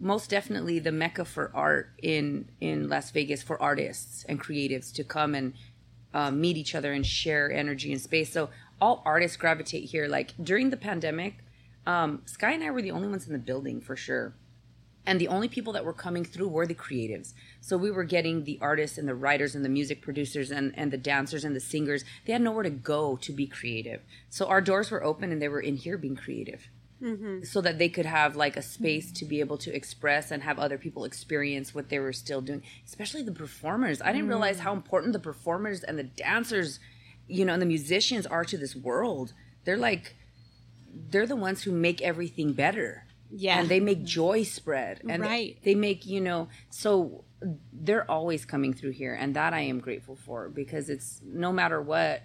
most 0.00 0.30
definitely 0.30 0.78
the 0.80 0.90
mecca 0.92 1.24
for 1.24 1.50
art 1.54 1.90
in 2.02 2.48
in 2.60 2.88
las 2.88 3.10
vegas 3.12 3.42
for 3.42 3.60
artists 3.62 4.24
and 4.28 4.40
creatives 4.40 4.92
to 4.92 5.04
come 5.04 5.34
and 5.34 5.52
uh, 6.14 6.30
meet 6.30 6.56
each 6.56 6.74
other 6.74 6.92
and 6.92 7.06
share 7.06 7.50
energy 7.50 7.92
and 7.92 8.00
space. 8.00 8.32
So 8.32 8.50
all 8.80 9.02
artists 9.04 9.36
gravitate 9.36 9.84
here. 9.84 10.08
Like 10.08 10.32
during 10.42 10.70
the 10.70 10.76
pandemic, 10.76 11.36
um, 11.86 12.22
Sky 12.26 12.52
and 12.52 12.64
I 12.64 12.70
were 12.70 12.82
the 12.82 12.90
only 12.90 13.08
ones 13.08 13.26
in 13.26 13.32
the 13.32 13.38
building 13.38 13.80
for 13.80 13.96
sure. 13.96 14.34
And 15.04 15.20
the 15.20 15.28
only 15.28 15.48
people 15.48 15.72
that 15.72 15.84
were 15.84 15.92
coming 15.92 16.24
through 16.24 16.48
were 16.48 16.66
the 16.66 16.76
creatives. 16.76 17.32
So 17.60 17.76
we 17.76 17.90
were 17.90 18.04
getting 18.04 18.44
the 18.44 18.58
artists 18.60 18.98
and 18.98 19.08
the 19.08 19.16
writers 19.16 19.56
and 19.56 19.64
the 19.64 19.68
music 19.68 20.00
producers 20.00 20.52
and, 20.52 20.72
and 20.76 20.92
the 20.92 20.96
dancers 20.96 21.44
and 21.44 21.56
the 21.56 21.60
singers. 21.60 22.04
They 22.24 22.32
had 22.32 22.42
nowhere 22.42 22.62
to 22.62 22.70
go 22.70 23.16
to 23.16 23.32
be 23.32 23.48
creative. 23.48 24.02
So 24.30 24.46
our 24.46 24.60
doors 24.60 24.92
were 24.92 25.02
open 25.02 25.32
and 25.32 25.42
they 25.42 25.48
were 25.48 25.60
in 25.60 25.76
here 25.76 25.98
being 25.98 26.14
creative 26.14 26.68
Mm-hmm. 27.02 27.42
so 27.42 27.60
that 27.60 27.78
they 27.78 27.88
could 27.88 28.06
have 28.06 28.36
like 28.36 28.56
a 28.56 28.62
space 28.62 29.10
to 29.12 29.24
be 29.24 29.40
able 29.40 29.58
to 29.58 29.74
express 29.74 30.30
and 30.30 30.42
have 30.44 30.60
other 30.60 30.78
people 30.78 31.04
experience 31.04 31.74
what 31.74 31.88
they 31.88 31.98
were 31.98 32.12
still 32.12 32.40
doing 32.40 32.62
especially 32.86 33.22
the 33.22 33.32
performers. 33.32 34.00
I 34.00 34.12
didn't 34.12 34.28
realize 34.28 34.60
how 34.60 34.72
mm. 34.72 34.76
important 34.76 35.12
the 35.12 35.18
performers 35.18 35.82
and 35.82 35.98
the 35.98 36.04
dancers 36.04 36.78
you 37.26 37.44
know 37.44 37.54
and 37.54 37.62
the 37.62 37.66
musicians 37.66 38.26
are 38.26 38.44
to 38.44 38.56
this 38.56 38.76
world. 38.76 39.32
They're 39.64 39.76
like 39.76 40.14
they're 41.10 41.26
the 41.26 41.36
ones 41.36 41.62
who 41.64 41.72
make 41.72 42.00
everything 42.02 42.52
better. 42.52 43.04
Yeah. 43.34 43.58
and 43.58 43.68
they 43.68 43.80
make 43.80 43.98
mm-hmm. 43.98 44.06
joy 44.06 44.42
spread. 44.42 45.00
And 45.08 45.22
Right. 45.22 45.56
they 45.64 45.74
make 45.74 46.06
you 46.06 46.20
know 46.20 46.48
so 46.70 47.24
they're 47.72 48.08
always 48.10 48.44
coming 48.44 48.72
through 48.72 48.92
here 48.92 49.14
and 49.14 49.34
that 49.34 49.52
i 49.52 49.60
am 49.60 49.80
grateful 49.80 50.16
for 50.16 50.48
because 50.48 50.88
it's 50.88 51.20
no 51.24 51.52
matter 51.52 51.80
what 51.80 52.22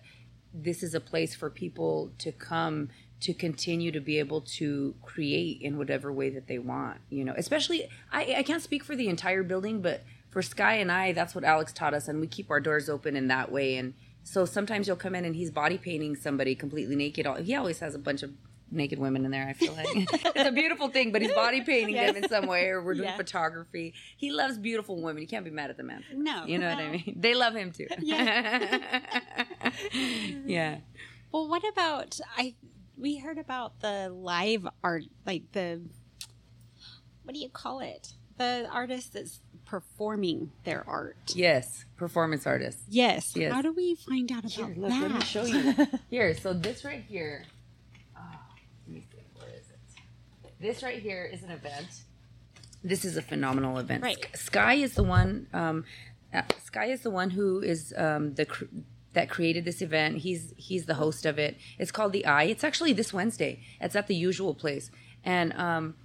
this 0.53 0.83
is 0.83 0.93
a 0.93 0.99
place 0.99 1.35
for 1.35 1.49
people 1.49 2.11
to 2.19 2.31
come 2.31 2.89
to 3.19 3.33
continue 3.33 3.91
to 3.91 3.99
be 3.99 4.19
able 4.19 4.41
to 4.41 4.93
create 5.01 5.61
in 5.61 5.77
whatever 5.77 6.11
way 6.11 6.29
that 6.29 6.47
they 6.47 6.59
want 6.59 6.99
you 7.09 7.23
know 7.25 7.33
especially 7.37 7.89
i 8.11 8.35
i 8.37 8.43
can't 8.43 8.61
speak 8.61 8.83
for 8.83 8.95
the 8.95 9.07
entire 9.07 9.43
building 9.43 9.81
but 9.81 10.03
for 10.29 10.41
sky 10.41 10.73
and 10.75 10.91
i 10.91 11.11
that's 11.13 11.33
what 11.33 11.43
alex 11.43 11.73
taught 11.73 11.93
us 11.93 12.07
and 12.07 12.19
we 12.19 12.27
keep 12.27 12.51
our 12.51 12.59
doors 12.59 12.89
open 12.89 13.15
in 13.15 13.27
that 13.27 13.51
way 13.51 13.75
and 13.77 13.93
so 14.23 14.45
sometimes 14.45 14.85
you'll 14.87 14.95
come 14.97 15.15
in 15.15 15.25
and 15.25 15.35
he's 15.35 15.49
body 15.51 15.77
painting 15.77 16.15
somebody 16.15 16.53
completely 16.53 16.95
naked 16.95 17.25
he 17.43 17.55
always 17.55 17.79
has 17.79 17.95
a 17.95 17.99
bunch 17.99 18.21
of 18.23 18.31
naked 18.69 18.99
women 18.99 19.23
in 19.23 19.31
there 19.31 19.47
i 19.47 19.53
feel 19.53 19.71
like. 19.73 19.87
It's 20.35 20.49
a 20.49 20.51
beautiful 20.51 20.89
thing 20.89 21.13
but 21.13 21.21
he's 21.21 21.31
body 21.33 21.61
painting 21.61 21.95
them 21.95 22.17
in 22.17 22.27
some 22.27 22.47
way 22.47 22.67
or 22.67 22.83
we're 22.83 22.95
doing 22.95 23.07
Yeah. 23.07 23.15
photography. 23.15 23.93
He 24.17 24.29
loves 24.31 24.57
beautiful 24.57 25.01
women 25.01 25.21
you 25.21 25.27
can't 25.27 25.45
be 25.45 25.51
mad 25.51 25.69
at 25.69 25.77
the 25.77 25.83
man. 25.83 26.03
No. 26.13 26.43
you 26.45 26.57
know 26.59 26.67
what 26.69 26.77
i 26.77 26.91
mean? 26.91 27.15
They 27.17 27.33
love 27.33 27.55
him 27.55 27.71
too. 27.71 27.87
Yeah. 30.45 30.79
Well, 31.31 31.47
what 31.47 31.63
about 31.67 32.19
I? 32.37 32.55
We 32.97 33.17
heard 33.17 33.37
about 33.37 33.79
the 33.79 34.09
live 34.09 34.67
art, 34.83 35.03
like 35.25 35.51
the 35.51 35.81
what 37.23 37.33
do 37.33 37.39
you 37.39 37.49
call 37.49 37.79
it? 37.81 38.13
The 38.37 38.67
artist 38.71 39.13
that's 39.13 39.41
performing 39.65 40.51
their 40.63 40.83
art. 40.87 41.17
Yes, 41.35 41.85
performance 41.97 42.47
artists. 42.47 42.83
Yes. 42.87 43.35
Yes. 43.35 43.53
How 43.53 43.61
do 43.61 43.73
we 43.73 43.95
find 43.95 44.31
out 44.31 44.39
about 44.39 44.51
Here, 44.51 44.73
look, 44.75 44.89
that? 44.89 45.01
let 45.01 45.11
me 45.11 45.21
show 45.21 45.45
you. 45.45 45.75
Here, 46.09 46.35
so 46.35 46.53
this 46.53 46.85
right 46.85 47.03
here. 47.07 47.43
Oh, 48.15 48.21
let 48.87 48.95
me 48.95 49.03
see. 49.11 49.17
Where 49.35 49.49
is 49.49 49.69
it? 49.69 50.53
This 50.59 50.81
right 50.81 51.01
here 51.01 51.29
is 51.31 51.43
an 51.43 51.51
event. 51.51 51.87
This 52.83 53.03
is 53.03 53.17
a 53.17 53.21
phenomenal 53.21 53.77
event. 53.77 54.03
Right. 54.03 54.25
Sky 54.35 54.75
is 54.75 54.93
the 54.93 55.03
one. 55.03 55.47
Um, 55.53 55.83
uh, 56.33 56.43
Sky 56.63 56.85
is 56.85 57.01
the 57.01 57.11
one 57.11 57.29
who 57.29 57.59
is 57.59 57.93
um, 57.97 58.33
the 58.35 58.45
that 59.17 59.29
created 59.29 59.63
this 59.65 59.81
event. 59.81 60.11
He's 60.25 60.53
he's 60.67 60.85
the 60.85 60.93
host 61.03 61.25
of 61.25 61.35
it. 61.45 61.57
It's 61.79 61.91
called 61.97 62.13
the 62.13 62.25
Eye. 62.25 62.43
It's 62.53 62.63
actually 62.63 62.93
this 62.93 63.11
Wednesday. 63.19 63.53
It's 63.81 63.95
at 63.95 64.07
the 64.07 64.15
usual 64.29 64.53
place, 64.63 64.85
and 65.23 65.51
um, 65.53 65.95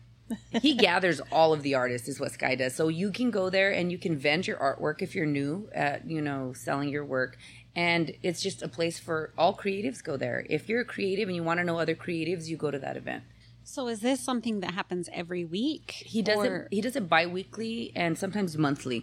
he 0.62 0.75
gathers 0.88 1.20
all 1.31 1.53
of 1.53 1.62
the 1.62 1.75
artists 1.75 2.09
is 2.09 2.18
what 2.18 2.33
sky 2.33 2.55
does 2.55 2.75
so 2.75 2.88
you 2.88 3.11
can 3.18 3.31
go 3.31 3.51
there 3.51 3.70
and 3.70 3.92
you 3.92 3.98
can 3.98 4.16
vend 4.18 4.46
your 4.46 4.57
artwork 4.68 5.03
if 5.03 5.14
you're 5.14 5.27
new 5.40 5.68
at 5.75 6.09
you 6.14 6.22
know 6.22 6.53
selling 6.55 6.88
your 6.88 7.05
work 7.05 7.37
and 7.77 8.12
it's 8.22 8.40
just 8.40 8.62
a 8.62 8.68
place 8.68 8.98
for 8.98 9.18
all 9.37 9.55
creatives 9.55 10.03
go 10.03 10.16
there 10.16 10.46
if 10.48 10.68
you're 10.70 10.81
a 10.81 10.85
creative 10.94 11.29
and 11.29 11.37
you 11.37 11.42
want 11.42 11.59
to 11.61 11.64
know 11.64 11.79
other 11.79 11.94
creatives 11.94 12.46
you 12.46 12.57
go 12.57 12.70
to 12.70 12.79
that 12.79 12.96
event 12.96 13.22
So 13.64 13.88
is 13.88 14.01
this 14.01 14.20
something 14.31 14.57
that 14.61 14.72
happens 14.81 15.09
every 15.22 15.44
week? 15.44 15.87
he 16.14 16.22
does 16.22 16.38
Or- 16.38 16.57
it 16.62 16.68
he 16.77 16.81
does 16.87 16.96
it 17.01 17.07
bi-weekly 17.16 17.92
and 17.94 18.16
sometimes 18.16 18.57
monthly 18.57 19.01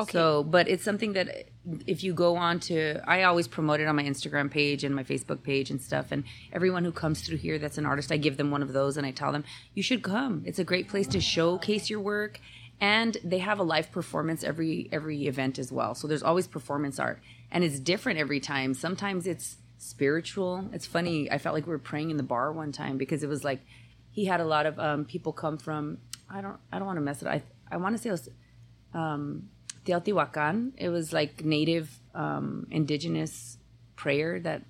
Okay. 0.00 0.12
so 0.12 0.42
but 0.42 0.68
it's 0.68 0.84
something 0.84 1.12
that 1.12 1.48
if 1.86 2.02
you 2.02 2.12
go 2.14 2.36
on 2.36 2.58
to 2.60 3.00
i 3.06 3.22
always 3.24 3.46
promote 3.46 3.80
it 3.80 3.86
on 3.86 3.96
my 3.96 4.02
instagram 4.02 4.50
page 4.50 4.82
and 4.82 4.94
my 4.94 5.04
facebook 5.04 5.42
page 5.42 5.70
and 5.70 5.80
stuff 5.80 6.10
and 6.10 6.24
everyone 6.52 6.84
who 6.84 6.92
comes 6.92 7.20
through 7.22 7.36
here 7.36 7.58
that's 7.58 7.78
an 7.78 7.86
artist 7.86 8.10
i 8.10 8.16
give 8.16 8.36
them 8.36 8.50
one 8.50 8.62
of 8.62 8.72
those 8.72 8.96
and 8.96 9.06
i 9.06 9.10
tell 9.10 9.32
them 9.32 9.44
you 9.74 9.82
should 9.82 10.02
come. 10.02 10.42
It's 10.44 10.58
a 10.58 10.64
great 10.64 10.88
place 10.88 11.06
to 11.08 11.20
showcase 11.20 11.88
your 11.90 12.00
work. 12.00 12.40
And 12.80 13.16
they 13.22 13.38
have 13.38 13.58
a 13.58 13.62
live 13.62 13.92
performance 13.92 14.42
every 14.42 14.88
every 14.90 15.26
event 15.26 15.58
as 15.58 15.70
well. 15.70 15.94
So 15.94 16.06
there's 16.08 16.22
always 16.22 16.46
performance 16.46 16.98
art. 16.98 17.20
And 17.50 17.62
it's 17.62 17.78
different 17.78 18.18
every 18.18 18.40
time. 18.40 18.74
Sometimes 18.74 19.26
it's 19.26 19.56
spiritual. 19.78 20.68
It's 20.72 20.86
funny 20.86 21.30
i 21.30 21.38
felt 21.38 21.54
like 21.54 21.66
we 21.66 21.70
were 21.70 21.78
praying 21.78 22.10
in 22.10 22.16
the 22.16 22.22
bar 22.22 22.52
one 22.52 22.72
time 22.72 22.98
because 22.98 23.22
it 23.22 23.28
was 23.28 23.44
like 23.44 23.60
he 24.10 24.24
had 24.26 24.40
a 24.40 24.44
lot 24.44 24.66
of 24.66 24.78
um, 24.78 25.04
people 25.04 25.32
come 25.32 25.56
from 25.56 25.98
i 26.28 26.40
don't 26.40 26.58
i 26.72 26.78
don't 26.78 26.86
want 26.86 26.96
to 26.98 27.02
mess 27.02 27.22
it 27.22 27.28
up. 27.28 27.34
i 27.34 27.42
i 27.70 27.76
want 27.76 27.96
to 27.96 28.02
say 28.02 28.08
it 28.08 28.12
was 28.12 28.28
um, 28.92 29.48
Teotihuacan. 29.84 30.72
It 30.76 30.88
was 30.88 31.12
like 31.12 31.44
native 31.44 32.00
um, 32.14 32.66
indigenous 32.70 33.58
prayer 33.96 34.40
that 34.40 34.62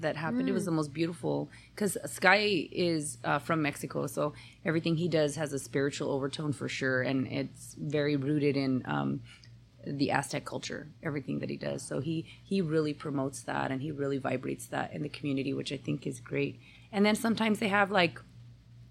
that 0.00 0.16
happened. 0.16 0.48
It 0.48 0.52
was 0.52 0.64
the 0.64 0.70
most 0.70 0.92
beautiful 0.92 1.50
because 1.74 1.98
Sky 2.06 2.68
is 2.70 3.18
uh, 3.24 3.38
from 3.38 3.62
Mexico, 3.62 4.06
so 4.06 4.32
everything 4.64 4.96
he 4.96 5.08
does 5.08 5.36
has 5.36 5.52
a 5.52 5.58
spiritual 5.58 6.10
overtone 6.10 6.52
for 6.52 6.68
sure, 6.68 7.02
and 7.02 7.26
it's 7.26 7.74
very 7.78 8.16
rooted 8.16 8.56
in 8.56 8.82
um, 8.86 9.20
the 9.84 10.10
Aztec 10.12 10.44
culture. 10.44 10.88
Everything 11.02 11.40
that 11.40 11.50
he 11.50 11.56
does, 11.56 11.82
so 11.82 12.00
he 12.00 12.26
he 12.44 12.60
really 12.60 12.94
promotes 12.94 13.42
that, 13.42 13.70
and 13.70 13.82
he 13.82 13.90
really 13.90 14.18
vibrates 14.18 14.66
that 14.66 14.92
in 14.92 15.02
the 15.02 15.08
community, 15.08 15.52
which 15.52 15.72
I 15.72 15.76
think 15.76 16.06
is 16.06 16.20
great. 16.20 16.60
And 16.92 17.04
then 17.04 17.16
sometimes 17.16 17.58
they 17.58 17.68
have 17.68 17.90
like 17.90 18.20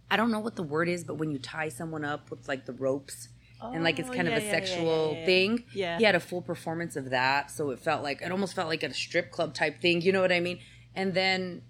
I 0.10 0.18
don't 0.18 0.32
know 0.32 0.40
what 0.40 0.56
the 0.56 0.64
word 0.64 0.90
is, 0.90 1.04
but 1.04 1.16
when 1.16 1.32
you 1.32 1.40
tie 1.40 1.70
someone 1.70 2.06
up 2.06 2.30
with 2.30 2.48
like 2.48 2.66
the 2.66 2.74
ropes. 2.74 3.30
And 3.62 3.84
like 3.84 4.00
it's 4.00 4.10
Oh, 4.10 4.14
kind 4.14 4.28
yeah, 4.28 4.38
of 4.38 4.44
a 4.44 4.46
yeah, 4.46 4.52
sexual 4.52 5.14
yeah. 5.18 5.26
thing. 5.26 5.64
Yeah. 5.74 5.98
He 5.98 6.04
had 6.04 6.16
a 6.16 6.20
full 6.20 6.42
performance 6.42 6.96
of 6.96 7.10
that, 7.10 7.50
so 7.52 7.72
it 7.72 7.80
felt 7.80 8.04
like 8.04 8.22
it 8.22 8.32
almost 8.32 8.56
felt 8.56 8.68
like 8.68 8.84
a 8.84 8.94
strip 8.94 9.32
club 9.32 9.54
type 9.54 9.82
thing. 9.82 10.02
You 10.02 10.12
know 10.12 10.22
what 10.22 10.32
I 10.32 10.40
mean? 10.40 10.60
And 10.96 11.14
then 11.14 11.62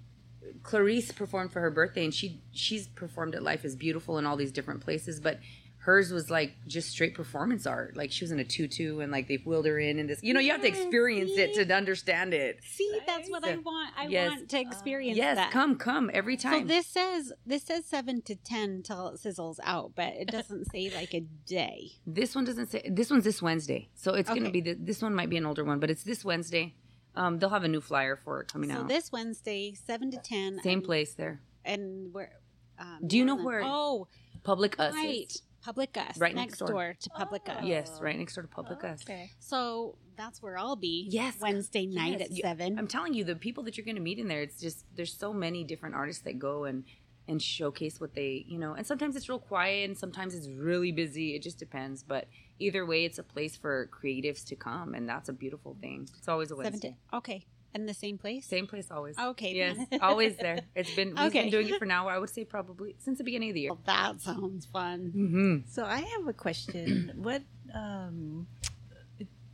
Clarice 0.64 1.12
performed 1.12 1.52
for 1.52 1.62
her 1.62 1.72
birthday, 1.72 2.04
and 2.06 2.14
she 2.14 2.42
she's 2.52 2.88
performed 2.88 3.36
at 3.36 3.44
Life 3.44 3.64
is 3.66 3.76
Beautiful 3.76 4.18
in 4.18 4.26
all 4.26 4.36
these 4.38 4.52
different 4.52 4.82
places, 4.82 5.20
but 5.20 5.40
hers 5.88 6.12
was 6.12 6.30
like 6.30 6.52
just 6.68 6.90
straight 6.90 7.16
performance 7.16 7.66
art. 7.66 7.96
Like 7.96 8.12
she 8.12 8.26
was 8.26 8.32
in 8.32 8.40
a 8.40 8.44
tutu, 8.44 9.00
and 9.00 9.10
like 9.10 9.30
they 9.30 9.38
wheeled 9.38 9.66
her 9.66 9.80
in, 9.80 10.00
and 10.00 10.10
this. 10.10 10.20
You 10.22 10.34
know, 10.34 10.42
you 10.42 10.52
have 10.52 10.62
to 10.62 10.68
experience 10.68 11.32
it 11.38 11.54
to 11.54 11.74
understand 11.74 12.34
it. 12.34 12.60
See, 12.62 12.92
that's 13.08 13.30
what 13.30 13.46
I 13.46 13.56
want. 13.56 13.94
I 13.98 14.08
Yes. 14.08 14.32
want 14.32 14.50
to 14.50 14.60
experience 14.60 15.18
Yes, 15.18 15.38
that. 15.38 15.52
come, 15.52 15.78
come 15.78 16.12
every 16.14 16.36
time. 16.36 16.64
So 16.68 16.68
this 16.76 16.88
says 16.88 17.32
this 17.46 17.64
says 17.64 17.86
seven 17.86 18.22
to 18.24 18.36
ten 18.36 18.84
till 18.84 19.08
it 19.08 19.22
sizzles 19.22 19.60
out, 19.64 19.94
but 19.96 20.14
it 20.14 20.28
doesn't 20.38 20.70
say 20.72 20.92
like 20.94 21.14
a 21.14 21.22
day. 21.46 21.92
This 22.06 22.36
one 22.36 22.44
doesn't 22.44 22.68
say. 22.68 22.82
This 22.90 23.10
one's 23.10 23.24
this 23.24 23.42
Wednesday, 23.42 23.88
so 23.96 24.14
it's 24.14 24.30
going 24.30 24.44
to 24.44 24.52
be. 24.52 24.60
The, 24.62 24.74
this 24.74 25.02
one 25.02 25.16
might 25.16 25.30
be 25.30 25.38
an 25.38 25.46
older 25.46 25.64
one, 25.64 25.80
but 25.80 25.90
it's 25.90 26.04
this 26.04 26.26
Wednesday. 26.26 26.76
Um, 27.16 27.40
they'll 27.40 27.50
have 27.50 27.64
a 27.64 27.68
new 27.70 27.82
flyer 27.82 28.18
for 28.18 28.42
it 28.42 28.52
coming 28.52 28.70
So 28.70 28.76
out. 28.76 28.82
So 28.82 28.88
this 28.88 29.10
Wednesday, 29.12 29.74
seven 29.74 30.12
to 30.12 30.18
ten. 30.18 30.60
Same 30.62 30.82
place 30.82 31.14
there. 31.14 31.40
And 31.64 32.14
where? 32.14 32.34
Um, 32.78 33.00
Do 33.08 33.18
you 33.18 33.24
know 33.26 33.38
where 33.38 33.62
Oh, 33.66 34.08
Public 34.44 34.80
Us. 34.80 34.94
right. 34.94 35.32
Is. 35.60 35.66
Public 35.66 35.98
Us, 35.98 36.18
Right 36.18 36.36
next 36.36 36.52
next 36.52 36.60
door. 36.60 36.68
door. 36.70 36.96
to 37.00 37.10
Public 37.10 37.50
Us. 37.50 37.64
Yes, 37.64 38.00
right 38.02 38.18
next 38.18 38.36
door 38.36 38.44
to 38.44 38.48
Public 38.48 38.80
oh, 38.84 38.88
Us. 38.88 39.02
Okay. 39.04 39.32
So 39.40 39.98
that's 40.16 40.42
where 40.42 40.58
I'll 40.58 40.76
be. 40.76 41.08
Yes. 41.10 41.36
Wednesday 41.40 41.86
night 41.86 42.20
Yes, 42.20 42.30
at 42.30 42.38
seven. 42.38 42.78
I'm 42.80 42.88
telling 42.88 43.14
you, 43.14 43.24
the 43.24 43.36
people 43.36 43.64
that 43.64 43.78
you're 43.78 43.86
going 43.86 43.96
to 43.96 44.02
meet 44.02 44.20
in 44.20 44.28
there, 44.28 44.42
it's 44.42 44.60
just 44.60 44.86
there's 44.96 45.14
so 45.14 45.34
many 45.34 45.64
different 45.64 45.96
artists 45.96 46.24
that 46.24 46.40
go 46.40 46.66
and 46.66 46.84
and 47.30 47.42
showcase 47.42 48.00
what 48.00 48.14
they, 48.14 48.46
you 48.48 48.58
know, 48.58 48.74
and 48.74 48.88
sometimes 48.88 49.16
it's 49.18 49.28
real 49.28 49.40
quiet 49.40 49.90
and 49.90 49.98
sometimes 49.98 50.34
it's 50.34 50.48
really 50.48 50.94
busy. 50.94 51.36
It 51.36 51.42
just 51.42 51.60
depends, 51.60 52.02
but 52.02 52.28
either 52.58 52.86
way, 52.86 53.04
it's 53.04 53.20
a 53.20 53.24
place 53.24 53.56
for 53.56 53.90
creatives 53.92 54.46
to 54.46 54.56
come, 54.56 54.94
and 54.94 55.08
that's 55.10 55.28
a 55.28 55.34
beautiful 55.34 55.76
thing. 55.82 56.08
It's 56.18 56.28
always 56.30 56.52
a 56.52 56.56
seven 56.56 56.72
Wednesday. 56.72 56.96
to 57.12 57.18
okay, 57.18 57.46
and 57.80 57.88
the 57.90 57.94
same 57.94 58.18
place. 58.18 58.46
Same 58.46 58.68
place 58.68 58.90
always. 58.92 59.18
Okay, 59.18 59.54
Yes, 59.56 59.78
always 60.02 60.36
there. 60.38 60.62
It's 60.76 60.94
been 60.96 61.10
we've 61.16 61.28
Okay. 61.28 61.44
been 61.44 61.50
doing 61.52 61.70
it 61.70 61.78
for 61.80 61.86
now. 61.86 62.08
I 62.08 62.18
would 62.20 62.30
say 62.30 62.44
probably 62.46 62.96
since 63.00 63.18
the 63.18 63.24
beginning 63.24 63.50
of 63.50 63.56
the 63.56 63.62
year. 63.62 63.72
Well, 63.72 63.82
that 63.86 64.22
sounds 64.22 64.66
fun. 64.66 65.14
Mm-hmm. 65.16 65.56
So 65.70 65.84
I 65.86 66.00
have 66.02 66.28
a 66.28 66.34
question. 66.34 67.12
what 67.28 67.42
um, 67.74 68.48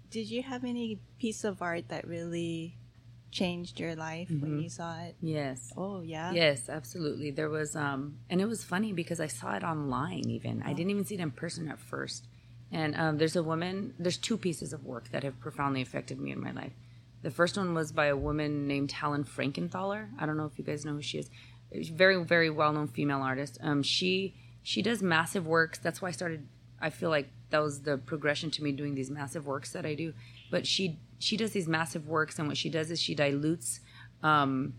did 0.10 0.30
you 0.30 0.44
have 0.44 0.64
any 0.64 1.00
piece 1.20 1.44
of 1.44 1.62
art 1.62 1.90
that 1.90 2.08
really 2.08 2.78
changed 3.32 3.80
your 3.80 3.96
life 3.96 4.30
when 4.30 4.52
Mhm. 4.60 4.64
you 4.64 4.70
saw 4.70 5.00
it? 5.02 5.16
Yes. 5.22 5.72
Oh 5.76 6.02
yeah. 6.02 6.32
Yes, 6.34 6.70
absolutely. 6.70 7.32
There 7.32 7.50
was, 7.50 7.76
um, 7.76 8.20
and 8.30 8.40
it 8.40 8.46
was 8.48 8.64
funny 8.64 8.94
because 8.94 9.20
I 9.20 9.28
saw 9.28 9.56
it 9.56 9.64
online. 9.64 10.30
Even 10.30 10.62
I 10.64 10.74
didn't 10.74 10.92
even 10.92 11.06
see 11.06 11.16
it 11.16 11.20
in 11.22 11.32
person 11.32 11.68
at 11.68 11.80
first. 11.80 12.28
And 12.72 12.96
um, 12.96 13.18
there's 13.18 13.36
a 13.36 13.44
woman. 13.44 13.94
There's 14.00 14.18
two 14.18 14.38
pieces 14.38 14.74
of 14.74 14.84
work 14.86 15.10
that 15.12 15.24
have 15.24 15.40
profoundly 15.40 15.82
affected 15.82 16.20
me 16.20 16.32
in 16.32 16.40
my 16.42 16.52
life. 16.52 16.74
The 17.24 17.32
first 17.32 17.58
one 17.58 17.74
was 17.74 17.92
by 17.92 18.08
a 18.08 18.18
woman 18.18 18.68
named 18.68 18.92
Helen 18.92 19.24
Frankenthaler. 19.24 20.10
I 20.20 20.26
don't 20.26 20.38
know 20.38 20.46
if 20.46 20.60
you 20.60 20.64
guys 20.64 20.86
know 20.86 20.94
who 20.94 21.02
she 21.02 21.20
is. 21.20 21.30
Very, 21.90 22.22
very 22.24 22.50
well-known 22.50 22.90
female 22.90 23.22
artist. 23.22 23.58
Um, 23.62 23.82
she 23.82 24.36
she 24.62 24.82
does 24.82 25.02
massive 25.02 25.48
works. 25.48 25.80
That's 25.80 26.02
why 26.02 26.10
I 26.10 26.12
started. 26.12 26.48
I 26.80 26.90
feel 26.90 27.10
like 27.10 27.30
that 27.50 27.60
was 27.60 27.82
the 27.82 27.98
progression 27.98 28.52
to 28.52 28.64
me 28.64 28.72
doing 28.72 28.94
these 28.94 29.10
massive 29.10 29.48
works 29.48 29.72
that 29.72 29.86
I 29.86 29.96
do. 29.96 30.14
But 30.52 30.68
she 30.68 31.00
she 31.18 31.38
does 31.38 31.52
these 31.52 31.68
massive 31.68 32.08
works, 32.08 32.38
and 32.38 32.48
what 32.48 32.58
she 32.58 32.70
does 32.70 32.92
is 32.92 33.02
she 33.02 33.16
dilutes 33.16 33.80
um, 34.22 34.76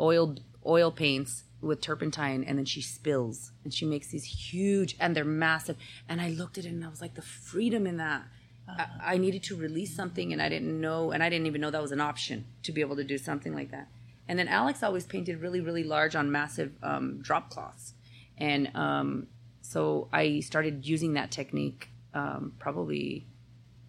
oil 0.00 0.36
oil 0.66 0.90
paints 0.90 1.44
with 1.60 1.80
turpentine 1.80 2.44
and 2.44 2.58
then 2.58 2.64
she 2.64 2.80
spills 2.82 3.52
and 3.62 3.72
she 3.72 3.84
makes 3.84 4.08
these 4.08 4.24
huge 4.24 4.96
and 4.98 5.14
they're 5.14 5.24
massive 5.24 5.76
and 6.08 6.20
i 6.20 6.28
looked 6.28 6.58
at 6.58 6.64
it 6.64 6.68
and 6.68 6.84
i 6.84 6.88
was 6.88 7.00
like 7.00 7.14
the 7.14 7.22
freedom 7.22 7.86
in 7.86 7.96
that 7.98 8.24
I, 8.68 8.86
I 9.02 9.18
needed 9.18 9.42
to 9.44 9.56
release 9.56 9.94
something 9.94 10.32
and 10.32 10.40
i 10.40 10.48
didn't 10.48 10.80
know 10.80 11.10
and 11.10 11.22
i 11.22 11.28
didn't 11.28 11.46
even 11.46 11.60
know 11.60 11.70
that 11.70 11.82
was 11.82 11.92
an 11.92 12.00
option 12.00 12.44
to 12.62 12.72
be 12.72 12.80
able 12.80 12.96
to 12.96 13.04
do 13.04 13.18
something 13.18 13.54
like 13.54 13.70
that 13.70 13.88
and 14.28 14.38
then 14.38 14.48
alex 14.48 14.82
always 14.82 15.06
painted 15.06 15.40
really 15.40 15.60
really 15.60 15.84
large 15.84 16.14
on 16.14 16.30
massive 16.30 16.72
um, 16.82 17.20
drop 17.22 17.50
cloths 17.50 17.94
and 18.38 18.74
um, 18.74 19.26
so 19.60 20.08
i 20.12 20.40
started 20.40 20.86
using 20.86 21.14
that 21.14 21.30
technique 21.30 21.88
um, 22.14 22.52
probably 22.58 23.26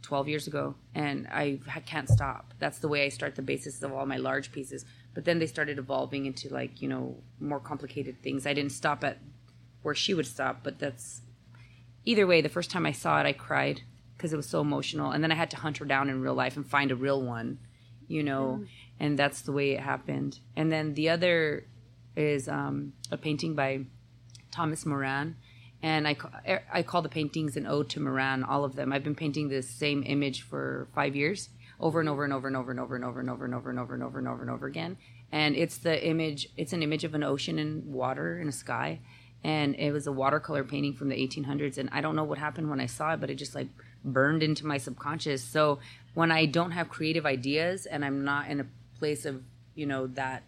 12 0.04 0.28
years 0.28 0.48
ago 0.48 0.76
and 0.94 1.28
I 1.32 1.60
ha- 1.68 1.82
can't 1.86 2.08
stop. 2.08 2.54
That's 2.60 2.80
the 2.80 2.88
way 2.88 3.06
I 3.06 3.10
start 3.10 3.36
the 3.36 3.42
basis 3.42 3.82
of 3.82 3.92
all 3.92 4.06
my 4.06 4.18
large 4.18 4.52
pieces. 4.52 4.86
But 5.14 5.26
then 5.26 5.40
they 5.40 5.48
started 5.48 5.80
evolving 5.80 6.26
into 6.26 6.50
like, 6.54 6.82
you 6.82 6.88
know, 6.88 7.18
more 7.40 7.60
complicated 7.60 8.22
things. 8.22 8.46
I 8.46 8.54
didn't 8.54 8.74
stop 8.74 9.04
at 9.04 9.18
where 9.82 9.96
she 9.96 10.14
would 10.14 10.28
stop, 10.28 10.60
but 10.62 10.80
that's 10.80 11.22
either 12.06 12.28
way. 12.28 12.42
The 12.42 12.50
first 12.50 12.70
time 12.70 12.86
I 12.86 12.92
saw 12.92 13.20
it, 13.20 13.26
I 13.26 13.34
cried 13.34 13.82
because 14.18 14.34
it 14.34 14.38
was 14.38 14.48
so 14.48 14.62
emotional. 14.62 15.12
And 15.12 15.24
then 15.24 15.32
I 15.32 15.36
had 15.36 15.52
to 15.52 15.58
hunt 15.58 15.78
her 15.78 15.86
down 15.86 16.10
in 16.10 16.22
real 16.22 16.34
life 16.34 16.56
and 16.56 16.66
find 16.66 16.92
a 16.92 16.96
real 16.96 17.22
one, 17.22 17.60
you 18.08 18.24
know, 18.24 18.64
and 19.00 19.18
that's 19.18 19.42
the 19.42 19.52
way 19.52 19.72
it 19.72 19.80
happened. 19.80 20.40
And 20.56 20.72
then 20.72 20.94
the 20.94 21.10
other 21.10 21.66
is 22.16 22.48
um, 22.48 22.94
a 23.12 23.18
painting 23.18 23.56
by 23.56 23.86
Thomas 24.52 24.86
Moran. 24.86 25.36
And 25.82 26.08
I, 26.08 26.16
I 26.72 26.84
call 26.84 27.02
the 27.02 27.10
paintings 27.10 27.58
an 27.58 27.68
ode 27.68 27.90
to 27.90 28.00
Moran, 28.00 28.44
all 28.44 28.64
of 28.64 28.76
them. 28.76 28.94
I've 28.94 29.04
been 29.04 29.16
painting 29.16 29.50
this 29.50 29.70
same 29.70 30.04
image 30.06 30.44
for 30.44 30.88
five 30.96 31.14
years, 31.14 31.50
over 31.80 32.00
and 32.00 32.08
over 32.08 32.24
and 32.24 32.32
over 32.32 32.48
and 32.48 32.56
over 32.56 32.72
and 32.72 32.80
over 32.80 32.96
and 32.96 33.04
over 33.04 33.20
and 33.20 33.30
over 33.30 33.46
and 33.46 33.54
over 33.54 33.70
and 33.70 33.80
over 33.80 33.94
and 33.94 34.04
over 34.04 34.20
and 34.20 34.28
over 34.28 34.42
and 34.42 34.52
over 34.52 34.68
again. 34.68 34.98
And 35.34 35.56
it's 35.56 35.78
the 35.80 36.02
image, 36.08 36.48
it's 36.56 36.72
an 36.72 36.84
image 36.84 37.04
of 37.04 37.16
an 37.16 37.24
ocean 37.24 37.60
and 37.60 37.86
water 37.86 38.38
and 38.38 38.48
a 38.48 38.54
sky. 38.54 39.02
And 39.44 39.76
it 39.76 39.92
was 39.92 40.08
a 40.08 40.12
watercolor 40.12 40.64
painting 40.64 40.94
from 40.94 41.10
the 41.10 41.16
1800s. 41.16 41.78
And 41.78 41.90
I 41.92 42.00
don't 42.00 42.16
know 42.16 42.24
what 42.24 42.38
happened 42.38 42.70
when 42.70 42.80
I 42.80 42.86
saw 42.86 43.14
it, 43.14 43.20
but 43.20 43.30
it 43.30 43.36
just 43.36 43.56
like 43.56 43.68
burned 44.04 44.44
into 44.44 44.66
my 44.66 44.78
subconscious. 44.78 45.44
So 45.44 45.80
when 46.14 46.32
I 46.32 46.46
don't 46.46 46.72
have 46.72 46.90
creative 46.90 47.26
ideas 47.26 47.86
and 47.86 48.04
I'm 48.04 48.24
not 48.24 48.50
in 48.50 48.60
a 48.60 48.66
place 49.00 49.26
of, 49.26 49.44
you 49.76 49.86
know, 49.86 50.08
that 50.08 50.44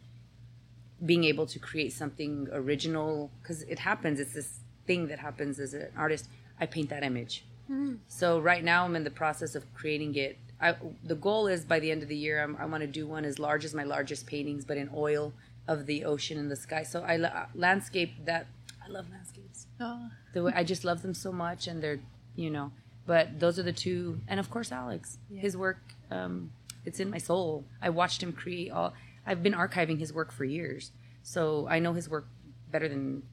being 1.06 1.24
able 1.24 1.46
to 1.46 1.60
create 1.60 1.92
something 1.94 2.48
original 2.52 3.30
because 3.42 3.64
it 3.64 3.80
happens 3.80 4.20
it's 4.20 4.34
this 4.34 4.60
thing 4.88 5.08
that 5.08 5.20
happens 5.20 5.60
as 5.60 5.74
an 5.74 5.88
artist 5.98 6.30
I 6.60 6.66
paint 6.66 6.90
that 6.90 7.04
image. 7.04 7.44
Mm. 7.70 7.98
So 8.08 8.40
right 8.40 8.64
now 8.64 8.86
I'm 8.86 8.96
in 8.96 9.04
the 9.04 9.12
process 9.12 9.56
of 9.56 9.72
creating 9.74 10.16
it. 10.16 10.38
I, 10.62 10.76
the 11.04 11.16
goal 11.16 11.48
is 11.48 11.66
by 11.66 11.80
the 11.80 11.92
end 11.92 12.02
of 12.02 12.08
the 12.08 12.16
year 12.16 12.42
I'm, 12.42 12.56
I 12.58 12.66
want 12.66 12.82
to 12.82 12.88
do 12.88 13.08
one 13.08 13.26
as 13.26 13.40
large 13.40 13.66
as 13.66 13.74
my 13.74 13.84
largest 13.84 14.26
paintings, 14.26 14.64
but 14.64 14.78
in 14.78 14.90
oil 14.96 15.34
of 15.68 15.86
the 15.86 16.06
ocean 16.06 16.38
and 16.38 16.50
the 16.50 16.56
sky. 16.56 16.84
So 16.84 17.04
I 17.04 17.18
la- 17.18 17.48
landscape 17.54 18.26
that 18.26 18.48
I 18.86 18.90
love 18.90 19.10
landscapes. 19.12 19.68
Oh, 19.80 20.10
The 20.34 20.44
way 20.44 20.54
I 20.56 20.64
just 20.64 20.86
love 20.86 21.02
them 21.02 21.14
so 21.14 21.32
much, 21.32 21.68
and 21.68 21.82
they're 21.82 22.00
you 22.36 22.50
know. 22.50 22.72
But 23.06 23.40
those 23.40 23.60
are 23.60 23.64
the 23.64 23.74
two, 23.74 24.22
and 24.28 24.40
of 24.40 24.50
course 24.50 24.72
Alex, 24.72 25.18
his 25.34 25.56
work. 25.56 25.80
Um, 26.10 26.52
it's 26.86 27.00
in 27.00 27.10
my 27.10 27.18
soul. 27.18 27.66
I 27.82 27.90
watched 27.90 28.22
him 28.22 28.34
create 28.34 28.72
all. 28.72 28.94
I've 29.26 29.42
been 29.44 29.54
archiving 29.54 30.00
his 30.00 30.14
work 30.14 30.32
for 30.32 30.46
years, 30.46 30.92
so 31.24 31.68
I 31.68 31.80
know 31.80 31.94
his 31.94 32.10
work 32.10 32.28
better 32.72 32.88
than 32.88 33.24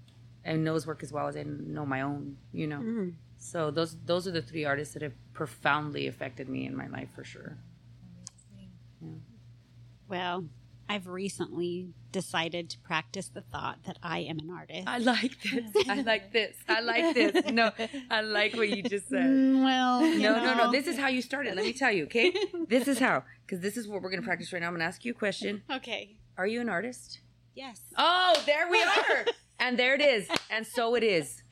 I 0.45 0.55
know 0.55 0.75
his 0.75 0.87
work 0.87 1.03
as 1.03 1.13
well 1.13 1.29
as 1.29 1.37
I 1.37 1.45
know 1.45 1.87
my 1.87 2.03
own. 2.03 2.37
You 2.53 2.67
know. 2.67 2.81
Mm. 2.81 3.15
So 3.39 3.71
those 3.71 3.97
those 4.05 4.29
are 4.29 4.31
the 4.31 4.43
three 4.43 4.65
artists 4.65 4.95
that 4.95 5.03
have 5.03 5.15
profoundly 5.33 6.07
affected 6.07 6.49
me 6.49 6.67
in 6.67 6.77
my 6.77 6.87
life 6.89 7.09
for 7.15 7.25
sure. 7.25 7.59
Well, 10.09 10.45
I've 10.93 11.07
recently 11.09 11.95
decided 12.11 12.69
to 12.71 12.79
practice 12.81 13.29
the 13.29 13.41
thought 13.41 13.79
that 13.85 13.99
I 14.03 14.19
am 14.21 14.39
an 14.41 14.51
artist. 14.51 14.87
I 14.87 14.99
like 14.99 15.41
this. 15.43 15.65
I 15.89 16.03
like 16.13 16.33
this. 16.35 16.55
I 16.69 16.81
like 16.81 17.15
this. 17.15 17.51
No, 17.51 17.73
I 18.11 18.21
like 18.21 18.55
what 18.55 18.69
you 18.69 18.83
just 18.83 19.09
said. 19.09 19.25
Mm, 19.25 19.65
well, 19.65 20.03
No, 20.03 20.37
no, 20.45 20.55
no. 20.55 20.71
This 20.71 20.87
is 20.87 20.99
how 20.99 21.09
you 21.09 21.23
started. 21.23 21.55
Let 21.57 21.65
me 21.65 21.73
tell 21.73 21.91
you, 21.91 22.05
okay? 22.05 22.35
This 22.69 22.89
is 22.89 22.99
how. 22.99 23.25
Because 23.47 23.61
this 23.63 23.79
is 23.79 23.89
what 23.89 24.03
we're 24.03 24.11
going 24.11 24.21
to 24.21 24.27
practice 24.27 24.53
right 24.53 24.61
now. 24.61 24.67
I'm 24.69 24.73
going 24.75 24.81
to 24.81 24.87
ask 24.87 25.03
you 25.07 25.13
a 25.13 25.15
question. 25.15 25.63
Okay. 25.73 26.17
Are 26.37 26.47
you 26.47 26.61
an 26.61 26.69
artist? 26.69 27.21
Yes. 27.55 27.81
Oh, 27.97 28.35
there 28.45 28.69
we 28.71 28.83
are. 28.83 29.25
and 29.61 29.79
there 29.79 29.95
it 29.95 30.03
is. 30.03 30.29
And 30.51 30.67
so 30.67 30.95
it 30.95 31.03
is. 31.03 31.43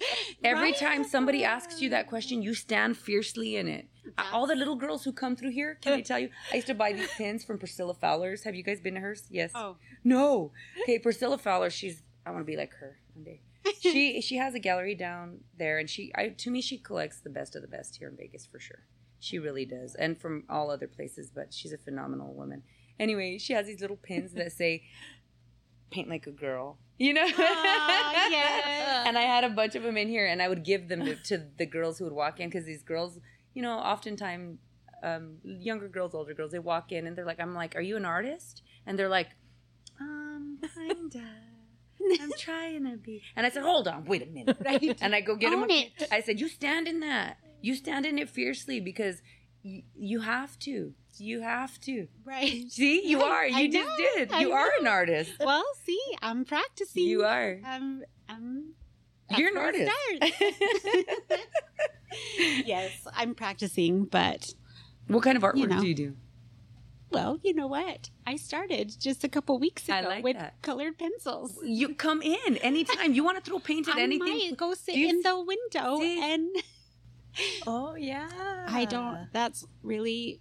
Every 0.45 0.72
Right? 0.72 0.76
time 0.76 1.03
somebody 1.05 1.45
asks 1.45 1.80
you 1.80 1.88
that 1.91 2.09
question, 2.09 2.43
you 2.43 2.53
stand 2.53 2.99
fiercely 2.99 3.57
in 3.57 3.68
it. 3.68 3.86
All 4.32 4.46
the 4.46 4.54
little 4.54 4.76
girls 4.76 5.04
who 5.04 5.12
come 5.12 5.36
through 5.36 5.50
here, 5.50 5.78
can 5.80 5.92
I 5.92 6.00
tell 6.00 6.18
you? 6.18 6.30
I 6.52 6.56
used 6.56 6.66
to 6.68 6.74
buy 6.74 6.92
these 6.92 7.11
pins 7.16 7.44
from 7.44 7.58
Priscilla 7.58 7.94
Fowler's. 7.94 8.44
Have 8.44 8.54
you 8.54 8.62
guys 8.62 8.80
been 8.80 8.94
to 8.94 9.00
hers? 9.00 9.24
Yes. 9.30 9.52
Oh. 9.54 9.76
No. 10.04 10.52
Okay, 10.82 10.98
Priscilla 10.98 11.38
Fowler, 11.38 11.70
she's 11.70 12.02
I 12.24 12.30
want 12.30 12.42
to 12.42 12.50
be 12.50 12.56
like 12.56 12.74
her 12.74 12.98
one 13.14 13.24
day. 13.24 13.40
She 13.80 14.20
she 14.20 14.36
has 14.36 14.54
a 14.54 14.58
gallery 14.58 14.94
down 14.94 15.40
there 15.58 15.78
and 15.78 15.88
she 15.88 16.12
I 16.14 16.28
to 16.28 16.50
me 16.50 16.61
she 16.61 16.78
collects 16.78 17.20
the 17.20 17.30
best 17.30 17.56
of 17.56 17.62
the 17.62 17.68
best 17.68 17.96
here 17.96 18.08
in 18.08 18.16
Vegas 18.16 18.46
for 18.46 18.58
sure. 18.58 18.84
She 19.18 19.38
really 19.38 19.64
does. 19.64 19.94
And 19.94 20.18
from 20.18 20.44
all 20.48 20.70
other 20.70 20.86
places, 20.88 21.30
but 21.34 21.52
she's 21.52 21.72
a 21.72 21.78
phenomenal 21.78 22.32
woman. 22.34 22.62
Anyway, 22.98 23.38
she 23.38 23.52
has 23.52 23.66
these 23.66 23.80
little 23.80 23.96
pins 23.96 24.32
that 24.32 24.52
say 24.52 24.82
paint 25.90 26.08
like 26.08 26.26
a 26.26 26.30
girl. 26.30 26.78
You 26.98 27.14
know? 27.14 27.24
Aw, 27.26 28.28
yeah. 28.30 29.04
and 29.06 29.16
I 29.18 29.22
had 29.22 29.44
a 29.44 29.50
bunch 29.50 29.74
of 29.74 29.82
them 29.82 29.96
in 29.96 30.08
here 30.08 30.26
and 30.26 30.40
I 30.42 30.48
would 30.48 30.64
give 30.64 30.88
them 30.88 31.04
to, 31.04 31.16
to 31.16 31.46
the 31.56 31.66
girls 31.66 31.98
who 31.98 32.04
would 32.04 32.12
walk 32.12 32.40
in 32.40 32.50
cuz 32.50 32.64
these 32.64 32.82
girls, 32.82 33.18
you 33.55 33.62
know, 33.62 33.72
oftentimes 33.78 34.59
um, 35.03 35.36
younger 35.42 35.88
girls, 35.88 36.14
older 36.14 36.34
girls, 36.34 36.53
they 36.53 36.59
walk 36.59 36.92
in 36.92 37.07
and 37.07 37.16
they're 37.16 37.24
like, 37.24 37.40
I'm 37.40 37.55
like, 37.55 37.74
are 37.76 37.80
you 37.80 37.96
an 37.96 38.05
artist? 38.05 38.62
And 38.86 38.98
they're 38.98 39.09
like, 39.09 39.28
um, 40.01 40.59
kinda. 40.74 41.24
I'm 42.20 42.30
trying 42.38 42.84
to 42.90 42.96
be. 42.96 43.22
And 43.36 43.44
I 43.46 43.51
said, 43.51 43.62
hold 43.62 43.86
on, 43.88 44.05
wait 44.07 44.22
a 44.22 44.26
minute. 44.26 44.57
Right. 44.64 44.96
And 45.01 45.14
I 45.14 45.20
go 45.20 45.36
get 45.36 45.53
him. 45.53 45.62
Own 45.62 45.70
a- 45.70 45.92
it. 45.98 46.09
I 46.11 46.20
said, 46.20 46.40
you 46.40 46.48
stand 46.48 46.88
in 46.88 47.01
that. 47.01 47.38
You 47.62 47.74
stand 47.74 48.07
in 48.07 48.18
it 48.18 48.28
fiercely 48.28 48.80
because 48.80 49.20
y- 49.64 49.84
you 49.94 50.20
have 50.20 50.59
to. 50.61 50.94
You 51.18 51.42
have 51.42 51.78
to. 51.80 52.09
Right. 52.24 52.64
See, 52.70 53.07
you 53.07 53.20
are. 53.22 53.46
You 53.46 53.57
I 53.57 53.66
just 53.68 53.86
know. 53.88 53.96
did. 54.16 54.32
I 54.32 54.40
You 54.40 54.53
are 54.53 54.70
an 54.80 54.86
artist. 54.86 55.32
Well, 55.40 55.64
see, 55.84 56.01
I'm 56.22 56.44
practicing. 56.46 57.05
You 57.05 57.24
are. 57.24 57.59
Um, 57.66 58.03
I'm. 58.28 58.72
You're 59.36 59.51
an 59.51 59.59
artist. 59.59 59.92
Yes, 62.38 62.92
I'm 63.14 63.34
practicing, 63.34 64.04
but 64.04 64.54
what 65.08 65.22
kind 65.22 65.36
of 65.36 65.42
artwork 65.42 65.56
You 65.58 65.66
know. 65.66 65.80
do 65.80 65.86
you 65.88 65.94
do? 65.94 66.16
well, 67.11 67.40
you 67.42 67.52
know 67.54 67.66
what? 67.66 68.08
I 68.26 68.36
started 68.36 68.94
just 69.00 69.24
a 69.24 69.28
couple 69.28 69.58
weeks 69.58 69.88
ago 69.88 70.02
like 70.08 70.22
with 70.22 70.36
that. 70.38 70.61
colored 70.62 70.96
pencils. 70.98 71.58
You 71.64 71.94
come 71.94 72.22
in 72.22 72.56
anytime. 72.58 73.14
You 73.14 73.24
want 73.24 73.42
to 73.42 73.42
throw 73.48 73.58
paint 73.58 73.88
at 73.88 73.96
I 73.96 74.02
anything? 74.02 74.54
go 74.54 74.74
sit 74.74 74.94
you 74.94 75.08
in 75.08 75.22
the 75.22 75.40
window 75.40 76.00
and 76.00 76.48
oh 77.66 77.94
yeah. 77.96 78.28
I 78.68 78.84
don't. 78.84 79.26
That's 79.32 79.66
really. 79.82 80.40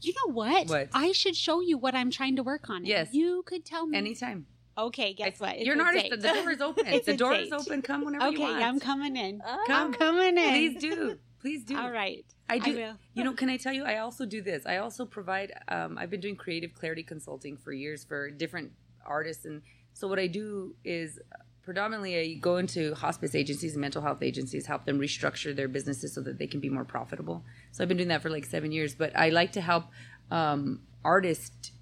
You 0.00 0.12
know 0.14 0.32
what? 0.32 0.68
What? 0.68 0.88
I 0.92 1.12
should 1.12 1.36
show 1.36 1.60
you 1.60 1.78
what 1.78 1.94
I'm 1.94 2.10
trying 2.10 2.34
to 2.36 2.42
work 2.42 2.68
on. 2.68 2.84
Yes. 2.84 3.10
You 3.12 3.44
could 3.46 3.64
tell 3.64 3.86
me. 3.86 3.96
Anytime. 3.96 4.46
Okay, 4.76 5.14
guess 5.14 5.40
what? 5.40 5.56
It's 5.56 5.66
You're 5.66 5.74
an 5.74 5.80
artist. 5.80 6.10
date. 6.10 6.20
The 6.20 6.28
door 6.28 6.50
is 6.50 6.60
open. 6.68 7.00
The 7.04 7.16
door 7.16 7.34
is 7.34 7.52
open. 7.52 7.82
Come 7.82 8.04
whenever 8.04 8.30
you 8.30 8.40
want. 8.40 8.56
Okay. 8.56 8.64
I'm 8.64 8.80
coming 8.80 9.16
in. 9.16 9.42
Oh. 9.44 9.64
I'm 9.68 9.92
coming 9.92 10.36
in. 10.36 10.50
Please 10.50 10.80
do. 10.80 11.18
Please 11.40 11.64
do. 11.64 11.76
All 11.76 11.90
right. 11.90 12.24
I 12.48 12.58
do. 12.58 12.74
will. 12.74 12.94
You 13.14 13.24
know, 13.24 13.32
can 13.32 13.48
I 13.48 13.56
tell 13.56 13.72
you? 13.72 13.84
I 13.84 13.98
also 13.98 14.24
do 14.26 14.42
this. 14.42 14.64
I 14.66 14.76
also 14.78 15.04
provide. 15.04 15.52
Um, 15.68 15.98
I've 15.98 16.10
been 16.10 16.20
doing 16.20 16.36
creative 16.36 16.74
clarity 16.74 17.02
consulting 17.02 17.56
for 17.56 17.72
years 17.72 18.04
for 18.04 18.30
different 18.30 18.72
artists, 19.04 19.44
and 19.44 19.62
so 19.92 20.06
what 20.06 20.18
I 20.18 20.26
do 20.26 20.74
is 20.84 21.18
predominantly 21.62 22.18
I 22.18 22.34
go 22.34 22.56
into 22.56 22.94
hospice 22.94 23.34
agencies 23.34 23.72
and 23.72 23.80
mental 23.80 24.02
health 24.02 24.22
agencies, 24.22 24.66
help 24.66 24.84
them 24.84 24.98
restructure 24.98 25.54
their 25.54 25.68
businesses 25.68 26.12
so 26.14 26.20
that 26.22 26.38
they 26.38 26.46
can 26.46 26.60
be 26.60 26.68
more 26.68 26.84
profitable. 26.84 27.44
So 27.70 27.82
I've 27.82 27.88
been 27.88 27.96
doing 27.96 28.08
that 28.08 28.22
for 28.22 28.30
like 28.30 28.44
seven 28.44 28.72
years. 28.72 28.94
But 28.94 29.16
I 29.16 29.30
like 29.30 29.52
to 29.52 29.60
help 29.60 29.84
um, 30.30 30.80
artists 31.04 31.72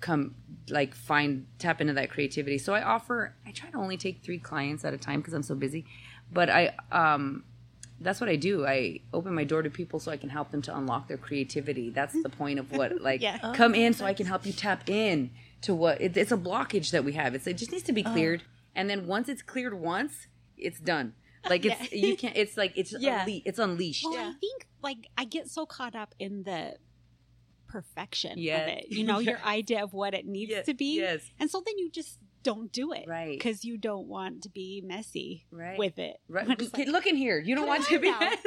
come 0.00 0.34
like 0.68 0.94
find 0.94 1.46
tap 1.58 1.80
into 1.80 1.92
that 1.94 2.10
creativity. 2.10 2.58
So 2.58 2.72
I 2.74 2.82
offer. 2.82 3.34
I 3.46 3.50
try 3.52 3.70
to 3.70 3.76
only 3.76 3.96
take 3.96 4.22
three 4.22 4.38
clients 4.38 4.84
at 4.84 4.94
a 4.94 4.98
time 4.98 5.20
because 5.20 5.34
I'm 5.34 5.42
so 5.42 5.54
busy. 5.54 5.84
But 6.32 6.48
I 6.50 6.72
um, 6.92 7.44
that's 8.00 8.20
what 8.20 8.30
I 8.30 8.36
do. 8.36 8.66
I 8.66 9.00
open 9.12 9.34
my 9.34 9.44
door 9.44 9.62
to 9.62 9.70
people 9.70 10.00
so 10.00 10.10
I 10.10 10.16
can 10.16 10.30
help 10.30 10.50
them 10.52 10.62
to 10.62 10.76
unlock 10.76 11.08
their 11.08 11.18
creativity. 11.18 11.90
That's 11.90 12.14
the 12.22 12.28
point 12.30 12.58
of 12.58 12.72
what 12.72 13.00
like 13.02 13.20
Yeah. 13.20 13.52
come 13.54 13.74
in 13.74 13.92
so 13.94 14.04
I 14.04 14.14
can 14.14 14.26
help 14.26 14.46
you 14.46 14.52
tap 14.52 14.88
in 14.88 15.30
to 15.62 15.74
what 15.74 16.00
it, 16.00 16.16
it's 16.16 16.32
a 16.32 16.36
blockage 16.36 16.90
that 16.92 17.04
we 17.04 17.12
have. 17.12 17.34
It's 17.34 17.46
it 17.46 17.54
just 17.58 17.72
needs 17.72 17.84
to 17.84 17.92
be 17.92 18.02
cleared, 18.02 18.42
and 18.74 18.88
then 18.88 19.06
once 19.06 19.28
it's 19.28 19.42
cleared 19.42 19.74
once, 19.74 20.28
it's 20.56 20.80
done. 20.80 21.14
Like 21.48 21.64
it's 21.64 21.92
you 22.04 22.16
can't. 22.16 22.36
It's 22.36 22.56
like 22.56 22.72
it's 22.76 22.94
Yeah. 22.98 23.24
unle- 23.26 23.42
it's 23.44 23.58
unleashed. 23.58 24.04
Well, 24.08 24.18
I 24.30 24.32
think 24.40 24.66
like 24.82 25.08
I 25.18 25.24
get 25.24 25.48
so 25.48 25.66
caught 25.66 25.94
up 25.94 26.14
in 26.18 26.44
the 26.44 26.76
perfection 27.70 28.34
Yeah. 28.38 28.58
of 28.62 28.68
it. 28.78 28.86
You 28.90 29.04
know, 29.04 29.18
your 29.20 29.38
idea 29.44 29.82
of 29.84 29.92
what 29.92 30.14
it 30.14 30.26
needs 30.26 30.50
Ye- 30.52 30.62
to 30.64 30.74
be. 30.74 30.96
yes. 30.96 31.20
And 31.38 31.50
so 31.50 31.62
then 31.64 31.78
you 31.78 31.90
just 31.90 32.18
don't 32.42 32.72
do 32.72 32.92
it. 32.92 33.04
Right. 33.06 33.36
Because 33.38 33.64
you 33.64 33.76
don't 33.76 34.06
want 34.08 34.42
to 34.44 34.48
be 34.48 34.82
messy 34.84 35.46
Right. 35.50 35.78
with 35.78 35.98
it. 35.98 36.16
Right. 36.28 36.46
But 36.48 36.60
it's 36.62 36.72
Okay, 36.74 36.84
like, 36.84 36.92
Look 36.92 37.06
in 37.06 37.16
here. 37.16 37.38
You 37.38 37.54
don't 37.54 37.66
want 37.68 37.84
to 37.86 37.98
be 37.98 38.10
now. 38.10 38.18
messy. 38.20 38.40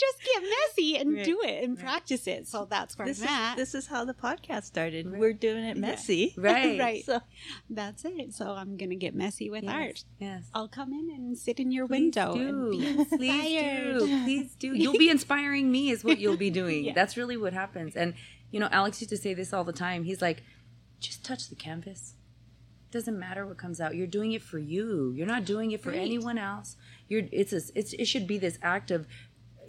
Just 0.00 0.18
get 0.24 0.42
messy 0.42 0.96
and 0.96 1.14
Right. 1.14 1.24
do 1.24 1.40
it 1.42 1.62
and 1.62 1.78
practice 1.78 2.26
it. 2.26 2.48
So 2.48 2.64
that's 2.64 2.96
where 2.96 3.06
This 3.06 3.20
I'm 3.20 3.24
is 3.26 3.30
at. 3.30 3.56
this 3.56 3.74
is 3.74 3.86
how 3.86 4.04
the 4.04 4.14
podcast 4.14 4.64
started. 4.64 5.10
We're 5.10 5.32
doing 5.34 5.64
it 5.64 5.76
messy. 5.76 6.34
Right. 6.38 6.78
Right. 6.80 7.04
So 7.04 7.20
That's 7.68 8.04
it. 8.04 8.32
So 8.34 8.52
I'm 8.52 8.76
gonna 8.76 8.96
get 8.96 9.14
messy 9.14 9.50
with 9.50 9.68
art. 9.68 10.04
Yes. 10.18 10.44
I'll 10.54 10.68
come 10.68 10.92
in 10.92 11.10
and 11.10 11.36
sit 11.38 11.60
in 11.60 11.70
your 11.70 11.86
Please 11.86 12.00
window 12.16 12.34
do. 12.34 12.48
and 12.48 12.70
be 12.70 13.04
Please 13.16 13.62
do. 13.62 13.98
Please 14.24 14.54
do. 14.56 14.74
You'll 14.74 14.98
be 14.98 15.10
inspiring 15.16 15.70
me 15.70 15.90
is 15.90 16.02
what 16.02 16.18
you'll 16.18 16.36
be 16.36 16.50
doing. 16.50 16.84
Yeah. 16.84 16.92
That's 16.94 17.16
really 17.16 17.36
what 17.36 17.52
happens. 17.52 17.94
And 17.94 18.14
you 18.50 18.58
know, 18.58 18.68
Alex 18.72 19.00
used 19.00 19.10
to 19.10 19.16
say 19.16 19.34
this 19.34 19.52
all 19.52 19.62
the 19.64 19.72
time. 19.72 20.02
He's 20.04 20.20
like, 20.22 20.42
just 20.98 21.24
touch 21.24 21.48
the 21.48 21.54
canvas. 21.54 22.14
Doesn't 22.90 23.16
matter 23.16 23.46
what 23.46 23.56
comes 23.56 23.80
out. 23.80 23.94
You're 23.94 24.08
doing 24.08 24.32
it 24.32 24.42
for 24.42 24.58
you. 24.58 25.12
You're 25.16 25.26
not 25.26 25.44
doing 25.44 25.70
it 25.70 25.80
for 25.80 25.90
Right. 25.90 26.00
anyone 26.00 26.36
else. 26.38 26.76
You're 27.08 27.22
it's 27.30 27.52
a, 27.52 27.60
it's 27.76 27.92
it 27.92 28.06
should 28.06 28.26
be 28.26 28.38
this 28.38 28.58
act 28.62 28.90
of 28.90 29.06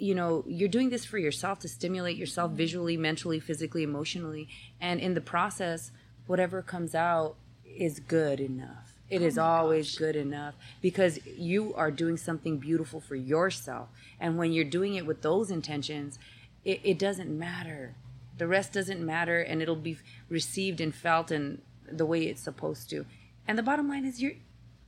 you 0.02 0.16
know, 0.16 0.44
you're 0.48 0.68
doing 0.68 0.90
this 0.90 1.06
for 1.06 1.20
yourself 1.20 1.60
to 1.60 1.68
stimulate 1.68 2.18
yourself 2.18 2.52
visually, 2.52 2.98
mentally, 2.98 3.40
physically, 3.40 3.84
emotionally, 3.84 4.50
and 4.82 5.00
in 5.00 5.14
the 5.14 5.22
process, 5.22 5.92
whatever 6.26 6.64
comes 6.64 6.96
out 6.96 7.36
is 7.64 8.00
good 8.00 8.40
enough. 8.40 8.94
It 9.12 9.22
oh 9.22 9.26
is 9.26 9.38
always 9.38 9.96
good 9.96 10.16
enough 10.16 10.56
because 10.82 11.20
you 11.26 11.76
are 11.76 11.92
doing 11.92 12.18
something 12.18 12.58
beautiful 12.58 13.00
for 13.00 13.16
yourself. 13.16 13.90
And 14.20 14.40
when 14.40 14.52
you're 14.54 14.66
doing 14.66 14.96
it 14.96 15.06
with 15.06 15.22
those 15.22 15.52
intentions, 15.52 16.18
it, 16.66 16.80
it 16.84 16.98
doesn't 16.98 17.30
matter. 17.30 17.94
The 18.38 18.48
rest 18.48 18.74
doesn't 18.74 19.06
matter, 19.06 19.40
and 19.40 19.62
it'll 19.62 19.76
be 19.76 19.98
received 20.30 20.82
and 20.82 20.96
felt 20.96 21.30
and 21.30 21.62
the 21.92 22.08
way 22.08 22.24
it's 22.24 22.42
supposed 22.42 22.90
to. 22.90 23.06
And 23.48 23.56
the 23.56 23.64
bottom 23.64 23.88
line 23.88 24.06
is, 24.06 24.20
you're 24.20 24.34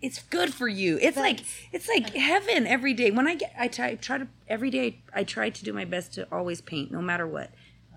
it's 0.03 0.21
good 0.21 0.53
for 0.53 0.67
you. 0.67 0.99
It's 1.01 1.15
like 1.15 1.39
it's 1.71 1.87
like 1.87 2.13
heaven 2.13 2.67
every 2.67 2.93
day. 2.93 3.09
When 3.09 3.25
I 3.25 3.35
get, 3.35 3.53
I 3.57 3.69
try, 3.69 3.95
try 3.95 4.17
to 4.17 4.27
every 4.49 4.69
day. 4.69 5.01
I 5.15 5.23
try 5.23 5.49
to 5.49 5.63
do 5.63 5.71
my 5.71 5.85
best 5.85 6.13
to 6.15 6.27
always 6.29 6.59
paint, 6.59 6.91
no 6.91 7.01
matter 7.01 7.25
what. 7.25 7.51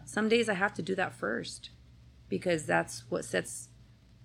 Some 0.05 0.29
days 0.29 0.49
I 0.49 0.55
have 0.55 0.73
to 0.75 0.83
do 0.83 0.95
that 0.95 1.13
first 1.15 1.71
because 2.29 2.65
that's 2.65 3.03
what 3.09 3.25
sets. 3.25 3.69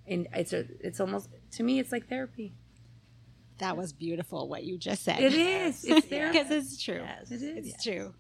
And 0.08 0.28
it's 0.34 0.54
a, 0.54 0.66
it's 0.80 1.00
almost 1.00 1.30
to 1.54 1.64
me, 1.64 1.80
it's 1.80 1.92
like 1.92 2.08
therapy. 2.08 2.54
That 3.58 3.76
was 3.78 3.94
beautiful 3.94 4.48
what 4.48 4.64
you 4.64 4.78
just 4.78 5.04
said. 5.04 5.20
It 5.20 5.34
is. 5.34 5.84
It's 5.84 6.06
therapy. 6.08 6.38
because 6.38 6.52
it's 6.52 6.82
true. 6.82 7.02
Yes. 7.04 7.32
It 7.32 7.42
is. 7.42 7.68
It's 7.68 7.84
true. 7.84 8.14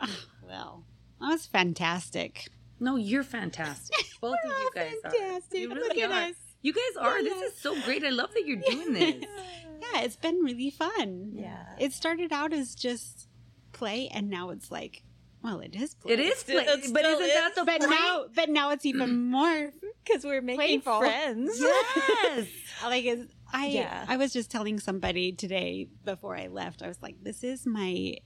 Ah, 0.00 0.20
well, 0.46 0.84
that 1.20 1.28
was 1.28 1.46
fantastic. 1.46 2.48
No, 2.78 2.96
you're 2.96 3.22
fantastic. 3.22 3.96
Both 4.20 4.36
of 4.44 4.50
you 4.50 4.70
guys 4.74 4.92
fantastic. 5.02 5.54
are. 5.54 5.60
You 5.62 5.68
Look 5.74 5.96
at 5.96 6.10
are. 6.10 6.28
us. 6.28 6.34
You 6.66 6.72
guys 6.72 6.96
are. 7.00 7.22
This 7.22 7.40
is 7.52 7.56
so 7.60 7.80
great. 7.82 8.02
I 8.04 8.10
love 8.10 8.30
that 8.34 8.44
you're 8.44 8.56
doing 8.70 8.92
this. 8.92 9.24
Yeah, 9.94 10.00
it's 10.04 10.16
been 10.16 10.38
really 10.42 10.70
fun. 10.70 11.32
Yeah. 11.34 11.62
It 11.78 11.92
started 11.92 12.32
out 12.32 12.52
as 12.54 12.74
just 12.74 13.28
play, 13.72 14.08
and 14.08 14.30
now 14.30 14.48
it's 14.50 14.70
like, 14.70 15.02
well, 15.44 15.60
it 15.60 15.76
is 15.76 15.94
play. 15.94 16.14
It 16.14 16.18
is, 16.20 16.42
play, 16.42 16.64
it 16.64 16.92
but 16.94 17.04
isn't 17.04 17.28
that 17.28 17.54
the 17.54 17.64
But 17.64 17.80
point? 17.80 17.90
now, 17.92 18.24
but 18.34 18.48
now 18.48 18.70
it's 18.70 18.86
even 18.86 19.30
more 19.30 19.70
Because 20.02 20.24
we're 20.24 20.40
making 20.42 20.80
Playful. 20.80 20.98
friends. 21.00 21.60
yes. 21.60 22.46
like 22.84 23.04
it's, 23.04 23.30
I 23.52 23.66
Yeah. 23.66 24.06
I 24.08 24.16
was 24.16 24.32
just 24.32 24.50
telling 24.50 24.80
somebody 24.80 25.32
today 25.32 25.88
before 26.04 26.34
I 26.36 26.46
left. 26.48 26.82
I 26.82 26.88
was 26.88 27.00
like, 27.02 27.16
this 27.22 27.44
is 27.44 27.66
my 27.66 28.16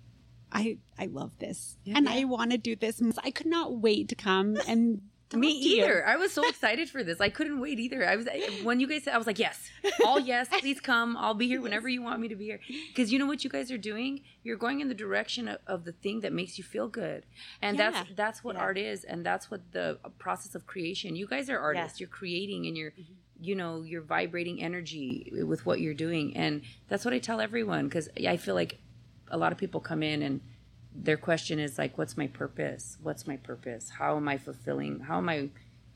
I 0.53 0.79
I 0.99 1.07
love 1.07 1.37
this. 1.39 1.77
Yeah. 1.85 1.97
and 1.99 2.09
I 2.09 2.25
want 2.25 2.53
to 2.53 2.59
do 2.59 2.75
this. 2.77 3.03
I 3.23 3.33
could 3.33 3.47
not 3.49 3.77
wait 3.77 4.09
to 4.11 4.15
come 4.15 4.57
and 4.69 4.87
talk 4.97 5.03
Me 5.33 5.51
either. 5.53 6.07
I 6.07 6.17
was 6.17 6.33
so 6.33 6.47
excited 6.49 6.91
for 6.91 7.05
this. 7.05 7.21
I 7.21 7.29
couldn't 7.29 7.61
wait 7.61 7.79
either. 7.79 8.09
I 8.09 8.17
was 8.17 8.27
when 8.65 8.81
you 8.81 8.89
guys 8.89 9.05
said, 9.05 9.15
I 9.15 9.19
was 9.19 9.27
like, 9.27 9.39
yes, 9.39 9.71
all 10.05 10.19
yes, 10.19 10.49
please 10.61 10.81
come. 10.81 11.17
I'll 11.17 11.35
be 11.35 11.47
here 11.47 11.61
whenever 11.61 11.89
you 11.89 12.03
want 12.03 12.21
me 12.21 12.29
to 12.29 12.35
be 12.37 12.47
here. 12.47 12.61
Because 12.89 13.13
you 13.13 13.19
know 13.19 13.27
what 13.27 13.45
you 13.45 13.51
guys 13.51 13.71
are 13.71 13.79
doing? 13.79 14.23
You're 14.43 14.57
going 14.57 14.81
in 14.81 14.89
the 14.89 14.95
direction 14.95 15.47
of, 15.47 15.59
of 15.67 15.85
the 15.85 15.93
thing 15.93 16.21
that 16.21 16.33
makes 16.33 16.59
you 16.59 16.65
feel 16.65 16.89
good, 16.89 17.27
and 17.63 17.79
Yeah. 17.79 17.91
that's 17.91 18.11
that's 18.17 18.45
what 18.45 18.57
Yeah. 18.57 18.63
art 18.63 18.79
is, 18.79 19.05
and 19.05 19.25
that's 19.25 19.51
what 19.51 19.61
the 19.73 19.99
process 20.19 20.55
of 20.55 20.67
creation. 20.67 21.15
You 21.15 21.27
guys 21.29 21.49
are 21.49 21.59
artists. 21.59 22.01
You're 22.01 22.09
creating, 22.09 22.67
and 22.67 22.77
you're. 22.77 22.93
You 23.43 23.55
know, 23.55 23.81
you're 23.81 24.03
vibrating 24.03 24.63
energy 24.63 25.33
with 25.47 25.65
what 25.65 25.81
you're 25.81 25.95
doing. 25.95 26.37
And 26.37 26.61
that's 26.89 27.07
what 27.07 27.15
I 27.15 27.19
tell 27.19 27.41
everyone 27.41 27.87
because 27.89 28.11
I 28.29 28.37
feel 28.37 28.55
like 28.55 28.81
a 29.29 29.39
lot 29.39 29.51
of 29.51 29.57
people 29.57 29.81
come 29.81 30.03
in 30.03 30.21
and 30.21 30.43
their 30.95 31.17
question 31.17 31.59
is 31.59 31.79
like 31.79 31.97
what's 31.97 32.17
my 32.17 32.27
purpose 32.27 32.99
what's 33.03 33.27
my 33.27 33.37
purpose 33.37 33.91
how 33.99 34.17
am 34.17 34.29
i 34.29 34.37
fulfilling 34.37 35.01
how 35.01 35.19
am 35.19 35.29
i 35.29 35.49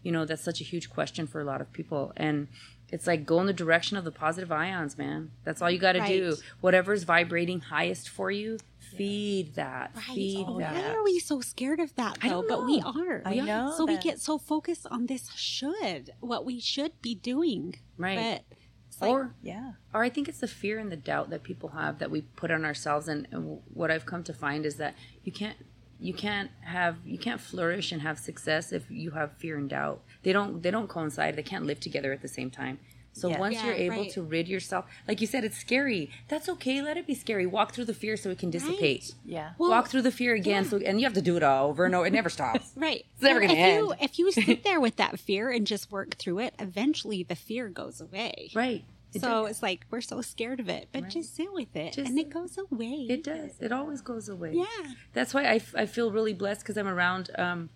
you 0.02 0.12
know 0.12 0.24
that's 0.24 0.42
such 0.42 0.60
a 0.60 0.64
huge 0.64 0.88
question 0.90 1.26
for 1.26 1.40
a 1.40 1.44
lot 1.44 1.60
of 1.60 1.72
people 1.72 2.12
and 2.16 2.46
it's 2.90 3.06
like 3.06 3.26
go 3.26 3.40
in 3.40 3.46
the 3.46 3.52
direction 3.52 3.96
of 3.96 4.04
the 4.04 4.12
positive 4.12 4.52
ions 4.52 4.96
man 4.96 5.30
that's 5.44 5.60
all 5.60 5.70
you 5.70 5.78
got 5.78 5.92
to 5.92 6.06
do 6.06 6.28
Right. 6.30 6.38
whatever's 6.60 7.02
vibrating 7.02 7.60
highest 7.60 8.08
for 8.08 8.30
you 8.30 8.58
feed 8.78 9.54
that 9.54 9.90
Right. 9.94 10.04
feed 10.14 10.44
Oh, 10.46 10.58
that 10.58 10.74
Why 10.74 10.90
are 10.94 11.02
we 11.02 11.18
so 11.18 11.40
scared 11.40 11.80
of 11.80 11.94
that 11.96 12.18
though? 12.22 12.44
But 12.46 12.64
we 12.66 12.80
are. 12.84 13.22
I 13.24 13.36
know 13.40 13.74
So 13.76 13.86
we 13.86 13.96
get 13.98 14.20
so 14.20 14.38
focused 14.38 14.86
on 14.90 15.06
this 15.06 15.30
should, 15.34 16.10
what 16.20 16.44
we 16.44 16.60
should 16.60 16.92
be 17.02 17.14
doing. 17.14 17.74
Right. 17.96 18.42
But 18.48 18.56
like, 19.00 19.10
or 19.10 19.34
Yeah. 19.42 19.72
or 19.92 20.02
I 20.04 20.08
think 20.08 20.28
it's 20.28 20.40
the 20.40 20.48
fear 20.48 20.78
and 20.78 20.90
the 20.90 20.96
doubt 20.96 21.30
that 21.30 21.42
people 21.42 21.70
have 21.70 21.98
that 21.98 22.10
we 22.10 22.22
put 22.22 22.50
on 22.50 22.64
ourselves. 22.64 23.08
And, 23.08 23.26
and 23.30 23.60
what 23.72 23.90
I've 23.90 24.06
come 24.06 24.22
to 24.24 24.32
find 24.32 24.64
is 24.66 24.76
that 24.76 24.94
you 25.22 25.32
can't 25.32 25.56
you 26.00 26.12
can't 26.12 26.50
have 26.62 26.96
you 27.04 27.18
can't 27.18 27.40
flourish 27.40 27.92
and 27.92 28.02
have 28.02 28.18
success 28.18 28.72
if 28.72 28.90
you 28.90 29.12
have 29.12 29.32
fear 29.38 29.56
and 29.56 29.70
doubt. 29.70 30.02
They 30.22 30.32
don't 30.32 30.62
they 30.62 30.70
don't 30.70 30.88
coincide. 30.88 31.36
They 31.36 31.42
can't 31.42 31.64
live 31.66 31.80
together 31.80 32.12
at 32.12 32.22
the 32.22 32.28
same 32.28 32.50
time. 32.50 32.78
So 33.16 33.28
Yeah. 33.28 33.38
once 33.38 33.54
Yeah, 33.54 33.66
you're 33.66 33.74
able 33.74 33.96
right. 34.02 34.10
to 34.10 34.22
rid 34.22 34.48
yourself, 34.48 34.84
like 35.08 35.20
you 35.20 35.26
said, 35.26 35.44
it's 35.44 35.56
scary. 35.56 36.10
That's 36.28 36.48
okay. 36.48 36.82
Let 36.82 36.96
it 36.96 37.06
be 37.06 37.14
scary. 37.14 37.46
Walk 37.46 37.72
through 37.72 37.84
the 37.86 37.94
fear 37.94 38.16
so 38.16 38.28
it 38.30 38.38
can 38.38 38.50
dissipate. 38.50 39.14
Yeah. 39.24 39.52
Well, 39.56 39.70
Walk 39.70 39.88
through 39.88 40.02
the 40.02 40.10
fear 40.10 40.34
again. 40.34 40.64
So 40.64 40.78
and 40.78 41.00
you 41.00 41.06
have 41.06 41.14
to 41.14 41.22
do 41.22 41.36
it 41.36 41.42
all 41.44 41.68
over 41.70 41.84
and 41.86 41.94
over. 41.94 42.06
It 42.06 42.12
never 42.12 42.28
stops. 42.28 42.72
Right. 42.76 43.06
It's 43.14 43.22
never 43.22 43.38
Well, 43.40 43.48
gonna 43.48 43.60
if 43.60 43.74
You, 43.78 43.90
end. 43.92 44.00
if 44.02 44.18
you 44.18 44.32
sit 44.32 44.64
there 44.64 44.80
with 44.80 44.96
that 44.96 45.18
fear 45.20 45.48
and 45.50 45.66
just 45.66 45.90
work 45.92 46.16
through 46.16 46.40
it, 46.40 46.54
eventually 46.58 47.22
the 47.22 47.36
fear 47.36 47.68
goes 47.68 48.00
away. 48.00 48.50
right. 48.54 48.84
It 49.14 49.20
so 49.20 49.42
does. 49.42 49.50
it's 49.52 49.62
like 49.62 49.86
we're 49.92 50.00
so 50.00 50.20
scared 50.22 50.58
of 50.58 50.68
it, 50.68 50.88
but 50.90 51.02
Right. 51.04 51.12
just 51.12 51.36
sit 51.36 51.52
with 51.52 51.76
it 51.76 51.92
Just 51.92 52.08
and 52.10 52.18
it 52.18 52.30
goes 52.30 52.58
away. 52.58 53.06
It 53.08 53.22
does. 53.22 53.52
It 53.60 53.70
always 53.70 54.00
goes 54.00 54.28
away. 54.28 54.54
Yeah. 54.54 54.64
That's 55.12 55.32
why 55.32 55.44
I, 55.44 55.54
f- 55.54 55.74
I 55.76 55.86
feel 55.86 56.10
really 56.10 56.32
blessed 56.34 56.62
because 56.62 56.76
I'm 56.76 56.88
around. 56.88 57.30
Um, 57.38 57.70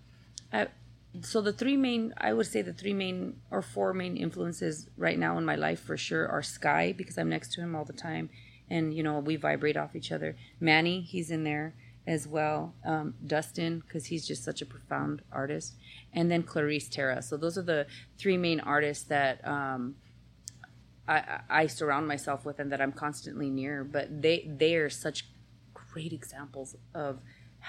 I, 0.52 0.66
so 1.22 1.40
the 1.40 1.52
three 1.52 1.76
main, 1.76 2.14
I 2.18 2.32
would 2.32 2.46
say 2.46 2.62
the 2.62 2.72
three 2.72 2.92
main 2.92 3.40
or 3.50 3.62
four 3.62 3.94
main 3.94 4.16
influences 4.16 4.88
right 4.96 5.18
now 5.18 5.38
in 5.38 5.44
my 5.44 5.56
life 5.56 5.80
for 5.80 5.96
sure 5.96 6.28
are 6.28 6.42
Sky 6.42 6.94
because 6.96 7.18
I'm 7.18 7.28
next 7.28 7.52
to 7.54 7.60
him 7.60 7.74
all 7.74 7.84
the 7.84 7.92
time, 7.92 8.30
and 8.70 8.92
you 8.92 9.02
know 9.02 9.18
we 9.18 9.36
vibrate 9.36 9.76
off 9.76 9.96
each 9.96 10.12
other. 10.12 10.36
Manny, 10.60 11.00
he's 11.00 11.30
in 11.30 11.44
there 11.44 11.74
as 12.06 12.26
well. 12.26 12.74
Um, 12.84 13.14
Dustin 13.26 13.80
because 13.80 14.06
he's 14.06 14.26
just 14.26 14.44
such 14.44 14.62
a 14.62 14.66
profound 14.66 15.22
artist, 15.32 15.74
and 16.12 16.30
then 16.30 16.42
Clarice 16.42 16.88
Tara. 16.88 17.22
So 17.22 17.36
those 17.36 17.56
are 17.56 17.62
the 17.62 17.86
three 18.18 18.36
main 18.36 18.60
artists 18.60 19.04
that. 19.04 19.46
Um, 19.46 19.96
I, 21.10 21.40
I 21.48 21.66
surround 21.68 22.06
myself 22.06 22.44
with 22.44 22.58
and 22.58 22.70
that 22.70 22.82
I'm 22.82 22.92
constantly 22.92 23.48
near, 23.48 23.82
but 23.82 24.20
they 24.20 24.46
they 24.46 24.74
are 24.74 24.90
such 24.90 25.24
great 25.72 26.12
examples 26.12 26.76
of 26.94 27.20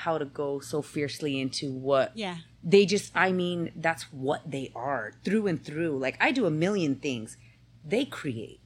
how 0.05 0.17
to 0.17 0.25
go 0.25 0.59
so 0.59 0.81
fiercely 0.81 1.39
into 1.39 1.71
what 1.71 2.11
Yeah. 2.15 2.37
they 2.63 2.85
just 2.85 3.11
I 3.15 3.31
mean 3.31 3.71
that's 3.75 4.03
what 4.13 4.41
they 4.49 4.71
are 4.75 5.13
through 5.23 5.47
and 5.47 5.59
through. 5.63 5.97
Like 6.05 6.17
I 6.19 6.31
do 6.31 6.45
a 6.45 6.51
million 6.65 6.95
things, 6.95 7.37
they 7.85 8.05
create. 8.05 8.59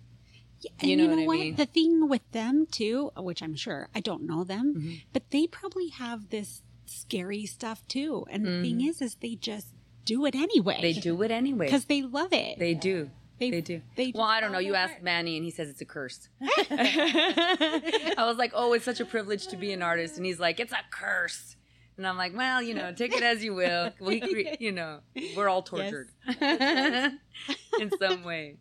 Yeah, 0.62 0.72
and 0.80 0.90
You 0.90 0.96
you 0.98 0.98
know 1.08 1.16
know, 1.16 1.24
what 1.28 1.36
I 1.36 1.40
mean? 1.42 1.56
The 1.56 1.66
thing 1.66 2.08
with 2.08 2.26
them 2.32 2.66
too, 2.80 3.12
which 3.18 3.42
I'm 3.44 3.56
sure 3.56 3.90
I 3.94 4.00
don't 4.00 4.24
know 4.32 4.44
them, 4.44 4.66
Mm-hmm. 4.78 4.94
but 5.14 5.24
they 5.32 5.46
probably 5.48 5.90
have 5.90 6.30
this 6.30 6.62
scary 6.86 7.46
stuff 7.46 7.80
too. 7.88 8.26
And 8.30 8.46
the 8.46 8.62
thing 8.62 8.80
is, 8.90 9.02
is 9.02 9.16
they 9.16 9.36
just 9.36 9.68
do 10.06 10.26
it 10.26 10.36
anyway. 10.36 10.76
Mm-hmm. 10.76 10.82
They 10.84 10.94
do 10.94 11.22
it 11.24 11.32
anyway. 11.32 11.66
because 11.70 11.86
they 11.86 12.02
love 12.02 12.32
it. 12.34 12.60
They 12.60 12.74
do. 12.76 13.10
They- 13.40 13.50
They, 13.50 13.62
do. 13.62 13.82
they 13.96 14.12
well, 14.16 14.24
I 14.26 14.40
don't 14.42 14.52
know. 14.52 14.58
Oh, 14.60 14.62
you 14.62 14.74
their 14.74 14.82
asked. 14.82 15.02
Manny, 15.02 15.36
and 15.38 15.44
he 15.44 15.52
says 15.52 15.68
it's 15.70 15.82
a 15.82 15.86
curse. 15.86 16.30
I 16.42 18.16
was 18.20 18.38
like, 18.38 18.52
"Oh, 18.56 18.74
it's 18.74 18.86
such 18.86 19.00
a 19.00 19.06
privilege 19.06 19.48
to 19.48 19.58
be 19.58 19.72
an 19.74 19.82
artist," 19.82 20.18
and 20.18 20.26
he's 20.26 20.40
like, 20.40 20.60
"It's 20.60 20.72
a 20.74 20.78
curse." 20.92 21.56
And 21.98 22.08
I'm 22.08 22.18
like, 22.18 22.36
"Well, 22.36 22.62
you 22.62 22.74
know, 22.74 22.92
take 22.94 23.14
it 23.14 23.24
as 23.24 23.44
you 23.44 23.54
will. 23.54 23.92
We, 24.00 24.56
you 24.60 24.72
know, 24.72 25.00
we're 25.36 25.50
all 25.50 25.62
tortured 25.64 26.10
in 26.42 27.92
some 28.00 28.24
way." 28.24 28.58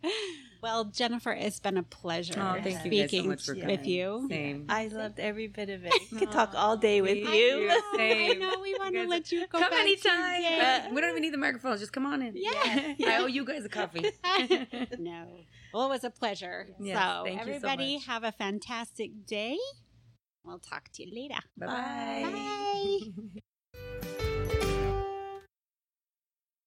Well, 0.62 0.84
Jennifer, 0.84 1.32
it's 1.32 1.58
been 1.58 1.76
a 1.76 1.82
pleasure 1.82 2.34
Oh, 2.36 2.54
thank 2.62 2.66
you 2.66 2.72
guys 2.72 2.82
so 2.82 2.88
speaking 2.88 3.28
much 3.28 3.44
for 3.44 3.54
with 3.54 3.84
you. 3.84 4.26
Same. 4.30 4.66
I 4.68 4.86
loved 4.86 5.18
every 5.18 5.48
bit 5.48 5.68
of 5.68 5.84
it. 5.84 5.92
I 5.92 6.18
could 6.18 6.30
talk 6.30 6.52
all 6.54 6.76
day 6.76 7.00
with 7.00 7.24
Thank 7.24 7.34
you. 7.34 7.34
you. 7.34 7.68
I 7.98 8.36
know 8.38 8.60
we 8.62 8.74
want 8.78 8.94
to 8.94 9.06
let 9.08 9.32
you 9.32 9.46
go 9.48 9.58
come 9.58 9.70
back 9.70 9.80
anytime. 9.80 10.44
Uh, 10.44 10.94
we 10.94 11.00
don't 11.00 11.10
even 11.10 11.22
need 11.22 11.32
the 11.32 11.38
microphones. 11.38 11.80
Just 11.80 11.92
come 11.92 12.06
on 12.06 12.22
in. 12.22 12.34
Yeah. 12.36 12.94
I 13.06 13.18
owe 13.20 13.26
you 13.26 13.44
guys 13.44 13.64
a 13.64 13.68
coffee. 13.68 14.04
no. 14.98 15.26
Well, 15.74 15.86
it 15.86 15.88
was 15.88 16.04
a 16.04 16.10
pleasure. 16.10 16.68
Yes, 16.80 16.96
so, 17.02 17.24
thank 17.24 17.40
you 17.40 17.44
so 17.44 17.50
everybody, 17.50 17.94
much. 17.94 18.06
have 18.06 18.22
a 18.24 18.32
fantastic 18.32 19.26
day. 19.26 19.56
We'll 20.44 20.58
talk 20.60 20.90
to 20.94 21.04
you 21.04 21.14
later. 21.14 21.40
Bye-bye. 21.56 22.22
Bye. 22.24 22.98
Bye. 23.34 23.42